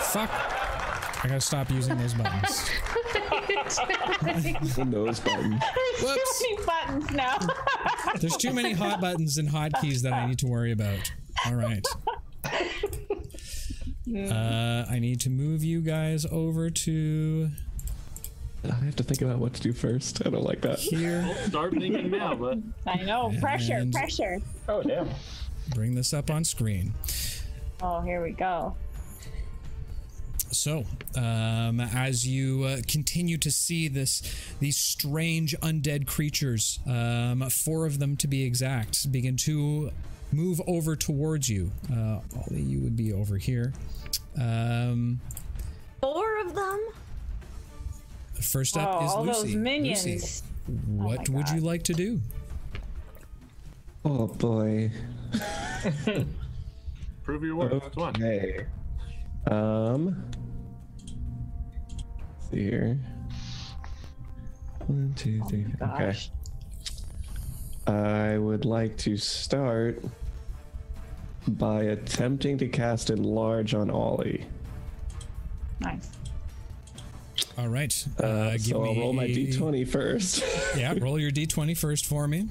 [0.00, 0.30] Fuck.
[1.22, 2.70] I gotta stop using those buttons.
[4.74, 5.52] The nose button.
[6.02, 6.42] Whoops.
[6.42, 7.38] Too many buttons now.
[8.20, 11.12] There's too many hot buttons and hotkeys that I need to worry about.
[11.46, 11.86] All right.
[14.12, 17.48] Uh, I need to move you guys over to
[18.64, 20.24] I have to think about what to do first.
[20.26, 20.78] I don't like that.
[20.78, 21.34] here.
[21.48, 23.32] Start thinking now, but I know.
[23.40, 24.38] Pressure, And- pressure.
[24.68, 25.08] Oh, damn.
[25.74, 26.94] Bring this up on screen.
[27.82, 28.74] Oh, here we go.
[30.52, 30.84] So,
[31.14, 34.20] um, as you uh, continue to see this,
[34.58, 39.90] these strange undead creatures, um, four of them to be exact, begin to
[40.32, 41.70] move over towards you.
[41.90, 43.72] Uh, Ollie, you would be over here.
[44.38, 45.20] Um,
[46.00, 46.80] Four of them?
[48.42, 49.40] First up Oh, is all Lucy.
[49.42, 50.04] those minions.
[50.06, 50.42] Lucy.
[50.96, 52.20] what my would you like to do?
[54.04, 54.90] Oh boy.
[57.22, 57.92] Prove your worth.
[57.94, 58.16] Come on.
[58.16, 58.66] Okay.
[59.46, 60.24] Um.
[62.38, 62.98] let's see here.
[64.86, 65.66] One, two, three.
[65.80, 66.16] okay.
[67.86, 70.02] I would like to start
[71.46, 74.46] by attempting to cast Enlarge on Ollie.
[75.80, 76.10] Nice.
[77.58, 78.06] All right.
[78.22, 80.44] Uh, Uh, give so I'll roll my d20 first.
[80.76, 82.48] Yeah, roll your d20 first for me.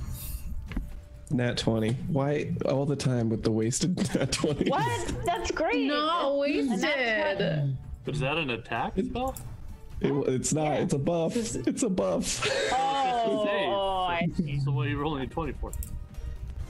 [1.31, 1.91] Nat 20.
[2.07, 4.69] Why all the time with the wasted nat 20?
[4.69, 5.13] What?
[5.25, 5.87] That's great.
[5.87, 7.77] Not And that's wasted.
[8.07, 9.35] Is that an attack spell?
[10.01, 10.79] It- it's not.
[10.79, 11.35] It's a buff.
[11.35, 12.47] It's a buff.
[12.73, 13.69] Oh, Save.
[13.69, 14.59] oh, I see.
[14.61, 15.71] So what are you rolling a 20 for?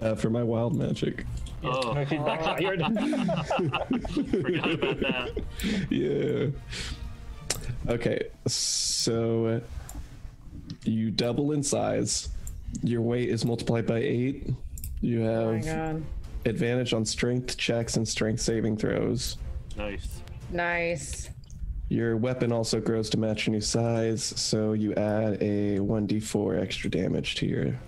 [0.02, 1.26] Uh, for my wild magic.
[1.64, 2.52] Oh, No, forgot
[4.72, 5.44] about that.
[5.90, 6.48] yeah.
[7.88, 9.60] Okay, so uh,
[10.84, 12.30] you double in size.
[12.84, 14.52] Your weight is multiplied by eight.
[15.02, 16.04] You Oh have god.
[16.46, 19.38] advantage on strength checks and strength saving throws.
[19.78, 20.22] Nice.
[20.52, 21.30] Nice.
[21.90, 26.90] Your weapon also grows to match your new size, so you add a 1d4 extra
[26.90, 27.80] damage to your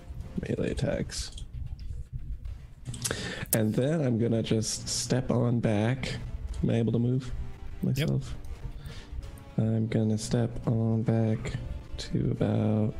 [0.48, 1.30] melee attacks.
[3.52, 6.16] And then I'm gonna just step on back.
[6.62, 7.30] Am I able to move
[7.82, 8.34] myself?
[9.58, 11.52] I'm gonna step on back
[11.98, 12.94] to about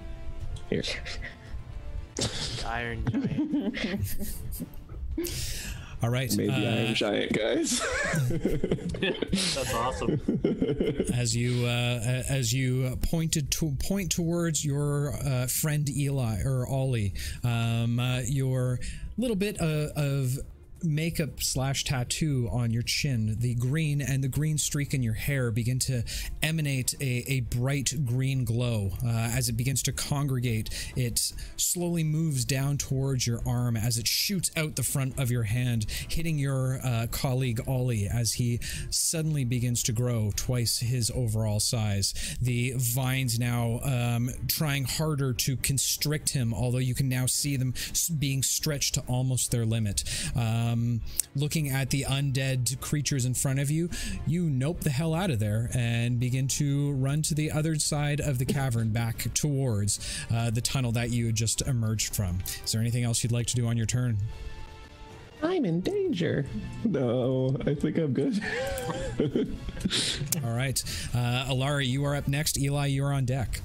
[0.69, 0.83] here.
[2.67, 4.35] Iron Giant.
[6.03, 6.35] All right.
[6.37, 7.81] Maybe uh, Iron Giant, guys.
[9.55, 10.21] That's awesome.
[11.15, 17.15] as you uh, as you pointed to point towards your uh, friend Eli or Ollie,
[17.45, 18.81] um, uh, your
[19.17, 20.39] little bit uh, of
[20.85, 25.51] makeup slash tattoo on your chin, the green and the green streak in your hair
[25.51, 26.03] begin to
[26.43, 30.71] emanate a, a bright green glow uh, as it begins to congregate.
[30.97, 35.45] It slowly moves down towards your arm as it shoots out the front of your
[35.45, 38.61] hand, hitting your uh, colleague Ollie as he
[38.91, 42.15] suddenly begins to grow twice his overall size.
[42.41, 47.75] The vines now um, trying harder to constrict him, although you can now see them
[48.19, 50.05] being stretched to almost their limit.
[50.35, 50.72] Um,
[51.35, 53.89] looking at the undead creatures in front of you,
[54.27, 58.21] you nope the hell out of there and begin to run to the other side
[58.21, 60.01] of the cavern back towards
[60.33, 62.39] uh, the tunnel that you had just emerged from.
[62.65, 64.19] Is there anything else you'd like to do on your turn?
[65.43, 66.47] I'm in danger.
[66.85, 68.41] No, I think I'm good.
[70.45, 70.81] All right.
[71.13, 72.59] Uh, Alara, you are up next.
[72.59, 73.61] Eli, you are on deck.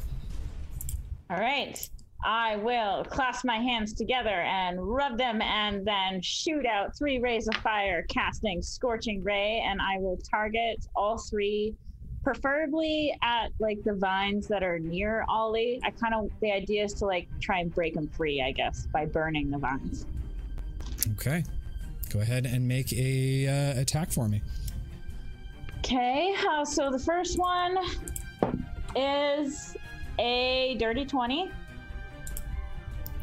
[1.30, 1.88] All right.
[2.28, 7.48] I will clasp my hands together and rub them and then shoot out three rays
[7.48, 11.74] of fire, casting Scorching Ray, and I will target all three,
[12.24, 15.80] preferably at like the vines that are near Ollie.
[15.86, 18.88] I kind of, the idea is to like try and break them free, I guess,
[18.92, 20.06] by burning the vines.
[21.14, 21.46] Okay.
[22.10, 24.42] Go ahead and make a uh, attack for me.
[25.78, 27.78] Okay, uh, so the first one
[28.98, 29.78] is
[30.20, 31.50] a dirty 20.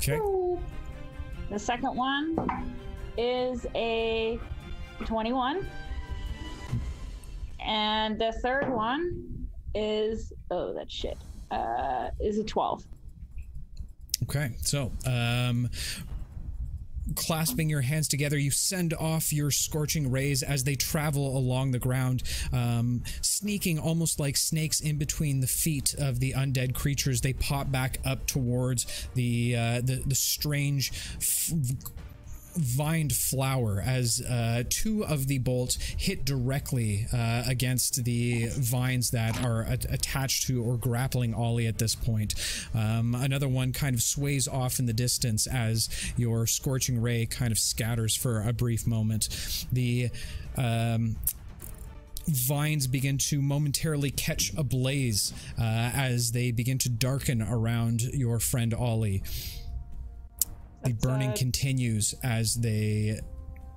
[0.06, 0.20] Okay.
[1.50, 2.76] The second one
[3.16, 4.38] is a
[5.04, 5.66] 21.
[7.60, 11.16] And the third one is oh that shit.
[11.50, 12.84] Uh is a 12.
[14.24, 15.68] Okay, so um,
[17.14, 21.78] clasping your hands together, you send off your scorching rays as they travel along the
[21.78, 22.22] ground,
[22.52, 27.20] um, sneaking almost like snakes in between the feet of the undead creatures.
[27.20, 30.92] They pop back up towards the uh, the, the strange.
[31.16, 31.52] F-
[32.56, 39.42] vined flower as uh, two of the bolts hit directly uh, against the vines that
[39.44, 42.34] are a- attached to or grappling Ollie at this point.
[42.74, 47.52] Um, another one kind of sways off in the distance as your scorching ray kind
[47.52, 49.28] of scatters for a brief moment.
[49.72, 50.10] The
[50.56, 51.16] um,
[52.26, 55.62] vines begin to momentarily catch ablaze uh,
[55.94, 59.22] as they begin to darken around your friend Ollie.
[60.84, 63.18] The That's, burning uh, continues as they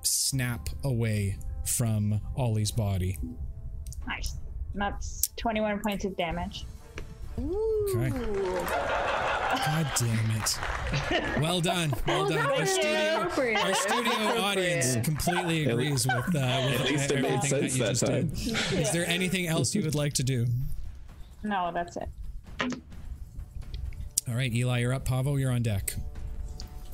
[0.02, 3.18] snap away from Ollie's body.
[4.06, 4.34] Nice.
[4.74, 6.66] That's 21 points of damage.
[7.38, 8.10] Okay.
[8.10, 10.58] God damn it.
[11.40, 11.92] Well done.
[12.06, 12.38] Well done.
[12.46, 13.28] Our studio,
[13.58, 14.12] our studio
[14.42, 18.06] audience completely agrees with, uh, with At least it made everything sense you that just
[18.06, 18.28] time.
[18.28, 18.80] did.
[18.80, 20.46] Is there anything else you would like to do?
[21.42, 22.08] No, that's it.
[24.28, 25.04] All right, Eli, you're up.
[25.04, 25.94] Pavo, you're on deck.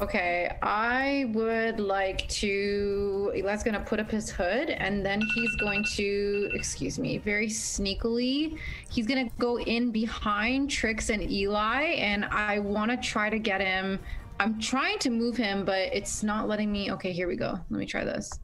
[0.05, 3.33] Okay, I would like to.
[3.35, 8.59] Eli's gonna put up his hood, and then he's going to, excuse me, very sneakily,
[8.91, 13.63] he's gonna go in behind Trix and Eli, and I want to try to get
[13.63, 13.99] him.
[14.39, 16.93] I'm trying to move him, but it's not letting me.
[16.93, 17.59] Okay, here we go.
[17.71, 18.41] Let me try this.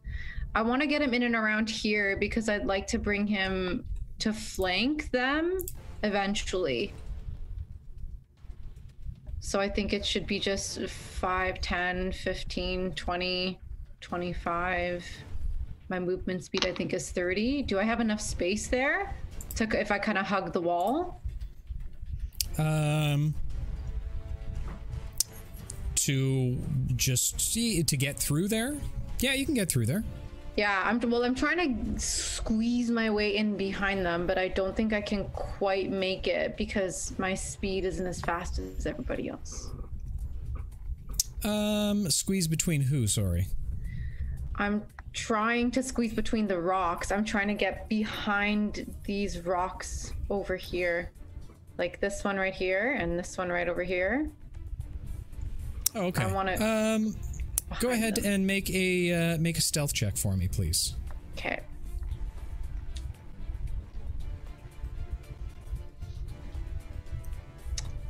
[0.55, 3.85] I want to get him in and around here because I'd like to bring him
[4.21, 5.59] to flank them
[6.05, 6.95] eventually.
[9.41, 13.61] So I think it should be just 5, 10, 15, 20,
[14.01, 15.07] 25.
[15.89, 17.63] My movement speed, I think, is 30.
[17.63, 19.17] Do I have enough space there
[19.57, 21.23] to if I kind of hug the wall?
[22.59, 23.35] Um,
[25.97, 26.59] to
[26.97, 28.77] just see to get through there.
[29.21, 30.05] Yeah, you can get through there.
[30.57, 31.25] Yeah, I'm well.
[31.25, 35.25] I'm trying to squeeze my way in behind them, but I don't think I can
[35.31, 39.71] quite make it because my speed isn't as fast as everybody else.
[41.45, 43.07] Um, squeeze between who?
[43.07, 43.47] Sorry.
[44.57, 44.83] I'm
[45.13, 47.11] trying to squeeze between the rocks.
[47.11, 51.11] I'm trying to get behind these rocks over here,
[51.79, 54.31] like this one right here and this one right over here.
[55.95, 56.25] Oh, okay.
[56.25, 57.17] I wanna- Um,
[57.79, 58.33] go ahead them.
[58.33, 60.95] and make a uh, make a stealth check for me, please.
[61.37, 61.61] Okay.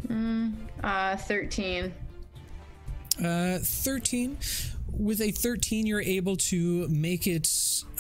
[0.08, 1.94] Mm, uh, 13.
[3.24, 4.38] Uh, 13.
[4.92, 7.48] With a 13, you're able to make it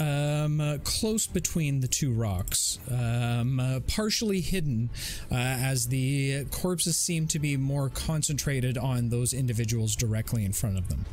[0.00, 4.90] um, uh, close between the two rocks, um, uh, partially hidden,
[5.30, 10.78] uh, as the corpses seem to be more concentrated on those individuals directly in front
[10.78, 11.06] of them.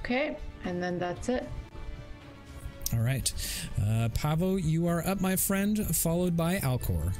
[0.00, 1.48] Okay, and then that's it.
[2.92, 3.32] All right.
[3.80, 7.14] Uh, Pavo, you are up, my friend, followed by Alcor.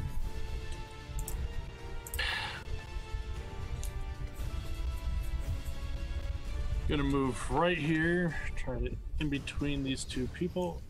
[6.88, 10.82] Gonna move right here, try to in between these two people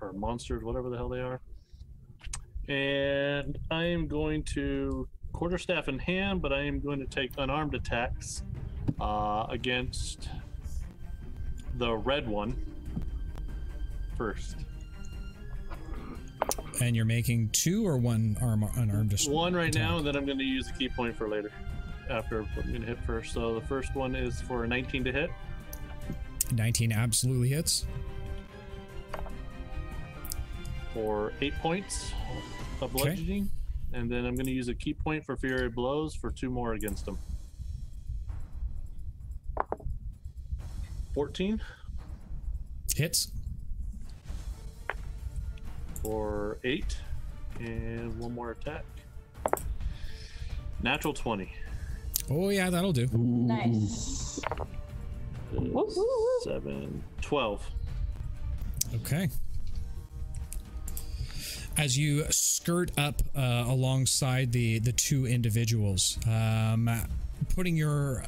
[0.00, 1.40] or monsters, whatever the hell they are.
[2.68, 7.74] And I am going to quarterstaff in hand, but I am going to take unarmed
[7.74, 8.44] attacks
[9.00, 10.28] uh, against
[11.74, 12.56] the red one
[14.16, 14.56] first.
[16.80, 19.10] And you're making two or one arm unarmed?
[19.10, 21.50] dis- One right now, and then I'm going to use the ki point for later.
[22.10, 23.32] After I'm going to hit first.
[23.32, 25.30] So the first one is for a 19 to hit.
[26.52, 27.86] 19 absolutely hits.
[30.92, 32.12] for eight points
[32.82, 33.04] of Okay.
[33.04, 33.50] bludgeoning,
[33.94, 36.74] and then I'm going to use a ki point for fury blows for two more
[36.74, 37.16] against him.
[41.14, 41.60] Fourteen
[42.96, 43.30] Hits.
[46.02, 46.96] for eight,
[47.60, 48.84] and one more attack.
[50.82, 51.52] Natural twenty.
[52.30, 53.06] Oh, yeah, that'll do.
[53.12, 54.40] Nice.
[55.52, 55.98] is
[56.44, 57.70] Seven, 12.
[58.96, 59.28] Okay.
[61.76, 66.88] As you skirt up uh, alongside the the two individuals, um,
[67.54, 68.24] putting your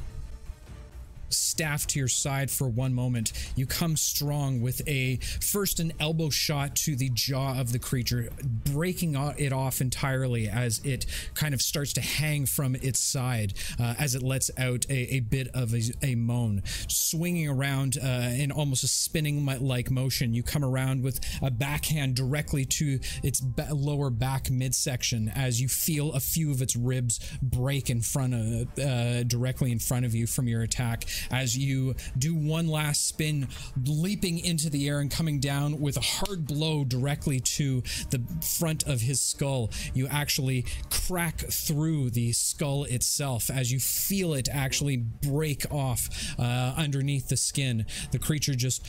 [1.34, 6.30] staff to your side for one moment, you come strong with a first an elbow
[6.30, 11.62] shot to the jaw of the creature, breaking it off entirely as it kind of
[11.62, 15.74] starts to hang from its side uh, as it lets out a, a bit of
[15.74, 16.62] a, a moan.
[16.88, 22.14] Swinging around uh, in almost a spinning like motion, you come around with a backhand
[22.14, 27.90] directly to its lower back midsection as you feel a few of its ribs break
[27.90, 32.34] in front of uh, directly in front of you from your attack as you do
[32.34, 33.48] one last spin
[33.86, 38.82] leaping into the air and coming down with a hard blow directly to the front
[38.86, 44.96] of his skull you actually crack through the skull itself as you feel it actually
[44.96, 48.86] break off uh, underneath the skin the creature just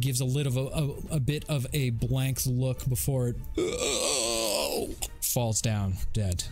[0.00, 3.36] gives a little of a, a, a bit of a blank look before it
[5.22, 6.44] falls down dead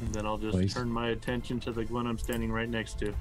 [0.00, 0.72] And then I'll just Nice.
[0.74, 3.14] turn my attention to the one I'm standing right next to.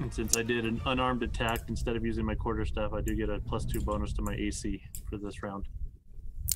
[0.00, 3.30] And since I did an unarmed attack instead of using my quarterstaff, I do get
[3.30, 5.66] a plus two bonus to my AC for this round.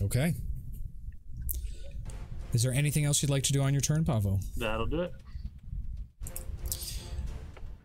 [0.03, 0.35] Okay.
[2.53, 4.41] Is there anything else you'd like to do on your turn, Pavo?
[4.57, 5.13] That'll do it.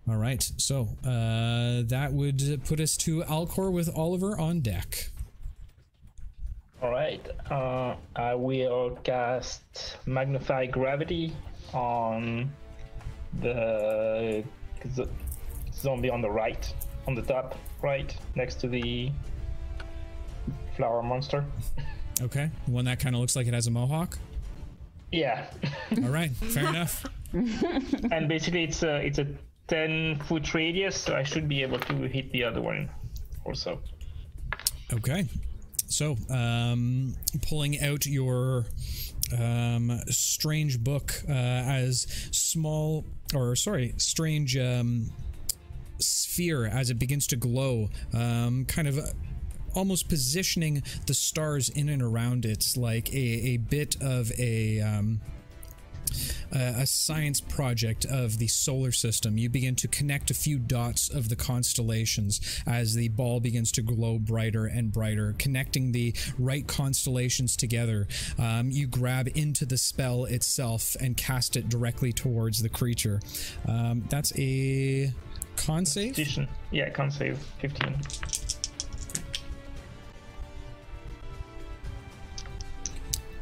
[0.08, 0.44] All right.
[0.58, 5.10] So uh, that would put us to Alcor with Oliver on deck.
[6.82, 7.26] All right.
[7.50, 11.34] Uh, I will cast Magnify Gravity
[11.74, 12.52] on
[13.42, 14.44] the
[14.94, 15.06] z-
[15.84, 16.74] zombie on the right,
[17.08, 19.12] on the top right, next to the
[20.76, 21.46] flower monster.
[22.22, 22.52] Okay.
[22.68, 24.20] One that kind of looks like it has a mohawk.
[25.12, 25.48] Yeah.
[25.98, 26.30] All right.
[26.32, 27.04] Fair enough.
[27.34, 29.26] and basically it's a it's a
[29.68, 32.88] 10 foot radius, so I should be able to hit the other one
[33.46, 33.82] also.
[34.94, 35.28] Okay.
[35.88, 37.16] So, um,
[37.48, 38.66] pulling out your
[39.38, 45.12] um, strange book uh, as small, or sorry, strange um,
[46.00, 48.98] sphere as it begins to glow, um, kind of.
[49.00, 49.08] Uh,
[49.76, 55.20] almost positioning the stars in and around it like a, a bit of a um,
[56.56, 59.38] uh, a science project of the solar system.
[59.38, 63.82] You begin to connect a few dots of the constellations as the ball begins to
[63.82, 68.08] glow brighter and brighter, connecting the right constellations together.
[68.38, 73.20] Um, you grab into the spell itself and cast it directly towards the creature.
[73.68, 75.12] Um, that's a
[75.56, 76.16] con save.
[76.16, 76.48] Constitution.
[76.72, 77.98] Yeah, con save 15.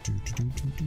[0.04, 0.44] Do, do,
[0.78, 0.86] do.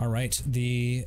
[0.00, 1.06] All right, the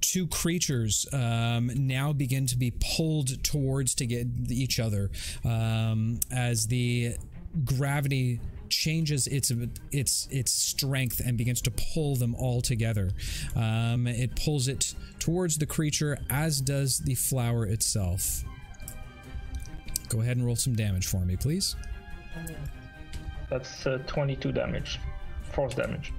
[0.00, 5.10] two creatures um, now begin to be pulled towards to get each other
[5.44, 7.16] um, as the
[7.64, 8.40] gravity
[8.70, 9.52] changes its
[9.92, 13.10] its its strength and begins to pull them all together.
[13.54, 18.44] Um, it pulls it towards the creature, as does the flower itself.
[20.08, 21.76] Go ahead and roll some damage for me, please.
[23.48, 24.98] That's uh, 22 damage.
[25.52, 26.12] Force damage.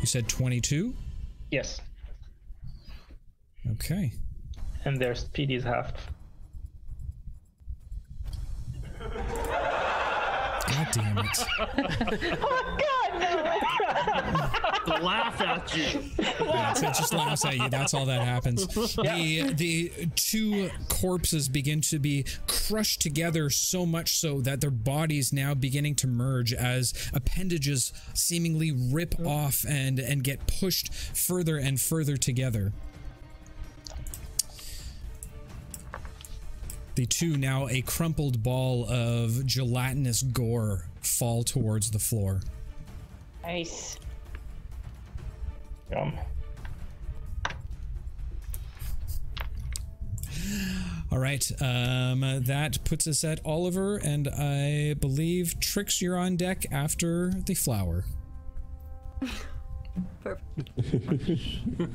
[0.00, 0.94] You said 22?
[1.50, 1.80] Yes.
[3.72, 4.12] Okay.
[4.84, 5.96] And their speed is halved.
[10.68, 11.44] God damn it.
[12.42, 13.36] Oh God, no!
[15.02, 16.02] Laugh at you.
[16.16, 16.86] That's it.
[16.86, 17.68] Just laughs at you.
[17.68, 18.66] That's all that happens.
[18.66, 25.32] The the two corpses begin to be crushed together so much so that their bodies
[25.32, 29.28] now beginning to merge as appendages seemingly rip mm.
[29.28, 32.72] off and and get pushed further and further together.
[36.96, 42.40] The two now a crumpled ball of gelatinous gore fall towards the floor.
[43.42, 43.98] Nice.
[45.90, 46.18] Yum.
[51.12, 56.64] All right, um, that puts us at Oliver, and I believe Trix, you're on deck
[56.72, 58.06] after the flower.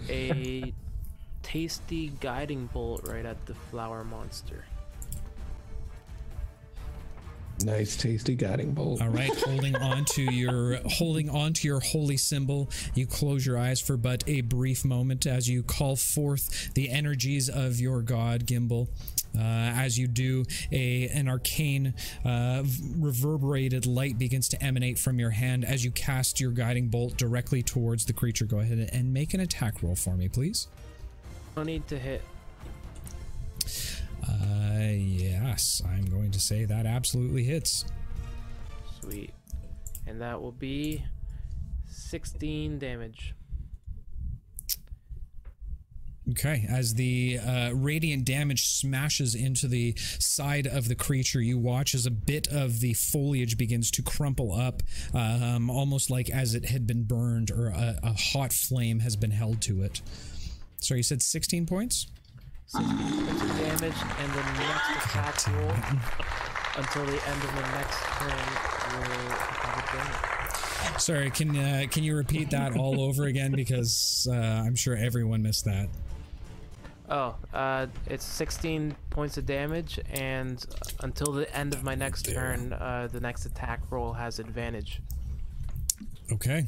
[0.09, 0.73] A
[1.41, 4.63] tasty guiding bolt right at the flower monster.
[7.65, 9.01] Nice, tasty guiding bolt.
[9.01, 13.57] All right, holding on to your holding on to your holy symbol, you close your
[13.57, 18.45] eyes for but a brief moment as you call forth the energies of your god
[18.45, 18.87] Gimbal.
[19.33, 21.93] Uh, as you do, a an arcane
[22.25, 22.63] uh,
[22.97, 27.63] reverberated light begins to emanate from your hand as you cast your guiding bolt directly
[27.63, 28.45] towards the creature.
[28.45, 30.67] Go ahead and make an attack roll for me, please.
[31.55, 32.21] No need to hit.
[34.27, 37.85] Uh, yes, I'm going to say that absolutely hits.
[39.01, 39.33] Sweet.
[40.07, 41.03] And that will be
[41.87, 43.33] 16 damage.
[46.29, 51.95] Okay, as the uh, radiant damage smashes into the side of the creature, you watch
[51.95, 54.83] as a bit of the foliage begins to crumple up,
[55.13, 59.31] um, almost like as it had been burned or a, a hot flame has been
[59.31, 60.01] held to it.
[60.79, 62.07] Sorry, you said 16 points?
[62.71, 65.71] 16 points of damage, and the next attack roll
[66.77, 68.29] until the end of the next turn
[68.95, 71.01] will have a advantage.
[71.01, 75.43] Sorry, can uh, can you repeat that all over again because uh, I'm sure everyone
[75.43, 75.89] missed that.
[77.09, 80.65] Oh, uh, it's 16 points of damage, and
[81.01, 85.01] until the end of my next turn, uh, the next attack roll has advantage.
[86.31, 86.63] Okay.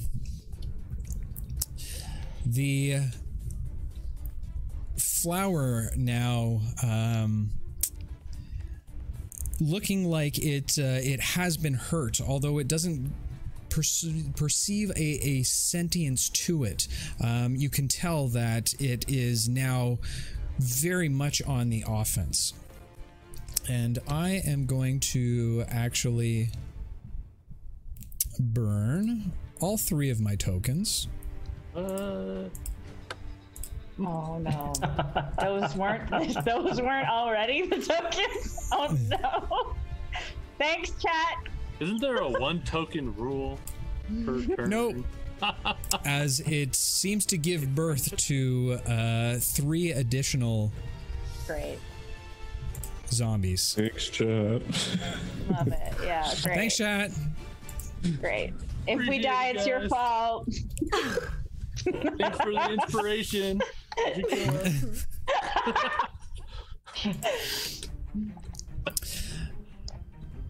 [2.46, 3.04] The
[5.24, 7.50] flower now um,
[9.62, 13.14] looking like it uh, it has been hurt, although it doesn't
[13.70, 14.06] perce-
[14.36, 16.88] perceive a, a sentience to it.
[17.24, 20.00] Um, you can tell that it is now
[20.60, 22.54] very much on the offense.
[23.70, 26.50] And I am going to actually
[28.38, 29.32] burn
[29.62, 31.08] all three of my tokens.
[31.74, 32.50] Uh,
[34.00, 34.74] Oh no,
[35.42, 36.10] those weren't
[36.46, 38.70] those weren't already the tokens.
[38.72, 39.76] Oh no.
[40.58, 41.44] Thanks, chat.
[41.80, 43.60] Isn't there a one token rule
[44.26, 44.70] per turn?
[44.70, 44.96] Nope.
[46.06, 50.72] as it seems to give birth to uh, three additional
[51.46, 51.78] Great.
[53.10, 53.74] zombies.
[53.74, 54.62] Thanks, chat.
[55.50, 55.94] Love it.
[56.04, 56.56] Yeah, great.
[56.56, 57.12] Thanks, chat.
[58.22, 58.54] Great.
[58.88, 60.48] If we die, it, it's your fault.
[61.84, 63.62] Thanks for the inspiration.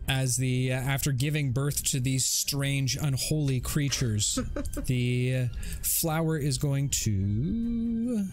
[0.08, 4.38] As the uh, after giving birth to these strange, unholy creatures,
[4.86, 5.48] the uh,
[5.82, 8.26] flower is going to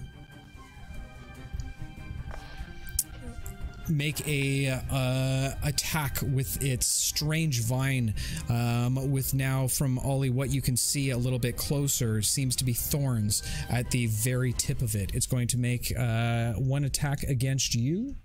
[3.89, 8.15] make a uh, attack with its strange vine.
[8.49, 12.65] Um, with now, from Ollie, what you can see a little bit closer seems to
[12.65, 15.15] be thorns at the very tip of it.
[15.15, 18.17] It's going to make uh, one attack against you.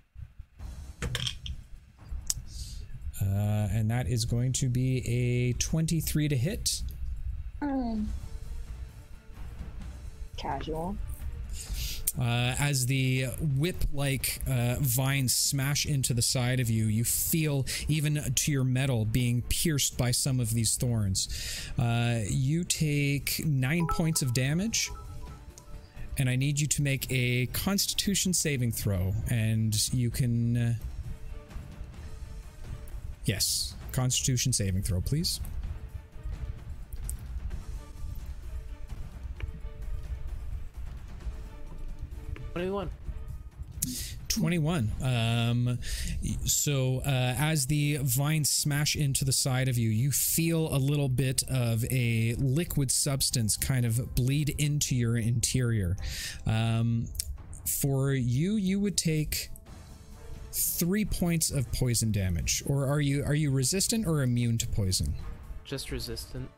[3.22, 6.82] Uh, and that is going to be a 23 to hit.
[10.36, 10.96] Casual.
[12.18, 13.26] Uh, as the
[13.56, 18.64] whip like uh, vines smash into the side of you, you feel even to your
[18.64, 21.28] metal being pierced by some of these thorns.
[21.78, 24.90] Uh, you take nine points of damage,
[26.18, 29.14] and I need you to make a constitution saving throw.
[29.30, 30.56] And you can.
[30.56, 30.74] Uh,
[33.26, 35.40] yes, constitution saving throw, please.
[42.56, 42.90] 21.
[44.28, 44.90] 21.
[45.02, 45.78] Um,
[46.46, 51.10] so uh, as the vines smash into the side of you, you feel a little
[51.10, 55.98] bit of a liquid substance kind of bleed into your interior.
[56.46, 57.08] Um,
[57.66, 59.50] for you, you would take
[60.50, 62.62] three points of poison damage.
[62.64, 65.12] Or are you are you resistant or immune to poison?
[65.66, 66.48] Just resistant.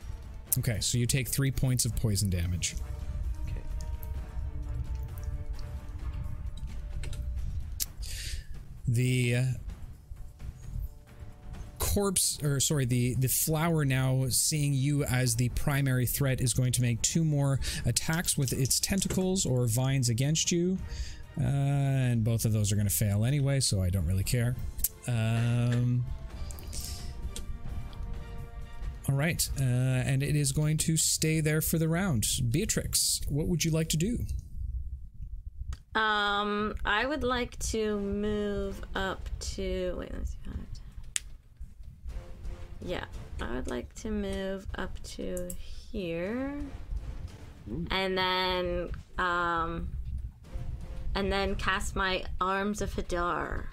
[0.60, 2.76] Okay, so you take three points of poison damage.
[8.89, 9.43] The uh,
[11.78, 16.73] corpse or sorry the the flower now seeing you as the primary threat is going
[16.73, 20.78] to make two more attacks with its tentacles or vines against you.
[21.40, 24.56] Uh, and both of those are going to fail anyway so i don't really care.
[25.06, 26.05] Um,
[29.09, 32.27] all right uh, and it is going to stay there for the round.
[32.51, 34.19] Beatrix what would you like to do
[35.94, 39.94] Um, I would like to move up to.
[39.98, 40.36] Wait, let me see.
[40.47, 40.59] how to-
[42.82, 43.05] Yeah,
[43.40, 45.48] I would like to move up to
[45.90, 46.55] here,
[47.90, 49.89] and then um,
[51.15, 53.65] and then cast my arms of Hadar.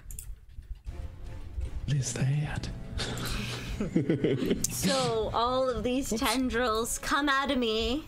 [1.86, 2.68] What is that?
[4.70, 8.04] So all of these tendrils come out of me,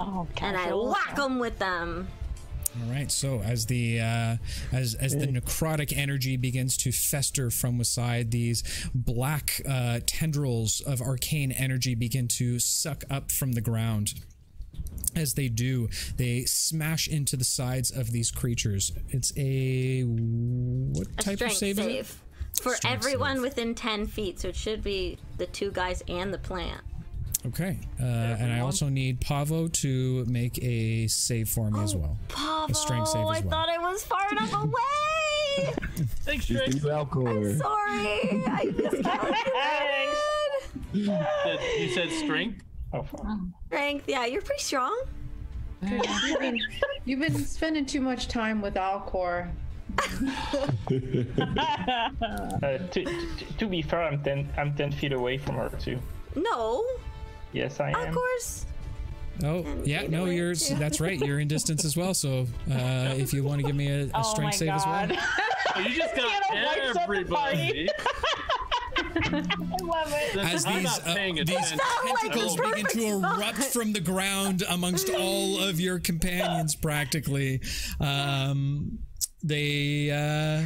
[0.00, 2.08] Oh, and I whack them with them.
[2.84, 3.10] All right.
[3.10, 4.36] So as the uh,
[4.72, 8.62] as as the necrotic energy begins to fester from beside these
[8.94, 14.14] black uh, tendrils of arcane energy begin to suck up from the ground.
[15.14, 15.88] As they do,
[16.18, 18.92] they smash into the sides of these creatures.
[19.08, 21.76] It's a what A type of strength save?
[21.76, 22.22] save
[22.60, 23.42] for Strength everyone save.
[23.42, 24.40] within ten feet.
[24.40, 26.82] So it should be the two guys and the plant.
[27.46, 27.78] Okay.
[28.00, 32.18] Uh, and I also need Pavo to make a save for me as well.
[32.28, 34.72] Pavo, A strength save as I thought I was far enough away.
[36.24, 36.82] Thanks, She's Drake.
[36.82, 37.56] the Alcor.
[37.58, 40.14] Sorry, I miscalculated.
[41.44, 42.62] Said- You said strength.
[42.92, 43.06] Oh.
[43.68, 44.98] Strength, yeah, you're pretty strong.
[45.82, 46.58] You've been,
[47.04, 49.48] you've been spending too much time with Alcor.
[52.62, 53.26] Uh, to, to,
[53.58, 55.98] to be fair, I'm ten I'm ten feet away from her too.
[56.34, 56.84] No,
[57.56, 58.08] Yes, I am.
[58.08, 58.66] of course.
[59.44, 60.74] Oh, yeah, no, away, you're too.
[60.76, 61.18] that's right.
[61.18, 62.14] You're in distance as well.
[62.14, 64.84] So uh, if you want to give me a, a Oh my strength save as
[64.86, 65.08] well.
[65.08, 65.18] god.
[65.74, 67.88] Oh, you just got Hannah wipes up the everybody.
[68.98, 69.42] I
[69.82, 70.36] love it.
[70.38, 71.14] as these, uh,
[71.44, 71.74] these
[72.22, 73.38] tentacles like begin to spot.
[73.38, 77.60] erupt from the ground amongst all of your companions practically
[78.00, 78.98] um,
[79.42, 80.62] they uh,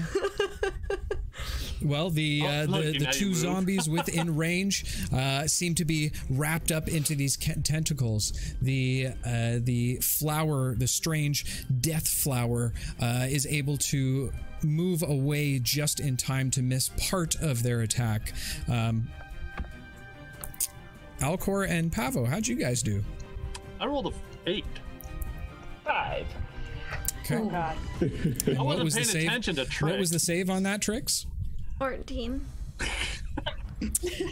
[1.82, 4.84] well the uh, Oh, the, the two zombies within range
[5.14, 10.86] uh, seem to be wrapped up into these ca- tentacles the uh, the flower the
[10.86, 17.34] strange death flower uh, is able to move away just in time to miss part
[17.40, 18.32] of their attack
[18.68, 19.08] um,
[21.20, 23.04] Alcor and Pavo, how'd you guys do?
[23.78, 24.12] I rolled a
[24.50, 24.64] eight.
[25.84, 26.26] Five.
[27.32, 27.42] Okay.
[27.42, 27.76] Oh god.
[28.00, 29.22] And I what wasn't was the paying save?
[29.28, 31.26] attention to What was the save on that, Trix?
[31.78, 32.46] Fourteen.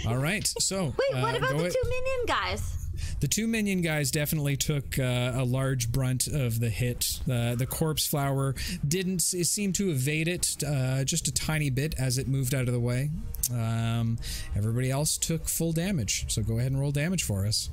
[0.06, 0.46] All right.
[0.58, 2.74] So Wait, what uh, about the it- two minion guys?
[3.20, 7.20] The two minion guys definitely took uh, a large brunt of the hit.
[7.30, 8.54] Uh, the corpse flower
[8.86, 12.66] didn't s- seem to evade it uh, just a tiny bit as it moved out
[12.68, 13.10] of the way.
[13.52, 14.18] Um,
[14.56, 17.70] everybody else took full damage, so go ahead and roll damage for us.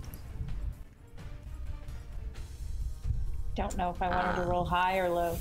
[3.56, 4.50] Don't know if I wanted to ah.
[4.50, 5.36] roll high or low.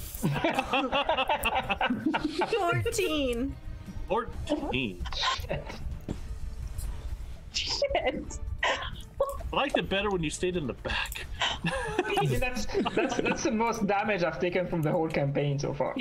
[2.73, 3.55] 14.
[4.09, 5.05] 14.
[7.53, 8.39] Shit.
[9.53, 11.27] I liked it better when you stayed in the back.
[12.41, 15.95] that's, that's that's the most damage I've taken from the whole campaign so far.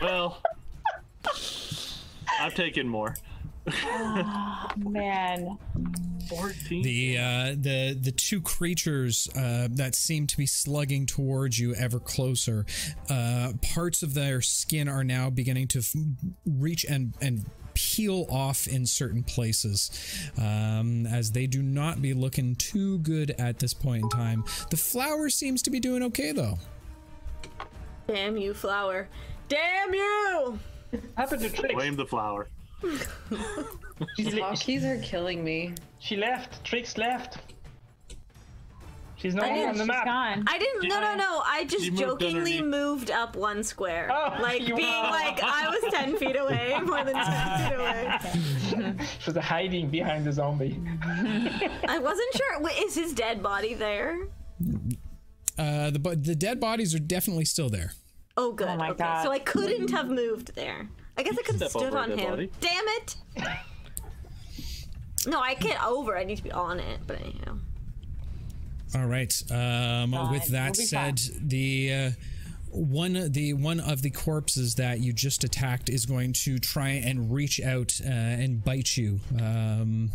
[0.00, 0.42] Well,
[2.40, 3.14] I've taken more.
[4.76, 5.58] Man.
[6.28, 6.82] 14.
[6.82, 11.98] The uh, the the two creatures uh, that seem to be slugging towards you ever
[11.98, 12.64] closer.
[13.10, 15.94] Uh, parts of their skin are now beginning to f-
[16.46, 19.90] reach and and peel off in certain places,
[20.38, 24.44] um, as they do not be looking too good at this point in time.
[24.70, 26.58] The flower seems to be doing okay though.
[28.06, 29.08] Damn you, flower.
[29.48, 30.58] Damn you!
[31.16, 31.74] Happened to Trix.
[31.74, 32.48] Blame the flower.
[34.16, 35.74] She's li- Talkies are killing me.
[35.98, 36.64] she left.
[36.64, 37.38] Trix left.
[39.16, 40.04] She's no longer didn't- on the She's map.
[40.04, 40.44] gone.
[40.46, 40.88] I didn't.
[40.88, 41.42] No, no, no.
[41.46, 42.64] I just moved jokingly underneath.
[42.64, 44.10] moved up one square.
[44.12, 49.06] Oh, like you- being like I was 10 feet away, more than 10 feet away.
[49.20, 50.78] She was hiding behind the zombie.
[51.88, 52.60] I wasn't sure.
[52.60, 54.18] Wait, is his dead body there?
[55.58, 57.92] Uh, the bu- the dead bodies are definitely still there.
[58.36, 58.68] Oh, good.
[58.68, 58.98] Oh my okay.
[59.04, 59.22] God.
[59.22, 60.88] So I couldn't have moved there.
[61.16, 62.30] I guess I could have stood on him.
[62.30, 62.50] body.
[62.60, 63.16] Damn it!
[65.26, 66.16] No, I can't over.
[66.18, 67.00] I need to be on it.
[67.06, 67.56] But anyhow.
[68.96, 69.32] All right.
[69.50, 72.10] Um, with that We'll be said, the uh,
[72.70, 77.32] one the one of the corpses that you just attacked is going to try and
[77.32, 79.20] reach out uh, and bite you.
[79.40, 80.10] Um,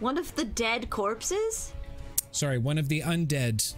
[0.00, 1.72] One of the dead corpses?
[2.30, 3.74] sorry, one of the undead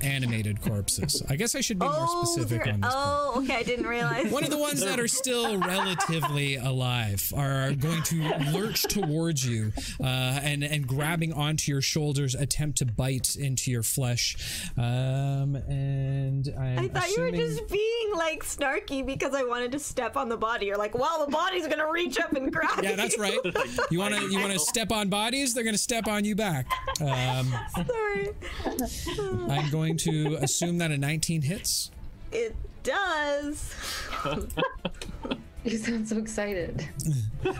[0.00, 1.22] animated corpses.
[1.28, 2.94] I guess I should be more specific on this.
[2.94, 2.94] point.
[2.96, 3.56] oh, okay.
[3.56, 4.30] I didn't realize.
[4.30, 9.72] One of the ones that are still relatively alive are going to lurch towards you
[10.00, 10.04] uh,
[10.42, 14.36] and and grabbing onto your shoulders, attempt to bite into your flesh.
[14.76, 19.78] Um, and I'm I thought you were just being like snarky because I wanted to
[19.78, 20.66] step on the body.
[20.66, 22.90] You're like, well, the body's gonna reach up and grab you.
[22.90, 23.38] Yeah, that's right.
[23.90, 25.54] You want to you want to step on bodies?
[25.54, 26.66] They're going to step on you back.
[27.00, 27.52] Um,
[27.86, 28.28] Sorry.
[29.58, 31.90] I'm going to assume that a 19 hits.
[32.32, 33.74] It does.
[35.64, 36.88] You sound so excited.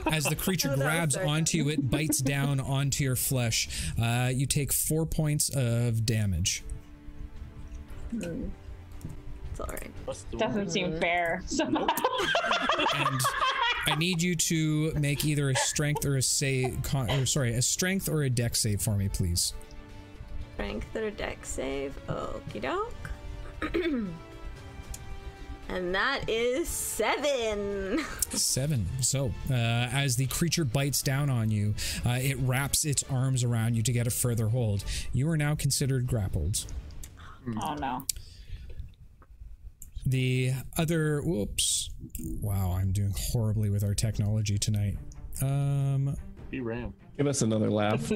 [0.07, 3.69] As the creature Oh, grabs onto you, it bites down onto your flesh.
[4.01, 6.63] Uh, you take four points of damage.
[8.15, 9.91] It's alright.
[10.39, 11.43] Doesn't seem fair.
[11.47, 13.21] So and
[13.87, 17.63] I need you to make either a strength or a save, con- or sorry, a
[17.63, 19.53] strength or a dex save for me, please.
[20.59, 21.97] Strength or dex save.
[22.09, 23.11] Okie doke.
[25.69, 28.01] and that is seven.
[28.31, 28.85] Seven.
[29.01, 33.77] So, uh, as the creature bites down on you, uh, it wraps its arms around
[33.77, 34.83] you to get a further hold.
[35.13, 36.65] You are now considered grappled.
[37.63, 38.05] Oh no.
[40.07, 41.91] The other, whoops,
[42.41, 44.99] wow, I'm doing horribly with our technology tonight.
[45.41, 46.17] Um,
[46.51, 46.93] He ran.
[47.17, 48.11] Give us another laugh.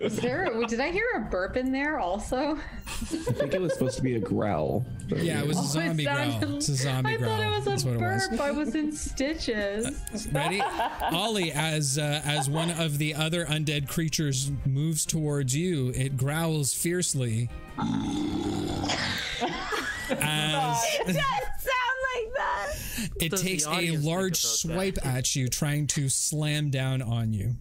[0.00, 0.48] Was there?
[0.66, 2.56] Did I hear a burp in there also?
[2.56, 4.84] I think it was supposed to be a growl.
[5.08, 6.56] yeah, it was a Oh, it zombie growl.
[6.56, 7.36] It's a zombie I growl.
[7.36, 8.00] thought it That's was a what it
[8.30, 8.40] was.
[8.40, 10.28] I was in stitches.
[10.32, 10.60] Ready?
[11.12, 16.72] Ollie, as uh, as one of the other undead creatures moves towards you, it growls
[16.74, 17.48] fiercely.
[17.78, 17.86] as
[20.10, 22.68] It does sound like that.
[23.20, 24.36] it does takes a large about that?
[24.36, 27.56] swipe at you, trying to slam down on you.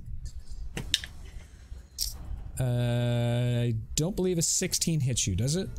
[2.61, 5.69] Uh, I don't believe a 16 hits you, does it?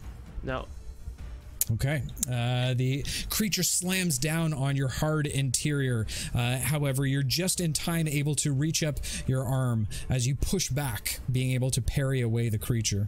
[0.43, 0.67] No.
[1.71, 2.03] Okay.
[2.29, 6.07] Uh, the creature slams down on your hard interior.
[6.35, 10.71] Uh, however, you're just in time able to reach up your arm as you push
[10.71, 13.07] back, being able to parry away the creature.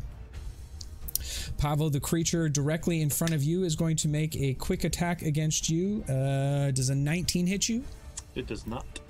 [1.58, 5.22] Pavel, the creature directly in front of you, is going to make a quick attack
[5.22, 6.04] against you.
[6.08, 7.82] Uh, does a 19 hit you?
[8.34, 9.00] It does not.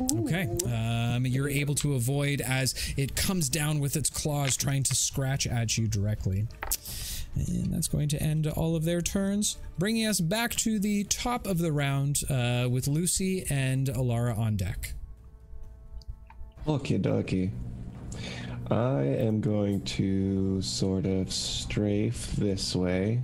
[0.00, 0.48] Okay.
[0.66, 5.46] Um, you're able to avoid as it comes down with its claws, trying to scratch
[5.46, 6.46] at you directly.
[7.34, 11.46] And that's going to end all of their turns, bringing us back to the top
[11.46, 14.92] of the round uh, with Lucy and Alara on deck.
[16.66, 17.50] Okay, dokie.
[18.70, 23.22] I am going to sort of strafe this way.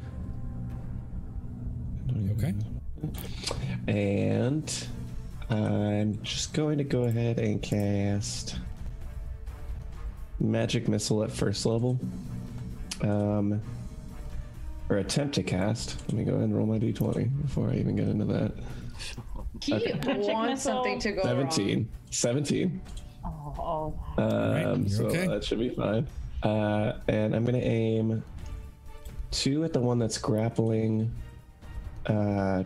[2.33, 2.55] Okay.
[3.87, 4.89] And
[5.51, 8.57] I'm just going to go ahead and cast
[10.41, 11.99] magic missile at first level.
[13.03, 13.61] Um,
[14.91, 16.01] or attempt to cast.
[16.09, 18.53] Let me go ahead and roll my d20 before I even get into that.
[19.63, 20.73] He Magic wants missile.
[20.85, 21.51] something to go wrong.
[21.51, 21.89] 17.
[22.11, 22.81] 17.
[23.25, 25.27] Oh, Um, Alright, so you're okay.
[25.27, 26.07] that should be fine.
[26.43, 28.23] Uh, and I'm going to aim
[29.31, 31.13] two at the one that's grappling
[32.07, 32.63] uh,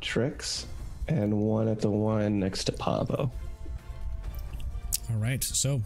[0.00, 0.66] Trix,
[1.10, 3.30] and one at the one next to Pavo.
[5.10, 5.42] All right.
[5.42, 5.82] So,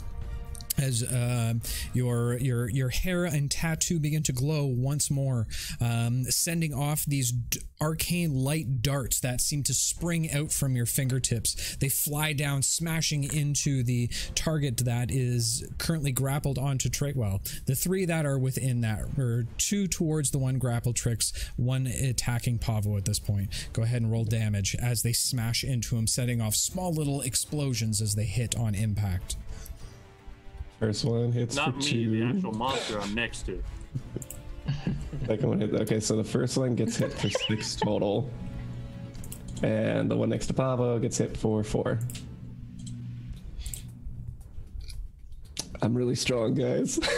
[0.78, 1.54] as uh,
[1.92, 5.46] your your your hair and tattoo begin to glow once more,
[5.80, 10.86] um, sending off these d- arcane light darts that seem to spring out from your
[10.86, 11.76] fingertips.
[11.76, 17.14] They fly down, smashing into the target that is currently grappled onto Trick.
[17.16, 21.86] Well, the three that are within that, or two towards the one grapple Trix, one
[21.86, 23.68] attacking Pavo at this point.
[23.72, 28.00] Go ahead and roll damage as they smash into him, setting off small little explosions
[28.00, 29.36] as they hit on impact.
[30.84, 32.10] First one hits Not for me, two.
[32.10, 33.62] the actual monster I'm next to.
[35.26, 35.72] Second one hit.
[35.74, 38.30] Okay, so the first one gets hit for six total,
[39.62, 41.98] and the one next to Pavo gets hit for four.
[45.80, 47.00] I'm really strong, guys.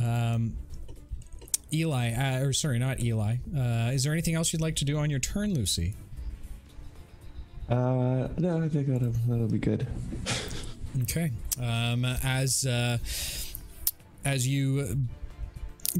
[0.00, 0.56] Um,
[1.72, 3.38] Eli, uh, or sorry, not Eli.
[3.52, 5.96] Uh, is there anything else you'd like to do on your turn, Lucy?
[7.68, 9.86] Uh, no, I think that'll that'll be good.
[11.02, 11.30] Okay.
[11.60, 12.98] Um, as uh,
[14.24, 15.06] as you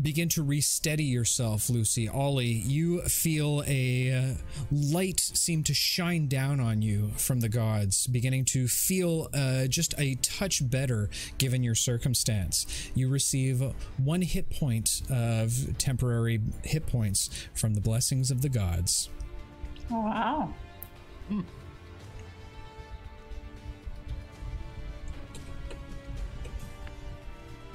[0.03, 4.35] begin to re-steady yourself, Lucy, Ollie, you feel a uh,
[4.71, 9.95] light seem to shine down on you from the gods, beginning to feel uh, just
[9.99, 11.09] a touch better
[11.39, 12.67] given your circumstance.
[12.95, 13.63] You receive
[13.97, 19.09] one hit point of temporary hit points from the blessings of the gods.
[19.91, 20.53] wow.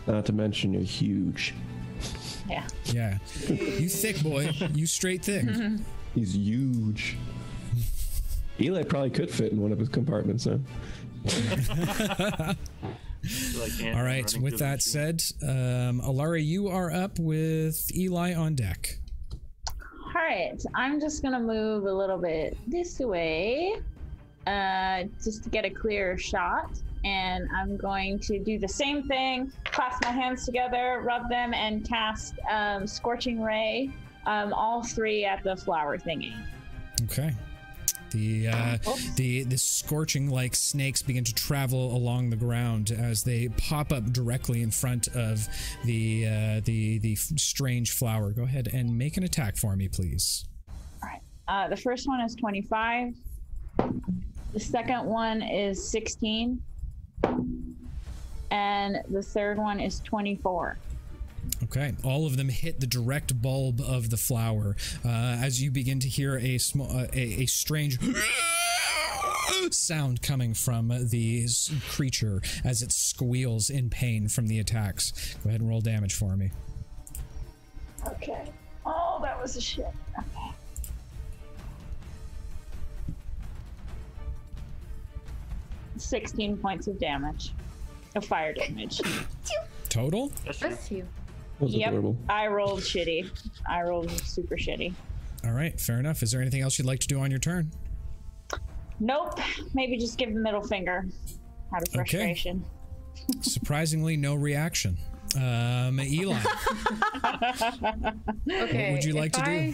[0.08, 1.54] Not to mention you're huge.
[2.50, 2.68] Yeah.
[2.86, 3.18] Yeah,
[3.48, 5.46] you thick boy, you straight thick.
[6.16, 7.18] He's huge.
[8.60, 10.58] Eli probably could fit in one of his compartments, huh?
[13.58, 14.38] Like All right.
[14.40, 15.18] With that machine.
[15.20, 19.00] said, um, Alara, you are up with Eli on deck.
[20.16, 23.78] All right, I'm just gonna move a little bit this way,
[24.46, 26.70] uh, just to get a clearer shot.
[27.04, 31.88] And I'm going to do the same thing: clasp my hands together, rub them, and
[31.88, 33.90] cast um, Scorching Ray,
[34.26, 36.34] um, all three at the flower thingy.
[37.04, 37.34] Okay.
[38.12, 38.78] The uh,
[39.16, 44.14] the the scorching like snakes begin to travel along the ground as they pop up
[44.14, 45.48] directly in front of
[45.84, 48.30] the uh, the the f- strange flower.
[48.30, 50.46] Go ahead and make an attack for me, please.
[51.02, 51.22] All right.
[51.48, 53.16] Uh, the first one is 25.
[54.54, 56.62] The second one is 16.
[58.54, 60.78] And the third one is 24.
[61.64, 66.00] Okay, all of them hit the direct bulb of the flower uh, as you begin
[66.02, 67.98] to hear a small, uh, a, a strange
[69.72, 71.48] sound coming from the
[71.90, 75.36] creature as it squeals in pain from the attacks.
[75.44, 76.52] Go ahead and roll damage for me.
[78.08, 78.52] Okay.
[78.86, 79.88] Oh, that was a shit.
[80.20, 80.52] Okay.
[85.98, 87.52] Sixteen points of damage,
[88.16, 89.02] of fire damage.
[89.90, 90.32] Total?
[90.46, 90.60] That's.
[90.60, 91.08] Bless you.
[91.60, 92.18] Was yep, adorable.
[92.30, 93.30] I rolled shitty.
[93.70, 94.94] I rolled super shitty.
[95.46, 96.24] All right, fair enough.
[96.24, 97.72] Is there anything else you'd like to do on your turn?
[99.00, 99.40] Nope.
[99.74, 101.06] Maybe just give the middle finger
[101.76, 102.64] out of frustration.
[103.30, 103.40] Okay.
[103.42, 104.98] Surprisingly, no reaction.
[105.36, 106.40] Um, Eli,
[108.52, 108.92] Okay.
[108.92, 109.74] would you like if to I,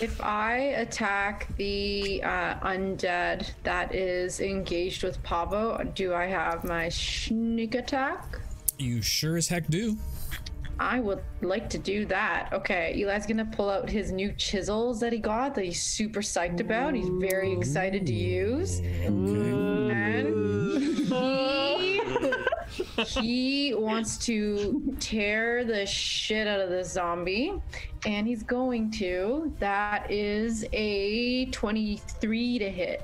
[0.00, 6.88] If I attack the uh, undead that is engaged with Pavo, do I have my
[6.88, 8.40] sneak attack?
[8.78, 9.96] you sure as heck do.
[10.78, 12.52] I would like to do that.
[12.52, 16.60] Okay, Eli's gonna pull out his new chisels that he got that he's super psyched
[16.60, 16.94] about.
[16.94, 18.80] He's very excited to use.
[18.80, 19.26] And
[21.08, 22.00] he,
[23.06, 27.54] he wants to tear the shit out of the zombie.
[28.04, 29.54] And he's going to.
[29.58, 33.02] That is a 23 to hit.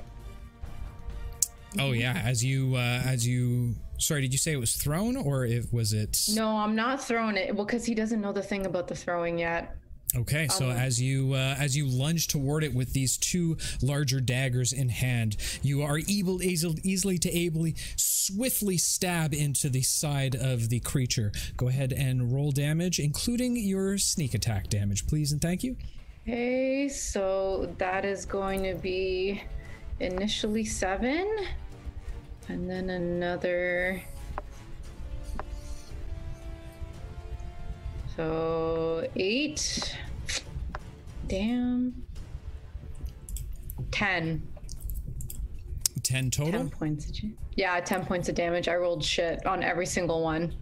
[1.79, 3.73] Oh yeah, as you uh, as you.
[3.97, 6.19] Sorry, did you say it was thrown or it was it?
[6.33, 7.55] No, I'm not throwing it.
[7.55, 9.75] Well, because he doesn't know the thing about the throwing yet.
[10.15, 14.71] Okay, so as you uh, as you lunge toward it with these two larger daggers
[14.71, 20.69] in hand, you are able easily, easily to ably swiftly stab into the side of
[20.69, 21.31] the creature.
[21.57, 25.77] Go ahead and roll damage, including your sneak attack damage, please and thank you.
[26.27, 29.41] Okay, so that is going to be
[29.99, 31.27] initially seven,
[32.53, 33.99] and then another.
[38.15, 39.97] So eight.
[41.27, 42.05] Damn.
[43.89, 44.43] Ten.
[46.03, 46.51] Ten total.
[46.51, 47.09] Ten points.
[47.09, 48.67] Of, yeah, ten points of damage.
[48.67, 50.53] I rolled shit on every single one.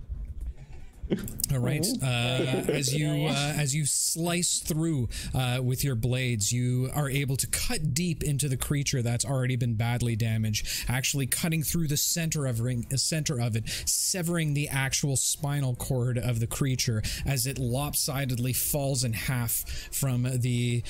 [1.52, 1.86] All right.
[2.02, 7.36] Uh, as you uh, as you slice through uh, with your blades, you are able
[7.38, 10.86] to cut deep into the creature that's already been badly damaged.
[10.88, 16.18] Actually, cutting through the center of ring, center of it, severing the actual spinal cord
[16.18, 20.84] of the creature as it lopsidedly falls in half from the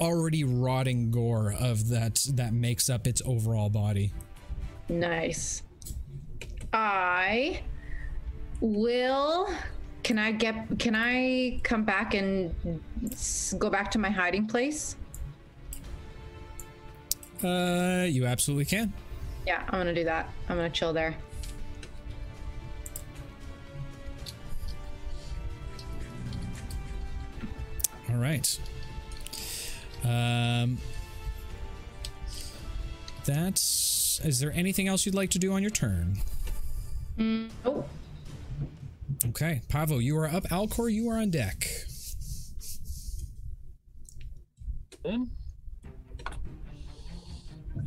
[0.00, 4.12] already rotting gore of that that makes up its overall body.
[4.88, 5.62] Nice.
[6.72, 7.62] I
[8.60, 9.48] will.
[10.02, 10.78] Can I get?
[10.78, 12.54] Can I come back and
[13.58, 14.96] go back to my hiding place?
[17.42, 18.92] Uh, you absolutely can.
[19.46, 20.30] Yeah, I'm gonna do that.
[20.48, 21.14] I'm gonna chill there.
[28.10, 28.60] All right.
[30.04, 30.78] Um,
[33.24, 34.20] that's.
[34.24, 36.16] Is there anything else you'd like to do on your turn?
[37.64, 37.84] Oh,
[39.28, 40.44] Okay, Pavo, you are up.
[40.44, 41.66] Alcor, you are on deck.
[45.04, 45.30] Then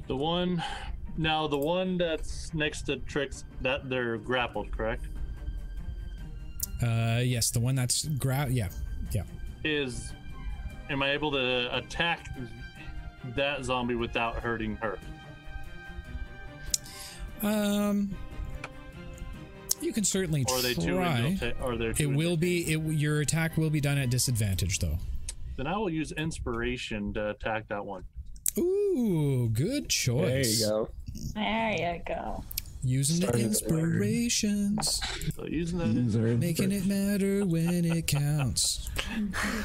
[0.08, 0.64] the one
[1.18, 5.08] now the one that's next to Trix that they're grappled, correct?
[6.82, 8.48] Uh, yes, the one that's gra.
[8.50, 8.70] Yeah,
[9.12, 9.24] yeah.
[9.64, 10.12] Is
[10.90, 12.30] am I able to attack
[13.36, 14.98] that zombie without hurting her?
[17.42, 18.16] Um,
[19.84, 21.38] you can certainly Or are they too try.
[21.40, 22.72] indelte- or they're too It will be.
[22.72, 24.98] It your attack will be done at disadvantage, though.
[25.58, 28.04] Then I will use inspiration to attack that one.
[28.58, 30.60] Ooh, good choice.
[30.62, 30.90] There you go.
[31.36, 32.44] There you go.
[32.86, 35.02] Using the Starting with the inspirations,
[35.36, 38.90] So using that, User making it matter when it counts.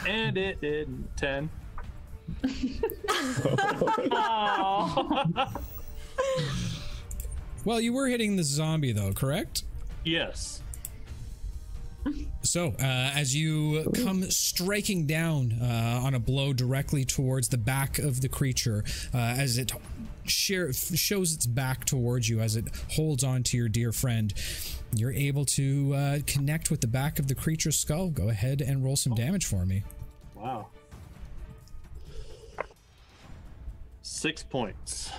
[0.07, 1.51] and it did ten.
[4.11, 5.25] Oh,
[7.65, 9.65] Well, you were hitting the zombie though, correct?
[10.09, 10.63] Yes.
[12.43, 17.99] So, uh, as you come striking down uh, on a blow directly towards the back
[17.99, 19.73] of the creature, uh, as it
[20.25, 24.33] share, shows its back towards you, as it holds on to your dear friend,
[24.95, 28.09] you're able to uh, connect with the back of the creature's skull.
[28.09, 29.83] Go ahead and roll some damage for me.
[30.35, 30.69] Wow.
[34.01, 35.11] Six points.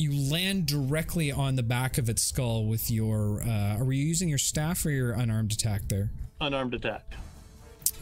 [0.00, 3.42] You land directly on the back of its skull with your.
[3.42, 6.08] Uh, are you using your staff or your unarmed attack there?
[6.40, 7.12] Unarmed attack.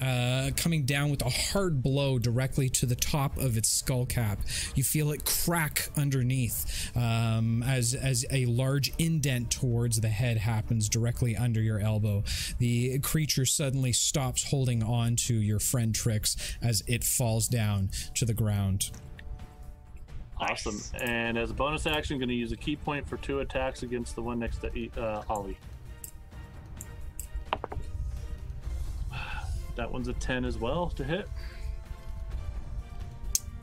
[0.00, 4.38] uh, coming down with a hard blow directly to the top of its skull cap.
[4.74, 10.88] You feel it crack underneath um, as as a large indent towards the head happens
[10.88, 12.22] directly under your elbow.
[12.58, 18.24] The creature suddenly stops holding on to your friend Trix as it falls down to
[18.24, 18.90] the ground.
[20.40, 20.80] Awesome.
[21.02, 24.14] And as a bonus action, going to use a ki point for two attacks against
[24.14, 25.58] the one next to E- uh, Ollie.
[29.76, 31.28] That one's a 10 as well to hit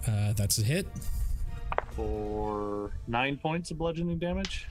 [0.07, 0.87] Uh, that's a hit.
[1.91, 4.67] for nine points of bludgeoning damage.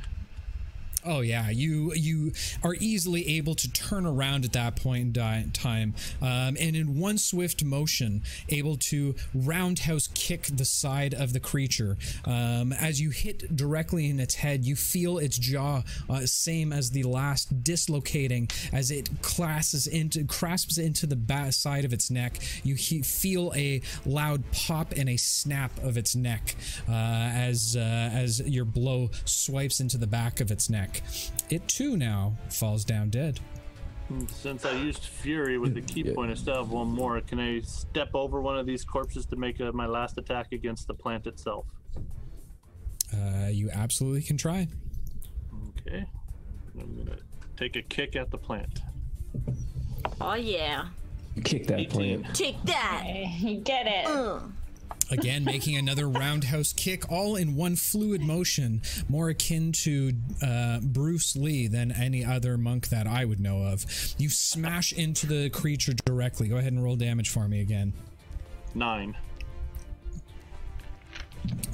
[1.07, 2.33] Oh yeah, you you
[2.63, 7.19] are easily able to turn around at that point in time, um, and in one
[7.19, 11.99] swift motion, able to roundhouse kick the side of the creature.
[12.25, 16.91] Um, as you hit directly in its head, you feel its jaw, uh, same as
[16.91, 22.39] the last, dislocating as it clasps into grasps into the ba- side of its neck.
[22.63, 26.55] You he- feel a loud pop and a snap of its neck
[26.89, 30.94] uh, as uh, as your blow swipes into the back of its neck.
[31.51, 33.41] It too now falls down dead.
[34.29, 37.21] Since I used Fury with the ki point, I still have one more.
[37.23, 40.87] Can I step over one of these corpses to make uh my last attack against
[40.87, 41.67] the plant itself?
[43.13, 44.69] Uh, you absolutely can try.
[45.87, 46.05] Okay.
[46.79, 47.19] I'm going to
[47.57, 48.81] take a kick at the plant.
[50.21, 50.87] Oh yeah.
[51.43, 52.23] Kick that 18.
[52.23, 52.37] plant.
[52.37, 53.05] Take that.
[53.41, 54.07] you get it.
[54.07, 54.53] Ugh.
[55.11, 60.13] Again, making another roundhouse kick, all in one fluid motion, more akin to
[60.43, 63.85] uh, Bruce Lee than any other monk that I would know of.
[64.19, 66.49] You smash into the creature directly.
[66.49, 67.93] Go ahead and roll damage for me again.
[68.75, 69.17] Nine.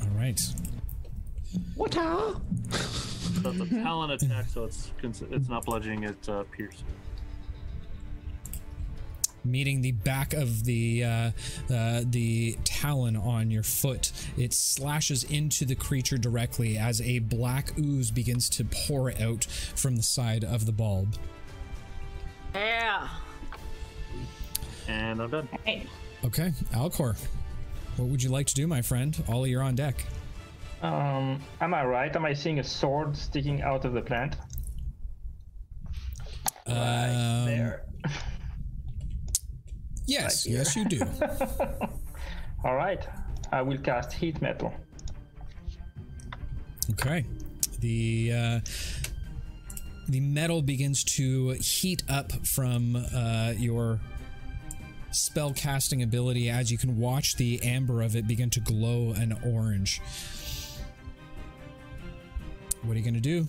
[0.03, 0.41] All right.
[1.75, 1.97] What?
[1.97, 2.41] are?
[3.43, 6.83] So a talon attack, so it's it's not bludgeoning, it's uh, pierce.
[9.45, 11.31] Meeting the back of the uh,
[11.73, 14.13] uh, the talon on your foot.
[14.37, 19.97] It slashes into the creature directly as a black ooze begins to pour out from
[19.97, 21.17] the side of the bulb.
[22.55, 23.09] Yeah.
[24.89, 25.49] And I'm done.
[25.67, 25.87] Right.
[26.25, 27.17] Okay, Alcor,
[27.97, 29.23] what would you like to do, my friend?
[29.29, 30.05] Ollie, you're on deck.
[30.83, 32.15] Um, am I right?
[32.15, 34.37] Am I seeing a sword sticking out of the plant?
[36.67, 37.85] Um, There.
[40.11, 41.01] Yes, yes, you do.
[42.65, 43.07] All right.
[43.53, 44.73] I will cast heat metal.
[46.93, 47.25] Okay.
[47.81, 48.61] The uh,
[50.09, 54.01] the metal begins to heat up from uh, your
[55.13, 59.37] spell casting ability as you can watch the amber of it begin to glow an
[59.45, 60.01] orange.
[62.83, 63.47] What are you gonna do?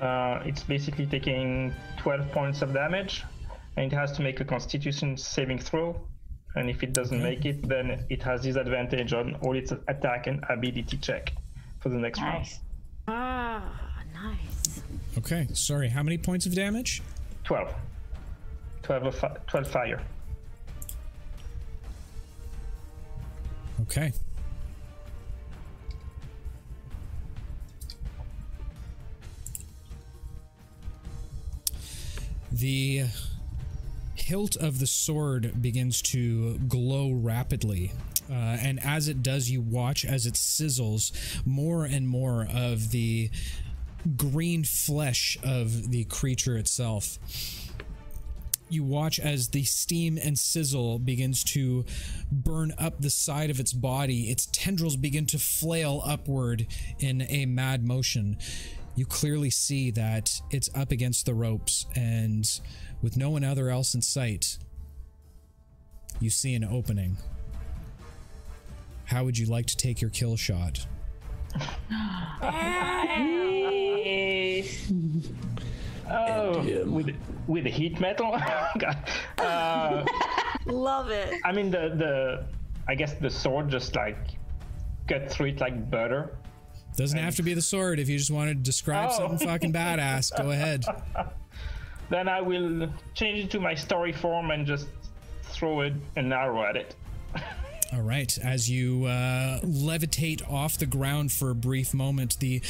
[0.00, 3.24] Uh, it's basically taking 12 points of damage,
[3.76, 6.06] and it has to make a Constitution saving throw.
[6.56, 10.44] And if it doesn't make it, then it has disadvantage on all its attack and
[10.48, 11.32] ability check
[11.80, 12.38] for the next round.
[12.44, 12.60] Nice.
[13.08, 14.82] Ah, nice.
[15.18, 15.88] Okay, sorry.
[15.88, 17.02] How many points of damage?
[17.42, 17.74] 12.
[18.84, 20.02] 12, of fi- 12 fire.
[23.82, 24.12] Okay.
[32.52, 33.04] The
[34.24, 37.92] hilt of the sword begins to glow rapidly.
[38.30, 41.12] Uh, and as it does, you watch as it sizzles
[41.46, 43.30] more and more of the
[44.16, 47.18] green flesh of the creature itself
[48.74, 51.84] you watch as the steam and sizzle begins to
[52.30, 54.30] burn up the side of its body.
[54.30, 56.66] Its tendrils begin to flail upward
[56.98, 58.36] in a mad motion.
[58.96, 62.48] You clearly see that it's up against the ropes, and
[63.04, 64.56] with no one other else in sight,
[66.20, 67.18] you see an opening.
[69.04, 70.86] How would you like to take your kill shot?
[73.94, 74.90] Nice.
[76.10, 77.14] Oh, with
[77.46, 78.30] with the heat metal.
[78.78, 78.96] God.
[79.36, 80.04] Uh,
[80.64, 81.34] Love it.
[81.44, 82.46] I mean the the
[82.88, 84.16] I guess the sword just like
[85.08, 86.36] cut through it like butter.
[86.96, 87.98] Doesn't have to be the sword.
[88.00, 89.16] If you just want to describe Oh.
[89.18, 90.84] something fucking badass, go ahead.
[92.10, 94.88] Then I will change it to my starry form and just
[95.42, 96.94] throw it an arrow at it.
[97.92, 98.36] All right.
[98.38, 102.60] As you uh, levitate off the ground for a brief moment, the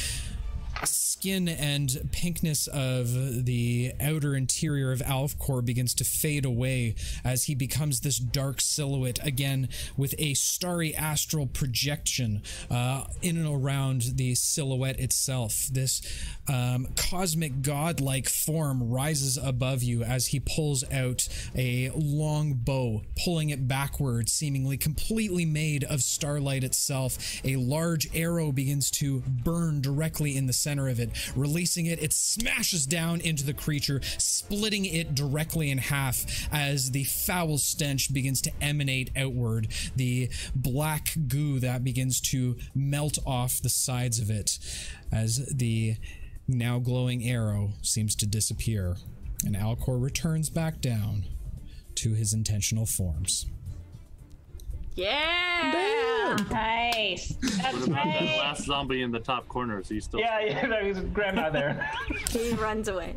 [1.25, 6.93] skin and pinkness of the outer interior of Alcor begins to fade away
[7.23, 13.47] as he becomes this dark silhouette again with a starry astral projection uh, in and
[13.47, 15.65] around the silhouette itself.
[15.71, 15.99] This
[16.47, 23.49] um, cosmic godlike form rises above you as he pulls out a long bow, pulling
[23.49, 27.17] it backward, seemingly completely made of starlight itself.
[27.43, 31.09] A large arrow begins to burn directly in the center of it.
[31.35, 37.03] Releasing it, it smashes down into the creature, splitting it directly in half as the
[37.03, 39.67] foul stench begins to emanate outward.
[39.95, 44.59] The black goo that begins to melt off the sides of it
[45.11, 45.97] as the
[46.47, 48.97] now glowing arrow seems to disappear.
[49.45, 51.25] And Alcor returns back down
[51.95, 53.45] to his intentional forms.
[54.95, 56.37] Yeah.
[56.49, 57.35] Nice.
[57.41, 59.79] That's What about that last zombie in the top corner?
[59.79, 60.19] Is he still?
[60.21, 61.89] Yeah, yeah, there is grandma there.
[62.29, 63.15] He runs away.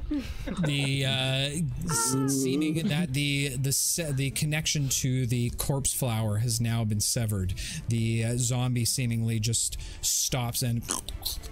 [0.64, 6.84] the uh, s- seeming that the the the connection to the corpse flower has now
[6.84, 7.55] been severed.
[7.88, 10.82] The uh, zombie seemingly just stops and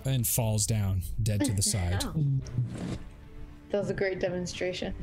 [0.05, 2.05] and falls down dead to the side.
[2.05, 2.15] Oh.
[3.70, 4.94] That was a great demonstration.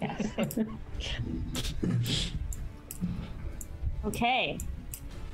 [0.00, 0.28] Yes.
[4.04, 4.58] okay.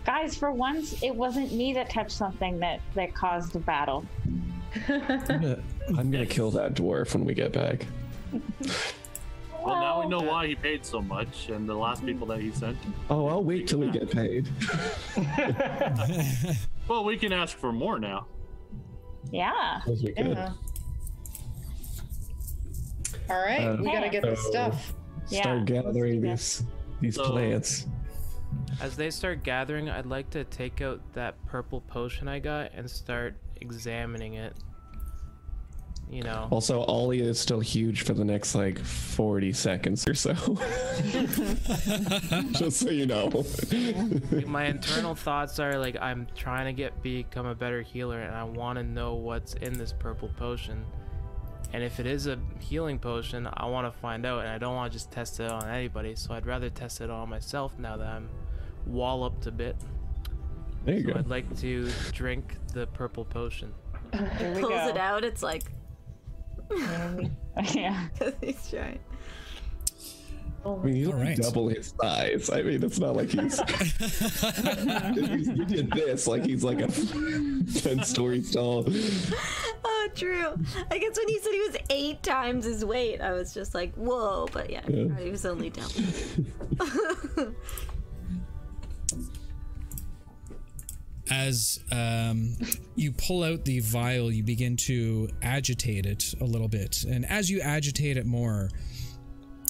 [0.04, 4.04] Guys, for once, it wasn't me that touched something that, that caused a battle.
[4.88, 5.62] I'm gonna,
[5.96, 7.86] I'm gonna kill that dwarf when we get back.
[9.64, 12.50] Well, now we know why he paid so much, and the last people that he
[12.50, 12.76] sent.
[13.08, 14.46] Oh, I'll wait till we get paid.
[16.86, 18.26] Well, we can ask for more now.
[19.32, 19.80] Yeah.
[19.88, 20.26] As we could.
[20.36, 20.52] Yeah.
[23.30, 24.92] All right, Uh, we gotta get the so- stuff.
[25.26, 26.62] Start let's gathering these
[27.00, 27.86] these So- plants.
[28.80, 32.90] As they start gathering, I'd like to take out that purple potion I got and
[32.90, 34.54] start examining it.
[36.10, 40.34] You know, Also, Ollie is still huge for the next like 40 seconds or so.
[42.52, 43.44] Just so you know.
[44.46, 48.44] my internal thoughts are like I'm trying to get become a better healer, and I
[48.44, 50.84] want to know what's in this purple potion.
[51.72, 54.74] And if it is a healing potion, I want to find out, and I don't
[54.74, 56.14] want to just test it on anybody.
[56.14, 58.28] So I'd rather test it on myself now that I'm
[58.86, 59.76] walloped a bit.
[60.84, 61.18] There you So go.
[61.18, 63.72] I'd like to drink the purple potion.
[64.38, 64.88] Here we Pulls go.
[64.88, 65.24] it out.
[65.24, 65.62] It's like
[67.74, 68.08] yeah.
[68.40, 68.98] he's trying.
[70.66, 71.36] I mean, he's All only right.
[71.36, 72.48] double his size.
[72.48, 73.60] I mean, it's not like he's.
[75.14, 78.86] he's he did this like he's like a 10 stories tall.
[79.84, 80.54] Oh, true.
[80.90, 83.92] I guess when he said he was eight times his weight, I was just like,
[83.94, 84.48] whoa.
[84.52, 85.14] But yeah, Yeah.
[85.18, 85.90] he was only down.
[91.30, 92.56] As um,
[92.96, 97.04] you pull out the vial, you begin to agitate it a little bit.
[97.04, 98.70] And as you agitate it more,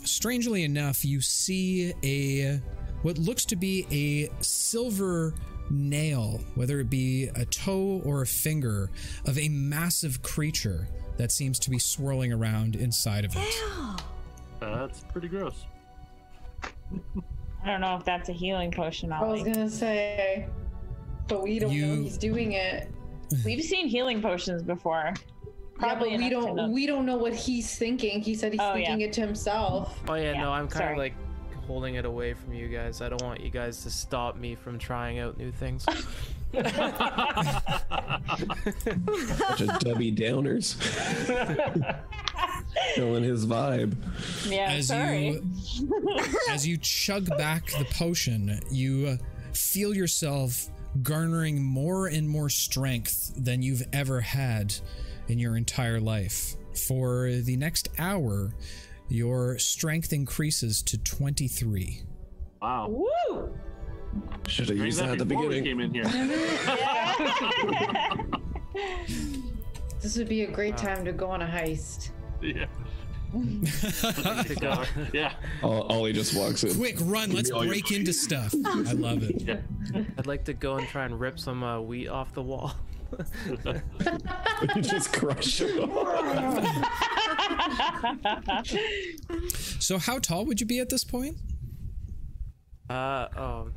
[0.03, 2.61] strangely enough, you see a
[3.03, 5.35] what looks to be a silver
[5.71, 8.91] nail, whether it be a toe or a finger,
[9.27, 14.01] of a massive creature that seems to be swirling around inside of it.
[14.61, 15.65] That's pretty gross.
[16.63, 20.49] I don't know if that's a healing potion, I was gonna say,
[21.29, 22.89] but we don't You- know he's doing it.
[23.45, 25.13] We've seen healing potions before.
[25.83, 26.55] Yeah, but we don't.
[26.55, 28.21] know- We don't know what he's thinking.
[28.23, 29.07] He said he's Oh, thinking yeah.
[29.09, 29.99] it to himself.
[30.09, 31.15] Oh yeah, Yeah, no, I'm kind of like
[31.67, 33.01] holding it away from you guys.
[33.01, 35.85] I don't want you guys to stop me from trying out new things.
[36.53, 36.67] Bunch
[39.61, 40.77] of Debbie Downers.
[42.95, 43.95] Killing his vibe.
[44.49, 45.29] Yeah, as sorry.
[45.29, 45.43] you
[46.51, 50.69] as you chug back the potion you uh, feel yourself
[51.03, 54.75] garnering more and more strength than you've ever had
[55.29, 56.57] in your entire life
[56.87, 58.55] for the next hour
[59.09, 62.03] your strength increases to 23
[62.63, 62.89] Wow.
[62.89, 63.59] Woo!
[64.49, 65.65] Should have used that at the beginning.
[65.65, 66.05] came in here.
[70.05, 72.11] This would be a great time to go on a heist.
[72.43, 72.67] yeah.
[73.35, 74.83] To go.
[75.13, 75.33] Yeah.
[75.63, 76.75] Ol- Ollie just walks in.
[76.77, 79.59] quick run let's me all your break into stuff i love it Yeah.
[80.19, 82.75] I'd like to go and try and rip some uh, wheat off the wall.
[84.75, 85.91] you just crush him.
[89.79, 91.37] so how tall would you be at this point
[92.91, 93.69] Uh oh,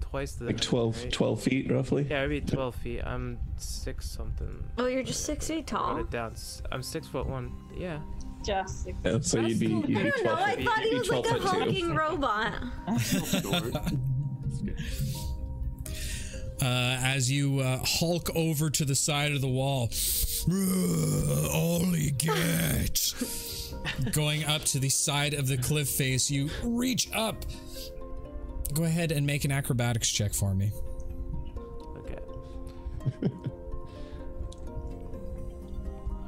[0.00, 1.12] twice the like 12, right?
[1.12, 2.06] 12 feet roughly.
[2.08, 3.00] Yeah, maybe 12 feet.
[3.04, 4.62] I'm six something.
[4.78, 5.98] Oh, you're just six feet Wrote tall.
[5.98, 6.32] it down.
[6.32, 7.52] S- I'm six foot one.
[7.76, 7.98] Yeah.
[8.46, 10.36] Just Yeah, so you'd be, you'd be I don't know.
[10.36, 11.48] 12 I thought he was like a foot two.
[11.48, 12.52] hulking robot.
[16.62, 19.90] uh, as you uh, hulk over to the side of the wall.
[21.52, 23.14] Ollie, get!
[24.12, 27.44] Going up to the side of the cliff face, you reach up.
[28.74, 30.70] Go ahead and make an acrobatics check for me.
[31.98, 32.18] Okay.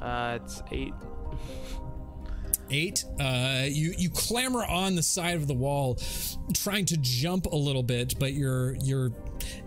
[0.01, 0.93] uh, it's eight.
[2.71, 3.03] Eight.
[3.19, 5.97] Uh, you you clamber on the side of the wall,
[6.53, 9.11] trying to jump a little bit, but your your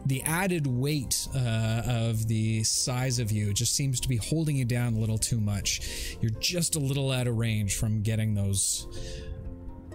[0.07, 4.65] the added weight uh, of the size of you just seems to be holding you
[4.65, 6.17] down a little too much.
[6.21, 8.87] You're just a little out of range from getting those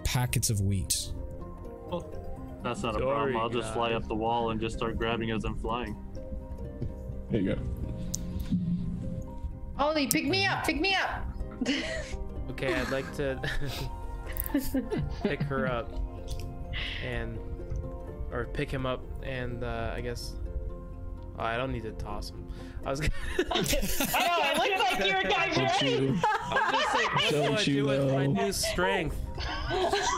[0.04, 0.94] packets of wheat.
[2.62, 3.36] That's not a Sorry, problem.
[3.36, 5.96] I'll just fly up the wall and just start grabbing as I'm flying.
[7.30, 7.62] There you go.
[9.78, 10.64] Ollie, pick me up!
[10.64, 11.24] Pick me up!
[12.50, 13.40] Okay, I'd like to
[15.22, 15.92] pick her up
[17.04, 17.38] and
[18.32, 20.34] or pick him up and uh, I guess
[21.38, 22.44] oh, I don't need to toss him.
[22.84, 25.90] I was gonna I know, it looked like you were guys Don't ready.
[26.06, 26.18] you,
[26.50, 28.44] I'm just like, what do Don't I you do with my know?
[28.44, 29.16] new strength?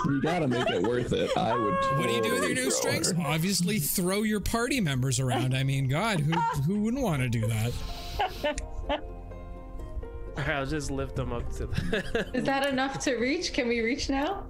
[0.06, 1.36] you gotta make it worth it.
[1.36, 1.74] I would.
[1.98, 3.10] What do you do with your new throw strengths?
[3.12, 3.22] her.
[3.26, 5.54] Obviously, throw your party members around.
[5.54, 6.32] I mean, God, who
[6.62, 9.02] who wouldn't want to do that?
[10.46, 12.30] I'll just lift them up to the.
[12.34, 13.52] Is that enough to reach?
[13.52, 14.46] Can we reach now?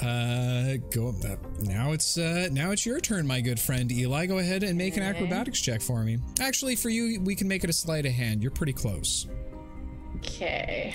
[0.00, 1.92] Uh, go uh, now.
[1.92, 4.26] It's uh now it's your turn, my good friend Eli.
[4.26, 6.18] Go ahead and make an acrobatics check for me.
[6.40, 8.42] Actually, for you, we can make it a sleight of hand.
[8.42, 9.28] You're pretty close.
[10.16, 10.94] Okay.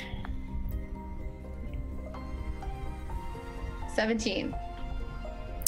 [3.96, 4.56] 17.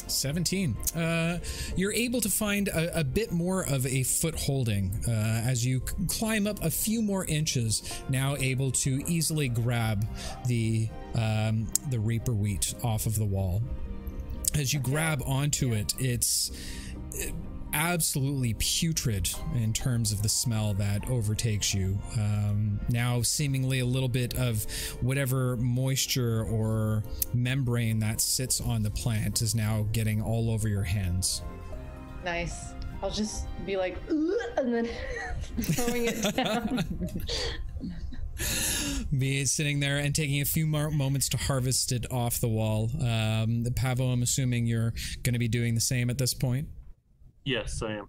[0.06, 0.76] 17.
[0.96, 1.38] Uh,
[1.76, 5.10] you're able to find a, a bit more of a foot holding uh,
[5.44, 7.82] as you climb up a few more inches.
[8.08, 10.06] Now able to easily grab
[10.46, 13.62] the um, the reaper wheat off of the wall.
[14.54, 16.50] as you grab onto it, it's
[17.20, 17.30] uh,
[17.72, 21.98] absolutely putrid in terms of the smell that overtakes you.
[22.16, 24.64] Um, now, seemingly a little bit of
[25.00, 30.82] whatever moisture or membrane that sits on the plant is now getting all over your
[30.82, 31.42] hands.
[32.24, 32.74] Nice.
[33.02, 34.88] I'll just be like, and then
[35.60, 36.84] throwing it down.
[39.18, 42.90] Be sitting there and taking a few more moments to harvest it off the wall.
[43.00, 46.68] Um, Pavo, I'm assuming you're going to be doing the same at this point.
[47.44, 48.08] Yes, I am.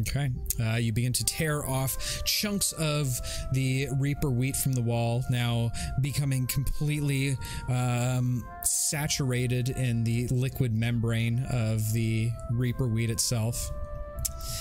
[0.00, 0.30] Okay.
[0.60, 3.18] Uh, you begin to tear off chunks of
[3.52, 7.36] the Reaper wheat from the wall, now becoming completely
[7.68, 13.72] um, saturated in the liquid membrane of the Reaper wheat itself.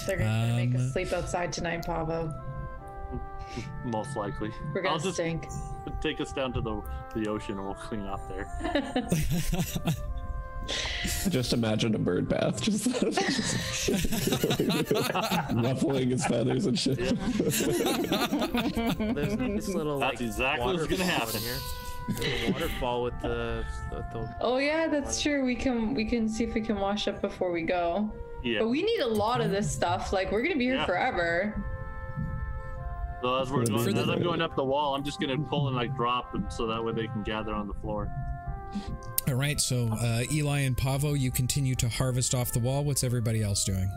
[0.08, 2.34] They're gonna make Um, us sleep outside tonight, Pavo.
[3.86, 4.50] Most likely.
[4.74, 5.48] We're gonna stink.
[6.02, 6.82] take us down to the
[7.16, 8.48] the ocean and we'll clean up there.
[11.30, 14.92] Just imagine a bird bath, just, just
[15.54, 16.98] ruffling his feathers and shit.
[16.98, 17.18] There's
[19.38, 21.40] this little That's like exactly what's gonna happen.
[21.42, 21.58] here.
[22.20, 25.46] There's a waterfall with the, the, the Oh yeah, that's true.
[25.46, 28.12] We can we can see if we can wash up before we go.
[28.44, 28.60] Yeah.
[28.60, 30.14] But we need a lot of this stuff.
[30.14, 30.86] Like we're gonna be here Yeah.
[30.86, 31.64] forever.
[33.22, 35.76] So as we're going, as I'm going up the wall, I'm just gonna pull and
[35.76, 38.10] like drop them so that way they can gather on the floor.
[39.28, 39.60] All right.
[39.60, 42.84] So, uh, Eli and Pavo, you continue to harvest off the wall.
[42.84, 43.92] What's everybody else doing?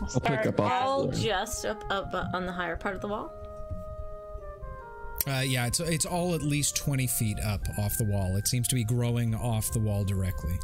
[0.00, 3.08] I'll pick up All the just up, up uh, on the higher part of the
[3.08, 3.32] wall.
[5.26, 8.36] Uh, yeah, it's it's all at least twenty feet up off the wall.
[8.36, 10.58] It seems to be growing off the wall directly.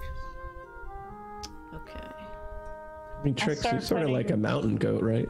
[1.74, 2.08] Okay.
[3.20, 5.28] I mean, Trix, you're sort of like a mountain goat, right?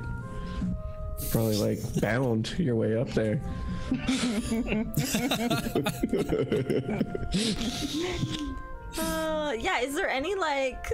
[1.30, 3.40] Probably like bound your way up there.
[8.96, 9.80] Uh, yeah.
[9.80, 10.92] Is there any like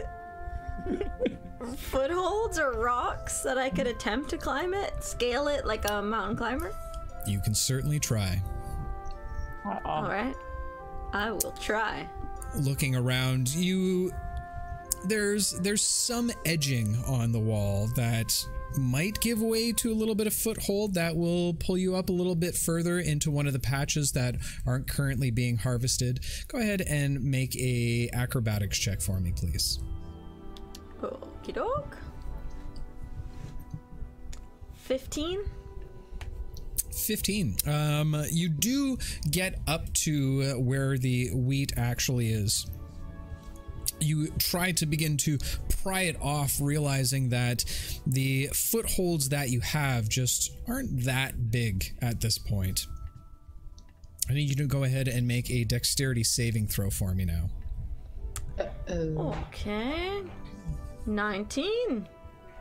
[1.76, 6.36] footholds or rocks that I could attempt to climb it, scale it like a mountain
[6.36, 6.72] climber?
[7.26, 8.40] You can certainly try.
[9.84, 10.34] All right.
[11.12, 12.08] I will try.
[12.54, 14.10] looking around you
[15.04, 18.34] there's there's some edging on the wall that
[18.78, 22.12] might give way to a little bit of foothold that will pull you up a
[22.12, 24.36] little bit further into one of the patches that
[24.66, 29.80] aren't currently being harvested go ahead and make a acrobatics check for me please
[31.02, 31.96] Okie doke.
[34.74, 35.40] 15?
[36.92, 38.98] 15 um you do
[39.30, 42.66] get up to where the wheat actually is
[44.02, 45.38] you try to begin to
[45.82, 47.64] pry it off, realizing that
[48.06, 52.86] the footholds that you have just aren't that big at this point.
[54.28, 57.50] I need you to go ahead and make a dexterity saving throw for me now.
[58.58, 59.44] Uh, oh.
[59.48, 60.22] Okay.
[61.06, 62.08] 19.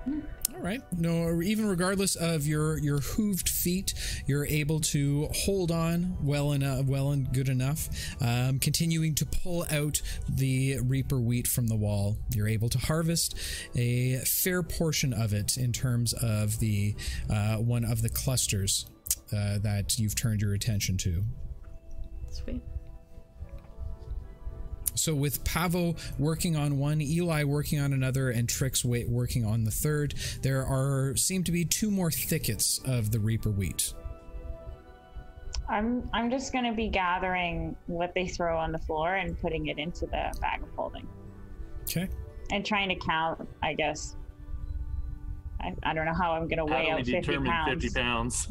[0.07, 0.81] All right.
[0.91, 3.93] No, even regardless of your your hooved feet,
[4.27, 7.87] you're able to hold on well enough, well and good enough.
[8.21, 13.35] Um, continuing to pull out the reaper wheat from the wall, you're able to harvest
[13.75, 16.95] a fair portion of it in terms of the
[17.29, 18.85] uh, one of the clusters
[19.31, 21.23] uh, that you've turned your attention to.
[22.31, 22.61] Sweet.
[24.99, 29.63] So with Pavo working on one, Eli working on another, and Trix wa- working on
[29.63, 33.93] the third, there are seem to be two more thickets of the Reaper wheat.
[35.69, 39.77] I'm I'm just gonna be gathering what they throw on the floor and putting it
[39.77, 41.07] into the bag of holding
[41.83, 42.09] Okay.
[42.51, 43.47] and trying to count.
[43.63, 44.15] I guess.
[45.61, 47.83] I, I don't know how I'm gonna How weigh do we out 50 determine pounds.
[47.83, 48.47] 50 pounds?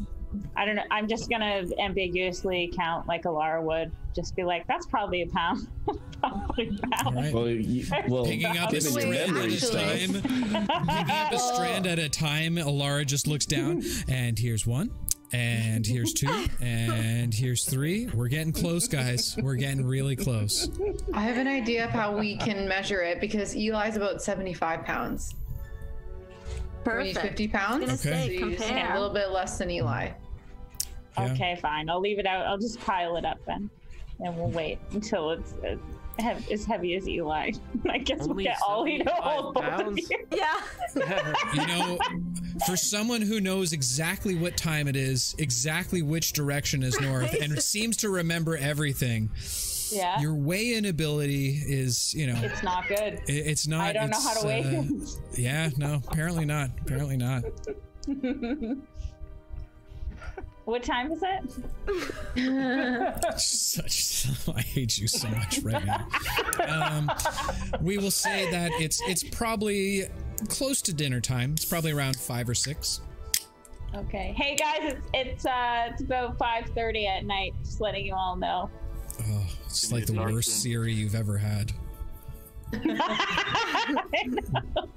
[0.55, 0.83] I don't know.
[0.91, 3.91] I'm just gonna ambiguously count like Alara would.
[4.15, 5.67] Just be like, that's probably a pound.
[6.21, 7.15] probably a pound.
[7.15, 7.33] right.
[7.33, 10.13] Well, you, well, Picking up a strand at a time.
[10.21, 12.55] Picking up a strand at a time.
[12.55, 14.91] Alara just looks down, and here's one,
[15.31, 18.07] and here's two, and here's three.
[18.07, 19.37] We're getting close, guys.
[19.37, 20.69] We're getting really close.
[21.13, 25.33] I have an idea of how we can measure it because Eli's about 75 pounds.
[26.85, 27.19] We Perfect.
[27.19, 27.85] 50 pounds.
[27.85, 28.91] gonna say, So you compare.
[28.91, 30.09] a little bit less than Eli.
[31.17, 31.31] Yeah.
[31.33, 31.89] Okay, fine.
[31.89, 32.45] I'll leave it out.
[32.47, 33.69] I'll just pile it up then,
[34.21, 35.75] and we'll wait until it's uh,
[36.19, 37.51] hev- as heavy as Eli.
[37.89, 40.09] I guess we'll get all he 75 hold both of pounds?
[40.09, 40.17] you.
[40.35, 40.61] Yeah.
[41.53, 41.99] You know,
[42.65, 47.61] for someone who knows exactly what time it is, exactly which direction is north, and
[47.61, 49.29] seems to remember everything,
[49.91, 53.21] Yeah, your weigh-in ability is, you know, it's not good.
[53.27, 53.81] it- it's not.
[53.81, 54.83] I don't know how to weigh uh.
[55.37, 56.69] Yeah, no, apparently not.
[56.81, 57.43] Apparently not.
[60.65, 61.41] What time is it?
[63.39, 66.07] Such, I hate you so much right now.
[66.67, 67.09] Um,
[67.81, 70.07] we will say that it's it's probably
[70.47, 71.53] close to dinner time.
[71.53, 73.01] It's probably around five or six.
[73.95, 74.31] Okay.
[74.37, 77.55] Hey guys, it's it's uh it's about five thirty at night.
[77.63, 78.69] Just letting you all know.
[79.21, 80.59] Oh, it's like the worst thing.
[80.73, 81.71] Siri you've ever had.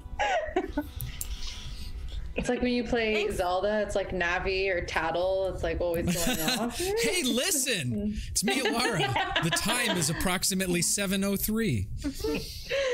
[2.35, 5.53] It's like when you play Zelda, it's like Navi or Tatl.
[5.53, 6.79] It's like always going off.
[6.79, 8.17] Hey, listen!
[8.31, 9.13] It's me, Alara.
[9.43, 11.85] The time is approximately 7:03.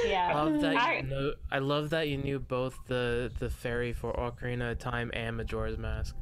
[0.06, 0.33] yeah.
[0.35, 1.33] I love that I- you know.
[1.49, 5.77] I love that you knew both the the fairy for Ocarina of Time and Majora's
[5.77, 6.16] Mask.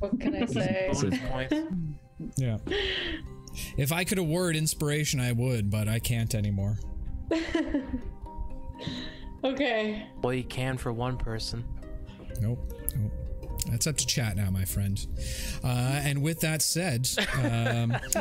[0.00, 0.90] What can I say?
[0.92, 1.54] Bonus points.
[2.36, 2.58] Yeah.
[3.76, 6.78] If I could award inspiration, I would, but I can't anymore.
[9.44, 10.06] Okay.
[10.22, 11.64] Well, you can for one person.
[12.40, 12.72] Nope.
[12.96, 13.12] Nope.
[13.70, 15.06] That's up to chat now, my friend.
[15.62, 17.92] Uh, and with that said, um,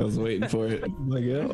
[0.00, 0.84] I was waiting for it.
[1.06, 1.48] Like, yeah.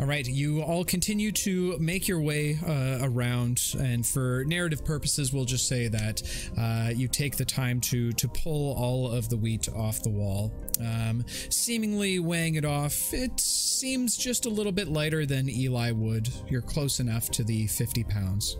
[0.00, 5.32] All right, you all continue to make your way uh, around, and for narrative purposes,
[5.32, 6.22] we'll just say that
[6.56, 10.52] uh, you take the time to to pull all of the wheat off the wall.
[10.80, 16.28] Um, seemingly weighing it off, it seems just a little bit lighter than Eli would.
[16.48, 18.56] You're close enough to the 50 pounds.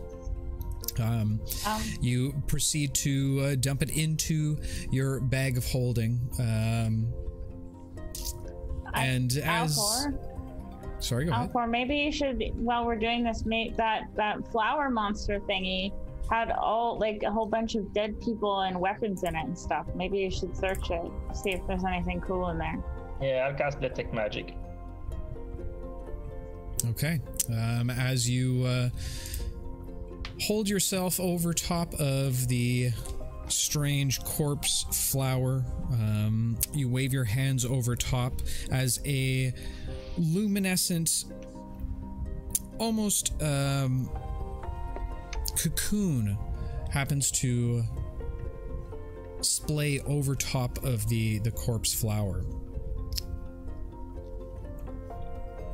[0.98, 4.58] Um, Um, you proceed to uh, dump it into
[4.90, 6.18] your bag of holding.
[6.40, 7.12] Um,
[8.94, 10.18] and as Alcor,
[11.00, 11.52] sorry, go ahead.
[11.52, 15.92] Alcor, maybe you should while we're doing this, make that that flower monster thingy
[16.30, 19.86] had all like a whole bunch of dead people and weapons in it and stuff.
[19.94, 22.82] Maybe you should search it, see if there's anything cool in there.
[23.20, 24.54] Yeah, I'll cast detect magic.
[26.90, 27.20] Okay.
[27.50, 28.88] Um, as you uh,
[30.40, 32.90] hold yourself over top of the
[33.48, 38.34] strange corpse flower, um, you wave your hands over top
[38.70, 39.52] as a
[40.18, 41.24] luminescent,
[42.78, 44.10] almost um,
[45.56, 46.36] cocoon
[46.90, 47.82] happens to
[49.40, 52.44] splay over top of the the corpse flower.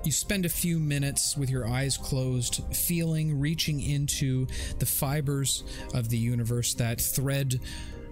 [0.05, 4.47] You spend a few minutes with your eyes closed, feeling, reaching into
[4.79, 5.65] the fibers
[5.95, 7.59] of the universe that thread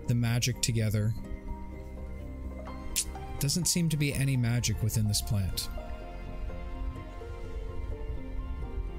[0.09, 1.13] the magic together.
[3.41, 5.69] Doesn't seem to be any magic within this plant.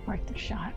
[0.05, 0.73] Worth a shot.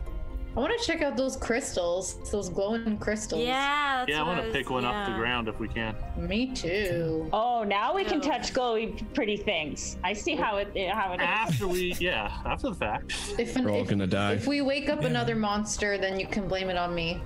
[0.57, 3.43] I want to check out those crystals, those glowing crystals.
[3.43, 5.95] Yeah, that's Yeah, I want to pick one off the ground if we can.
[6.17, 7.29] Me too.
[7.31, 9.97] Oh, now we can touch glowy, pretty things.
[10.03, 13.13] I see how it how it After we, yeah, after the fact.
[13.37, 14.33] If, an, We're all if, gonna die.
[14.33, 17.21] if we wake up another monster, then you can blame it on me.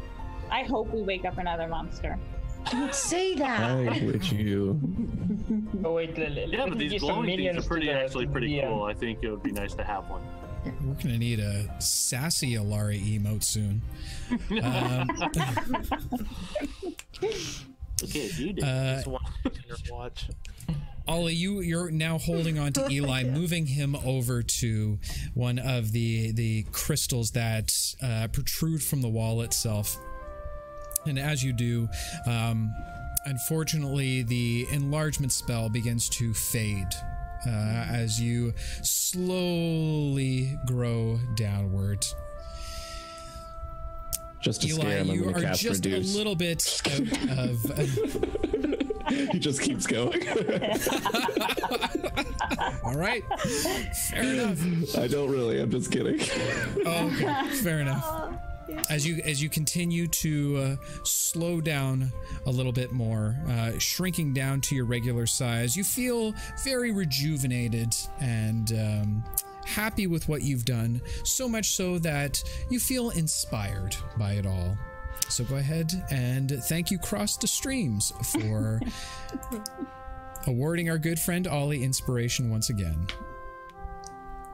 [0.49, 2.19] I hope we wake up another monster.
[2.69, 3.61] Don't say that.
[3.61, 4.77] I hit you.
[5.85, 8.83] Oh wait, let, let, Yeah, but these glowing things are pretty actually pretty the, cool.
[8.83, 10.21] I think it would be nice to have one.
[10.65, 13.81] We're gonna need a sassy Alara emote soon.
[14.61, 15.09] Um,
[18.03, 18.63] Okay, if you do.
[18.65, 19.21] uh, Just one
[19.91, 20.27] watch.
[21.07, 24.97] Ollie, you you're now holding on to Eli, moving him over to
[25.35, 29.97] one of the the crystals that uh, protrude from the wall itself.
[31.05, 31.87] And as you do,
[32.25, 32.73] um,
[33.25, 36.89] unfortunately, the enlargement spell begins to fade
[37.45, 38.53] uh, as you
[38.83, 42.05] slowly grow downward.
[44.41, 46.13] Just to Eli, scare him, you are cast just reduce.
[46.13, 46.99] a little bit out
[47.39, 47.61] of.
[49.31, 50.27] he just keeps going.
[52.83, 53.23] all right,
[54.09, 54.97] fair enough.
[54.97, 55.61] I don't really.
[55.61, 56.19] I'm just kidding.
[56.85, 57.49] Oh, okay.
[57.57, 58.33] Fair enough.
[58.89, 62.11] As you as you continue to uh, slow down
[62.45, 66.33] a little bit more, uh, shrinking down to your regular size, you feel
[66.63, 69.23] very rejuvenated and um,
[69.65, 71.01] happy with what you've done.
[71.23, 74.77] So much so that you feel inspired by it all.
[75.29, 78.81] So go ahead and thank you, Cross the Streams, for
[80.47, 83.07] awarding our good friend Ollie inspiration once again.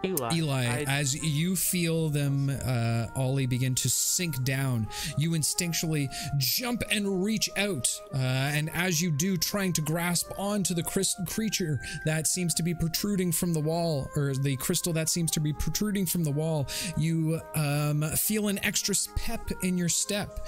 [0.07, 0.35] Eli.
[0.35, 4.87] Eli, I- as you feel them, uh, Ollie, begin to sink down,
[5.17, 7.89] you instinctually jump and reach out.
[8.13, 12.63] Uh, and as you do, trying to grasp onto the crys- creature that seems to
[12.63, 16.31] be protruding from the wall, or the crystal that seems to be protruding from the
[16.31, 20.47] wall, you um, feel an extra pep in your step.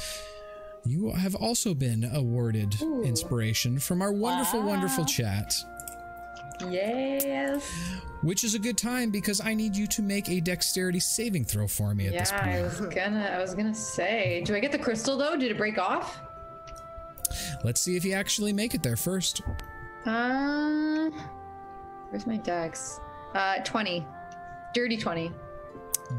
[0.85, 5.53] You have also been awarded inspiration from our wonderful, wonderful chat.
[6.67, 7.71] Yes.
[8.21, 11.67] which is a good time because I need you to make a dexterity saving throw
[11.67, 12.55] for me at this Yeah, point.
[12.55, 13.31] I was gonna.
[13.33, 14.41] I was gonna say.
[14.45, 15.37] Do I get the crystal though?
[15.37, 16.19] Did it break off?
[17.63, 19.41] Let's see if you actually make it there first.
[20.05, 21.09] Uh,
[22.09, 22.99] where's my dex?
[23.35, 24.05] Uh, twenty.
[24.73, 25.31] Dirty twenty.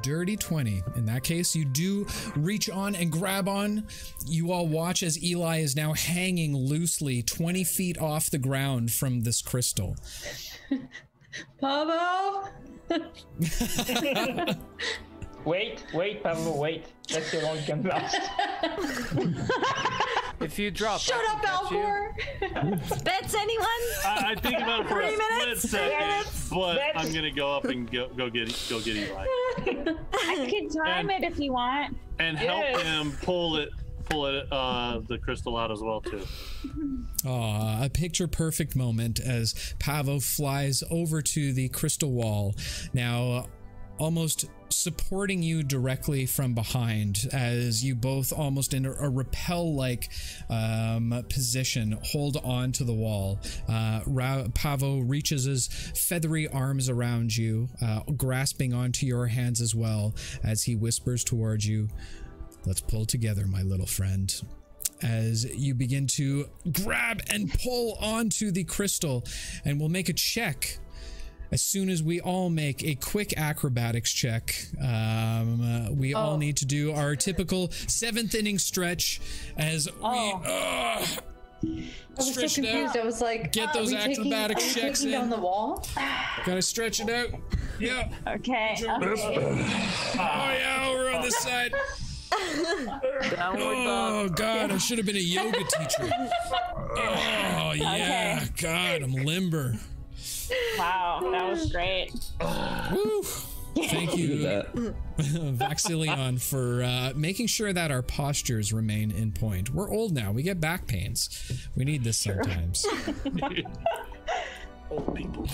[0.03, 0.83] Dirty 20.
[0.97, 3.87] In that case, you do reach on and grab on.
[4.27, 9.23] You all watch as Eli is now hanging loosely 20 feet off the ground from
[9.23, 9.97] this crystal.
[11.61, 12.49] Pavo.
[15.45, 16.87] Wait, wait, Pablo, wait.
[17.13, 18.17] Let's see how long you can last.
[20.41, 22.55] If you drop, Shut up, can catch.
[22.55, 23.05] Alcor.
[23.05, 23.67] Bets anyone?
[24.07, 25.17] I, I think about it for a Three
[25.59, 26.49] split minutes?
[26.49, 29.27] but That's- I'm gonna go up and go, go get go get Eli
[29.59, 31.95] I can time And- it if you want.
[32.19, 32.83] and help Yes.
[32.83, 33.69] him pull it
[34.09, 36.25] pull it uh the crystal out as well too.
[37.27, 42.55] Aw, a picture perfect moment as Pavo flies over to the crystal wall.
[42.95, 43.47] Now,
[44.01, 50.09] almost supporting you directly from behind as you both almost in a, rappel like
[50.49, 53.39] um, position hold on to the wall.
[53.69, 59.75] Uh, Ra- Pavo reaches his feathery arms around you, uh, grasping onto your hands as
[59.75, 61.89] well as he whispers towards you.
[62.65, 64.35] Let's pull together, my little friend
[65.03, 66.47] as you begin to
[66.85, 69.25] grab and pull onto the crystal.
[69.65, 70.79] And we'll make a check
[71.51, 74.55] as soon as we all make a quick acrobatics check.
[74.81, 79.21] Um, uh, we all need to do our typical seventh inning stretch
[79.57, 79.93] as we.
[80.03, 80.43] Oh.
[80.45, 81.07] uh,
[81.63, 81.67] I
[82.17, 82.71] was so Stretch it out.
[82.73, 82.97] confused.
[82.97, 85.31] I was like, Get are those we taking- are we checks taking down in.
[85.31, 85.87] the wall.
[86.47, 87.29] gotta stretch it out.
[87.79, 88.09] Yeah.
[88.27, 88.77] Okay.
[88.81, 88.87] okay.
[88.89, 91.73] Oh, yeah, over on this side.
[92.33, 96.11] Oh, God, I should have been a yoga teacher.
[96.93, 98.45] Oh, yeah.
[98.61, 99.75] God, I'm limber.
[100.79, 102.13] Wow, that was great.
[103.77, 104.65] Thank you.
[105.19, 109.71] Vaxilion, for uh, making sure that our postures remain in point.
[109.71, 110.33] We're old now.
[110.33, 111.69] We get back pains.
[111.77, 112.87] We need this sometimes.
[114.91, 115.49] Old people.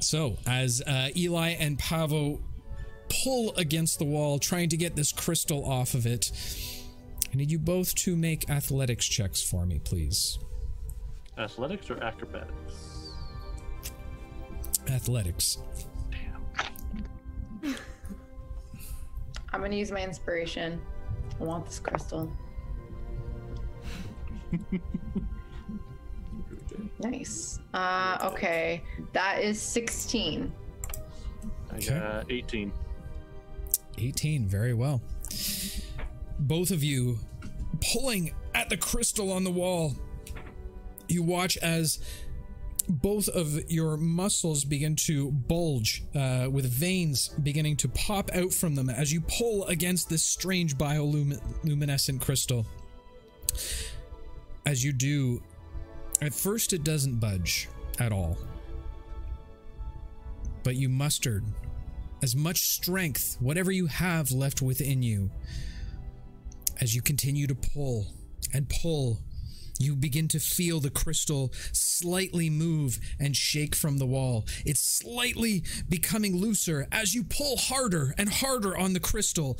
[0.00, 2.40] So, as uh, Eli and Pavo
[3.08, 6.30] pull against the wall, trying to get this crystal off of it,
[7.32, 10.38] I need you both to make athletics checks for me, please.
[11.38, 13.10] Athletics or acrobatics?
[14.88, 15.58] Athletics.
[16.10, 17.76] Damn.
[19.52, 20.80] I'm gonna use my inspiration.
[21.40, 22.30] I want this crystal.
[27.00, 27.58] nice.
[27.72, 28.82] Uh, okay.
[29.12, 30.52] That is 16.
[31.70, 31.88] I Okay.
[31.98, 32.72] got 18.
[33.98, 35.00] 18, very well.
[36.38, 37.18] Both of you
[37.92, 39.94] pulling at the crystal on the wall.
[41.08, 41.98] You watch as
[42.88, 48.74] both of your muscles begin to bulge, uh, with veins beginning to pop out from
[48.74, 52.66] them as you pull against this strange bioluminescent crystal.
[54.66, 55.42] As you do,
[56.20, 57.68] at first it doesn't budge
[57.98, 58.36] at all.
[60.62, 61.44] But you mustered
[62.22, 65.30] as much strength, whatever you have left within you,
[66.80, 68.06] as you continue to pull
[68.52, 69.18] and pull.
[69.84, 74.46] You begin to feel the crystal slightly move and shake from the wall.
[74.64, 79.58] It's slightly becoming looser as you pull harder and harder on the crystal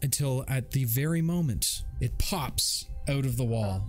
[0.00, 3.84] until at the very moment it pops out of the wall.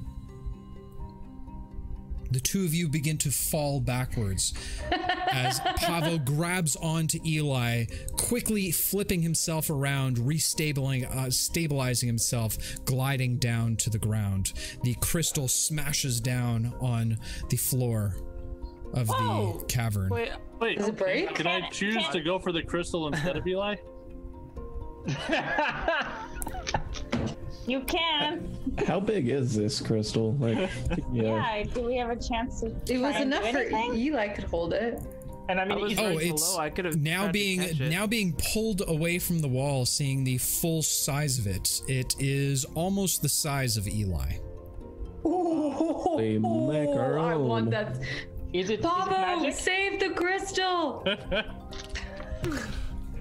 [2.31, 4.53] The two of you begin to fall backwards
[5.31, 7.85] as Pavo grabs onto Eli,
[8.17, 14.53] quickly flipping himself around, restabilizing uh, stabilizing himself, gliding down to the ground.
[14.83, 17.17] The crystal smashes down on
[17.49, 18.15] the floor
[18.93, 20.09] of the cavern.
[20.09, 20.77] Wait, wait.
[20.77, 21.35] Does it break?
[21.35, 23.75] Can I choose to go for the crystal instead of Eli?
[27.69, 28.57] You can.
[28.87, 30.33] How big is this crystal?
[30.39, 30.67] Like, yeah.
[31.13, 31.63] Yeah.
[31.73, 32.67] Do we have a chance to?
[32.67, 33.93] It was try and do enough for?
[33.95, 35.01] Eli could hold it.
[35.49, 36.59] And I I mean, was Oh, it's below.
[36.63, 37.79] I could have now being it.
[37.79, 41.81] now being pulled away from the wall, seeing the full size of it.
[41.87, 44.33] It is almost the size of Eli.
[46.17, 47.69] They make our I want own.
[47.71, 47.97] that.
[47.97, 48.05] is it,
[48.53, 49.53] is it Pavo, magic?
[49.53, 51.03] save the crystal!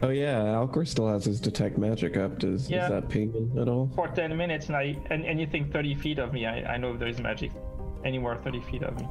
[0.01, 2.39] Oh yeah, Alcor still has his detect magic up.
[2.39, 2.85] Does Yeah.
[2.85, 3.91] is that pinging at all?
[3.94, 7.09] For 10 minutes, and, I, and anything 30 feet of me, I, I know there
[7.09, 7.51] is magic.
[8.05, 9.09] Anywhere 30 feet of me.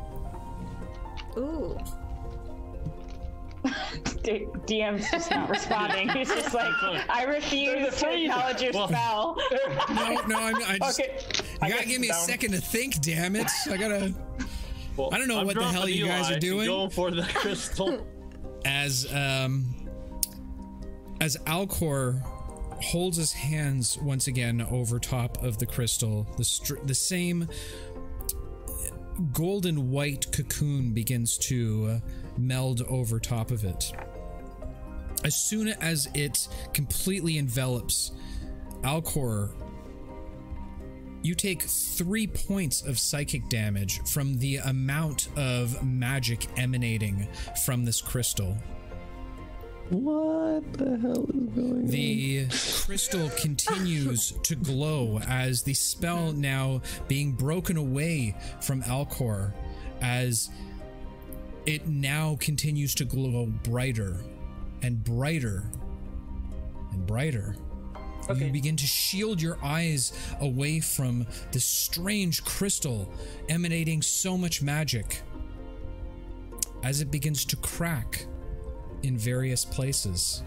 [1.37, 1.77] Ooh.
[4.23, 6.07] D- DM's just not responding.
[6.09, 6.71] He's just like,
[7.09, 8.29] I refuse to freeze.
[8.29, 9.37] acknowledge your Well- spell.
[9.89, 11.19] No, no, I'm, I just Okay.
[11.41, 13.01] you I gotta give me a second to think.
[13.01, 13.47] Damn it!
[13.69, 14.13] I gotta.
[14.95, 16.67] Well, I don't know I'm what the hell you guys Eli are doing.
[16.67, 18.05] Going for the crystal.
[18.65, 19.65] as um
[21.19, 22.21] as Alcor
[22.81, 27.47] holds his hands once again over top of the crystal, the str- the same
[29.33, 32.01] golden white cocoon begins to
[32.37, 33.91] meld over top of it.
[35.23, 38.11] As soon as it completely envelops
[38.83, 39.55] Alcor,
[41.23, 47.27] you take three points of psychic damage from the amount of magic emanating
[47.65, 48.55] from this crystal.
[49.89, 51.87] What the hell is going on?
[51.87, 52.47] The
[52.85, 59.53] crystal continues to glow as the spell now being broken away from Alcor
[60.01, 60.49] as
[61.65, 64.17] it now continues to glow brighter
[64.81, 65.63] and brighter
[66.91, 67.55] and brighter.
[68.35, 73.09] You begin to shield your eyes away from this strange crystal
[73.47, 75.21] emanating so much magic
[76.83, 78.25] as it begins to crack
[79.03, 80.43] in various places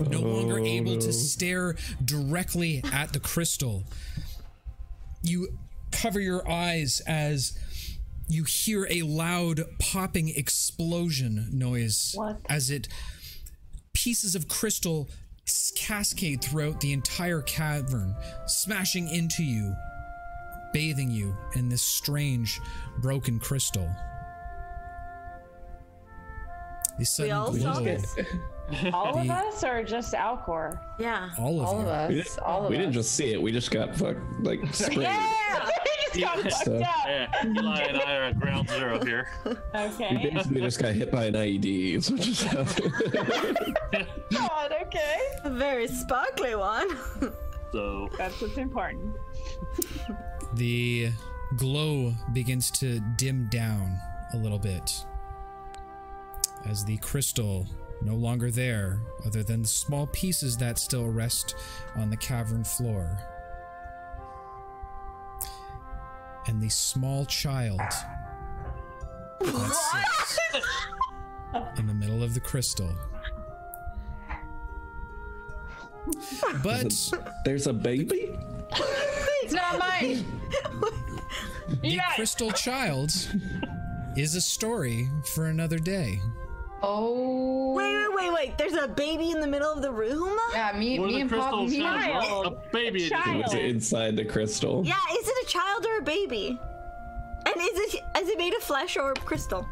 [0.00, 1.00] oh, no longer Oh, able no.
[1.00, 3.84] to stare directly at the crystal.
[5.22, 5.48] You
[5.92, 7.58] cover your eyes as
[8.28, 12.40] you hear a loud popping explosion noise What?
[12.48, 12.88] as it
[13.92, 15.08] pieces of crystal
[15.76, 18.14] cascade throughout the entire cavern,
[18.46, 19.74] smashing into you,
[20.72, 22.60] bathing you in this strange
[23.00, 23.88] broken crystal.
[26.98, 28.16] The sudden all glow, saw this?
[28.92, 30.76] All of us or just Alcor?
[30.98, 31.30] Yeah.
[31.38, 32.08] all of All of us.
[32.08, 32.80] We didn't, all of we us.
[32.80, 33.40] didn't just see it.
[33.40, 35.02] We just got fucked like sprayed.
[35.02, 35.68] Yeah!
[36.14, 36.50] we just got Yeah.
[36.50, 36.80] fucked up.
[37.06, 39.28] yeah, Eli and I are at ground zero here.
[39.72, 40.20] Okay.
[40.24, 41.94] We basically just got hit by an IED.
[41.94, 43.78] Is what just happened.
[44.32, 45.16] God, okay.
[45.44, 46.88] A very sparkly one.
[47.70, 49.14] So That's what's important.
[50.54, 51.10] The
[51.56, 53.96] glow begins to dim down
[54.34, 55.04] a little bit
[56.68, 57.66] as the crystal
[58.02, 61.54] no longer there, other than the small pieces that still rest
[61.96, 63.18] on the cavern floor.
[66.46, 67.80] And the small child
[69.40, 69.74] that
[70.52, 70.68] sits
[71.78, 72.90] in the middle of the crystal.
[76.62, 76.94] But
[77.44, 78.36] There's a baby.
[79.42, 80.24] It's not mine.
[81.82, 83.12] the crystal child
[84.16, 86.20] is a story for another day.
[86.82, 87.72] Oh.
[87.74, 88.58] Wait, wait, wait, wait.
[88.58, 90.36] There's a baby in the middle of the room?
[90.52, 91.70] Yeah, me, what me the and Pop, crystals?
[91.70, 92.46] me and sound?
[92.46, 93.06] A baby.
[93.06, 93.54] A child.
[93.54, 94.82] Inside the crystal?
[94.84, 96.58] Yeah, is it a child or a baby?
[97.46, 99.66] And is it is it made of flesh or crystal?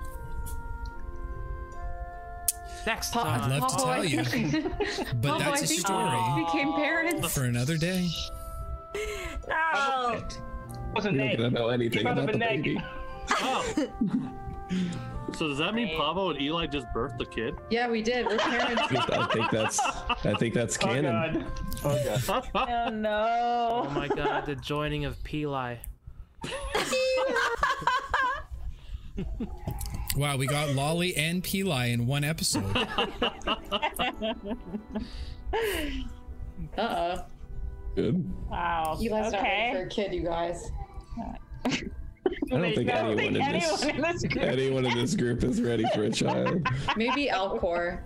[2.87, 3.51] Next Pop- time.
[3.51, 4.19] I'd love to tell I you,
[5.21, 7.35] but Papa, that's a story we became parents.
[7.35, 8.09] for another day.
[9.49, 10.23] No.
[10.95, 12.83] wasn't You're not gonna know anything about the baby.
[13.31, 13.65] Oh.
[15.37, 17.55] So does that mean Pablo and Eli just birthed the kid?
[17.71, 18.27] Yeah, we did.
[18.27, 18.83] We're parents.
[19.11, 21.45] I think that's I think that's canon.
[21.85, 22.21] Oh canon.
[22.25, 22.49] god.
[22.55, 23.83] Oh Oh no.
[23.87, 25.79] Oh my god, the joining of Peli.
[30.17, 32.65] Wow, we got Lolly and Peli in one episode.
[36.77, 37.25] Uh uh
[37.97, 38.33] Good.
[38.51, 38.95] Wow.
[38.99, 40.71] Eli's not ready for a kid, you guys.
[42.27, 44.45] I don't think I don't anyone think in anyone this in this group.
[44.45, 46.67] anyone in this group is ready for a child.
[46.97, 48.01] Maybe Alcor.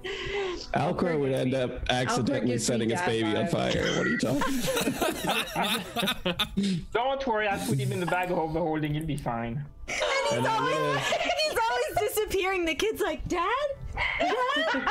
[0.74, 3.86] Alcor would end up accidentally gives setting his dad baby on fire.
[3.96, 4.54] What are you talking?
[6.92, 8.94] Don't worry, I'll put him in the bag of overholding.
[8.94, 9.64] He'll be fine.
[10.32, 12.64] And I'm gonna- He's always disappearing.
[12.64, 13.48] The kid's like, Dad?
[13.94, 14.88] Dad?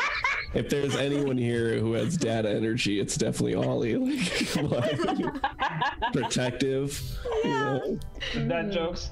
[0.53, 3.95] if there's anyone here who has data energy, it's definitely Ollie.
[3.98, 5.42] Like, come on.
[6.14, 7.00] protective.
[7.43, 8.00] You know?
[8.48, 9.11] Dad jokes.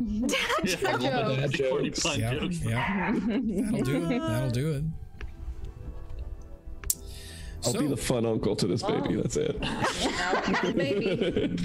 [0.00, 0.26] Yeah.
[0.64, 2.00] Dad jokes.
[2.00, 2.60] pun yeah, jokes.
[2.64, 3.10] yeah.
[3.12, 4.18] That'll do it.
[4.20, 4.84] That'll do it.
[7.64, 9.16] I'll be the fun uncle to this baby.
[9.16, 9.60] That's it.
[10.76, 11.56] Baby.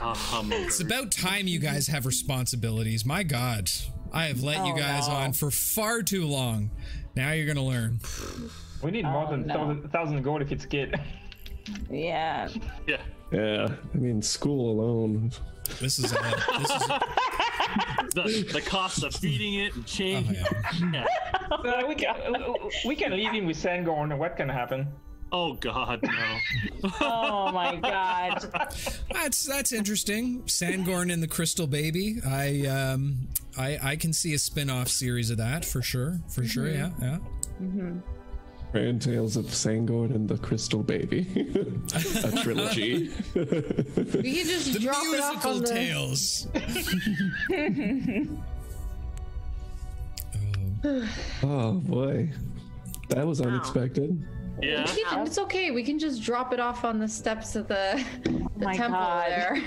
[0.00, 3.04] Um, It's about time you guys have responsibilities.
[3.06, 3.70] My God,
[4.12, 5.14] I have let you Oh, guys no.
[5.14, 6.70] on for far too long.
[7.14, 8.00] Now you're gonna learn.
[8.82, 9.54] We need more Oh, than no.
[9.54, 10.98] thousand, thousand gold if it's kid.
[11.90, 12.48] Yeah.
[12.86, 12.96] yeah.
[13.32, 13.68] Yeah.
[13.94, 15.30] I mean, school alone.
[15.80, 16.16] This is a,
[16.58, 17.00] this is a,
[18.14, 21.04] The, the cost of feeding it and oh, yeah.
[21.60, 21.70] yeah.
[21.82, 22.16] Uh, we, can,
[22.86, 24.10] we can leave him with Sangorn.
[24.10, 24.88] And what can happen?
[25.30, 26.90] Oh God, no.
[27.00, 28.44] Oh my god.
[29.12, 30.42] That's that's interesting.
[30.46, 32.16] Sangorn and the Crystal Baby.
[32.26, 36.18] I um I I can see a spin-off series of that for sure.
[36.28, 37.18] For sure, yeah, yeah.
[38.72, 41.26] Grand Tales of Sangorn and the Crystal Baby,
[42.24, 43.10] a trilogy.
[43.34, 43.42] We
[44.34, 45.68] can just The drop it off musical on the.
[45.68, 46.46] tales.
[51.42, 52.30] oh boy,
[53.08, 54.22] that was unexpected.
[54.62, 54.84] Yeah.
[54.94, 55.70] We can- it's okay.
[55.70, 59.30] We can just drop it off on the steps of the, the my temple God.
[59.30, 59.62] there.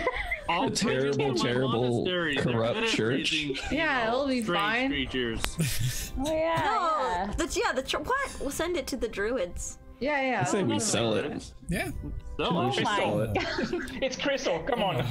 [0.49, 2.35] I'll A bring you terrible, terrible, monastery.
[2.35, 3.31] They're corrupt church.
[3.31, 4.89] raising, you Yeah, know, it'll be strange fine.
[4.89, 6.11] creatures.
[6.19, 6.55] Oh yeah.
[6.65, 7.33] No, yeah.
[7.37, 7.71] that's yeah.
[7.71, 8.37] The tr- what?
[8.41, 9.77] We'll send it to the druids.
[10.01, 10.41] Yeah, yeah.
[10.41, 11.51] I say we sell it.
[11.69, 11.87] Yeah.
[12.37, 13.31] So, Oh should my sell it.
[14.01, 14.59] It's Crystal.
[14.63, 15.05] Come on.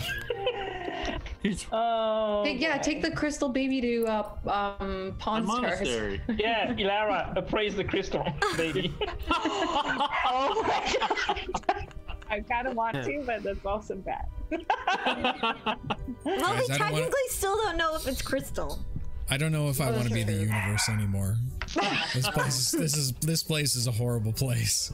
[1.42, 2.42] He's Oh.
[2.44, 2.82] Take, yeah, boy.
[2.82, 4.28] take the crystal baby to uh,
[4.78, 5.62] um, a Pawn Stars.
[5.62, 6.20] monastery.
[6.36, 8.92] yeah, Alara, appraise the crystal, baby.
[10.32, 10.96] Oh my
[11.66, 11.88] god.
[12.30, 14.26] I kind of want to, but that's also bad.
[14.50, 14.68] Well, Guys,
[16.24, 18.78] we I don't wanna- technically still don't know if it's crystal.
[19.28, 21.36] I don't know if I want to be in the universe anymore.
[22.14, 24.92] This place, this is this place is a horrible place.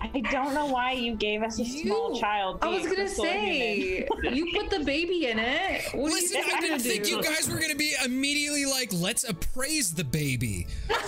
[0.00, 2.58] I don't know why you gave us a small child.
[2.62, 5.82] I was gonna say, you put the baby in it.
[5.94, 9.28] What Listen, you I didn't think gonna you guys were gonna be immediately like, let's
[9.28, 10.66] appraise the baby.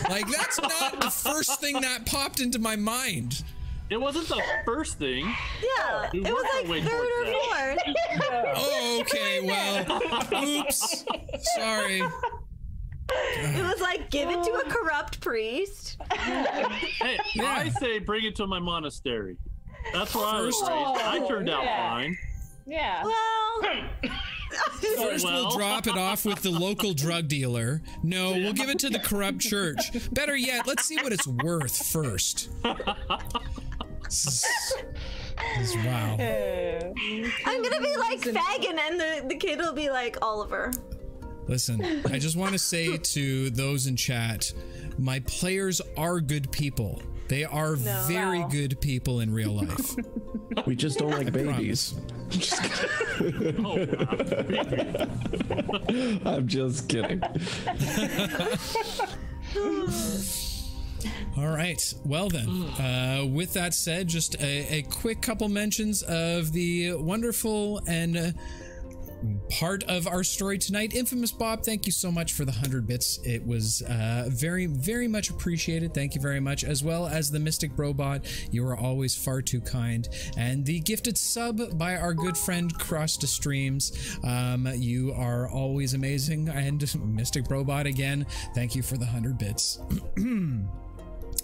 [0.08, 3.44] Like that's not the first thing that popped into my mind.
[3.91, 5.25] It wasn't the first thing.
[5.62, 7.78] Yeah, We it was like way third or towards fourth.
[8.57, 10.02] Oh, okay, well,
[10.44, 11.05] oops,
[11.57, 12.02] sorry.
[13.10, 15.96] It was like give it to a corrupt priest.
[16.12, 19.36] Hey, I say bring it to my monastery.
[19.92, 21.00] That's where I was First- raised.
[21.00, 21.90] I turned out yeah.
[21.90, 22.18] fine.
[22.66, 23.02] Yeah.
[23.04, 23.80] Well,
[24.96, 25.56] First, we'll Well.
[25.56, 27.80] drop it off with the local drug dealer.
[28.02, 29.90] No, we'll give it to the corrupt church.
[30.12, 32.48] Better yet, let's see what it's worth first.
[34.04, 34.44] This
[35.58, 36.16] this wow.
[37.46, 40.72] I'm gonna be like Fagin, and the, the kid will be like Oliver.
[41.49, 44.52] Listen, I just want to say to those in chat,
[44.99, 47.01] my players are good people.
[47.28, 48.49] They are very Wow.
[48.49, 49.97] good people in real life.
[50.67, 51.94] We just don't like babies.
[53.59, 53.86] Oh,
[56.25, 56.31] wow.
[56.35, 57.23] I'm just kidding.
[61.36, 61.94] All right.
[62.05, 67.81] Well, then, uh, with that said, just a, a quick couple mentions of the wonderful
[67.86, 68.31] and uh,
[69.50, 70.94] part of our story tonight.
[70.94, 73.18] Infamous Bob, thank you so much for the 100 bits.
[73.24, 75.94] It was uh, very, very much appreciated.
[75.94, 76.64] Thank you very much.
[76.64, 80.08] As well as the Mystic Robot, you are always far too kind.
[80.36, 84.18] And the gifted sub by our good friend Cross to Streams.
[84.24, 86.48] Um, you are always amazing.
[86.48, 86.82] And
[87.14, 89.80] Mystic Robot again, thank you for the 100 bits.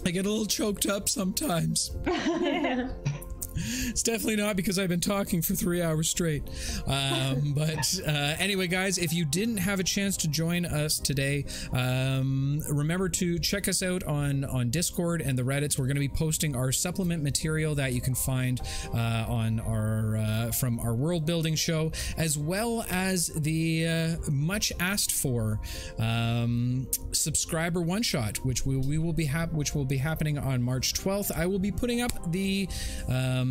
[0.05, 1.95] I get a little choked up sometimes.
[3.55, 6.43] It's definitely not because I've been talking for three hours straight.
[6.87, 11.45] Um, but uh, anyway, guys, if you didn't have a chance to join us today,
[11.71, 15.77] um, remember to check us out on on Discord and the Reddits.
[15.77, 18.59] We're going to be posting our supplement material that you can find
[18.93, 24.71] uh, on our uh, from our world building show, as well as the uh, much
[24.79, 25.59] asked for
[25.99, 30.61] um, subscriber one shot, which we, we will be hap- which will be happening on
[30.61, 31.31] March 12th.
[31.35, 32.67] I will be putting up the
[33.07, 33.44] um,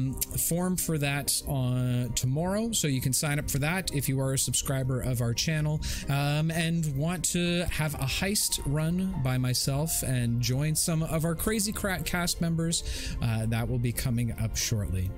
[0.49, 4.35] form for that on tomorrow, so you can sign up for that if you are
[4.35, 10.03] a subscriber of our channel um, and want to have a heist run by myself
[10.03, 13.17] and join some of our crazy crack cast members.
[13.23, 15.11] Uh, that will be coming up shortly.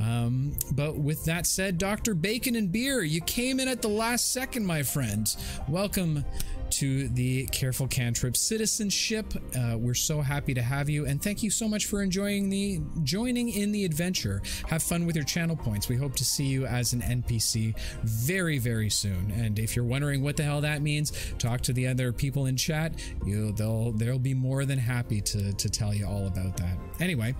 [0.00, 2.14] Um, but with that said, Dr.
[2.14, 5.34] Bacon and Beer, you came in at the last second, my friend.
[5.68, 6.24] Welcome
[6.72, 9.32] to the Careful Cantrip citizenship.
[9.58, 12.80] Uh, we're so happy to have you, and thank you so much for enjoying the
[13.02, 14.42] joining in the adventure.
[14.68, 15.88] Have fun with your channel points.
[15.88, 19.30] We hope to see you as an NPC very, very soon.
[19.32, 22.56] And if you're wondering what the hell that means, talk to the other people in
[22.56, 22.92] chat.
[23.24, 26.76] You, they'll they'll be more than happy to to tell you all about that.
[27.00, 27.34] Anyway.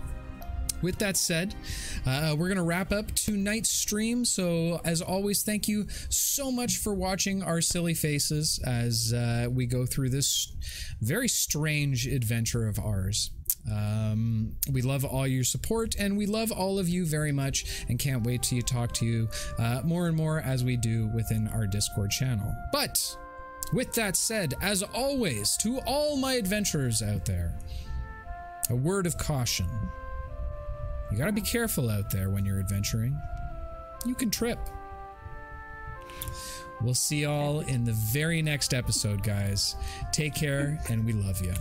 [0.87, 1.53] With that said,
[2.07, 4.25] uh, we're going to wrap up tonight's stream.
[4.25, 9.67] So, as always, thank you so much for watching our silly faces as uh, we
[9.67, 10.53] go through this
[11.01, 13.33] very strange adventure of ours.
[13.69, 17.99] Um, we love all your support and we love all of you very much and
[17.99, 21.67] can't wait to talk to you uh, more and more as we do within our
[21.67, 22.55] Discord channel.
[22.71, 23.17] But
[23.73, 27.59] with that said, as always, to all my adventurers out there,
[28.71, 29.67] a word of caution.
[31.11, 33.17] You gotta be careful out there when you're adventuring.
[34.05, 34.59] You can trip.
[36.83, 39.77] We'll see y'all in the very next episode, guys.
[40.13, 41.55] Take care, and we love you.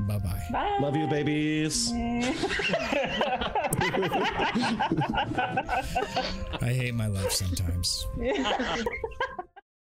[0.00, 0.42] Bye bye.
[0.52, 0.78] Bye.
[0.80, 1.90] Love you, babies.
[6.60, 8.06] I hate my life sometimes.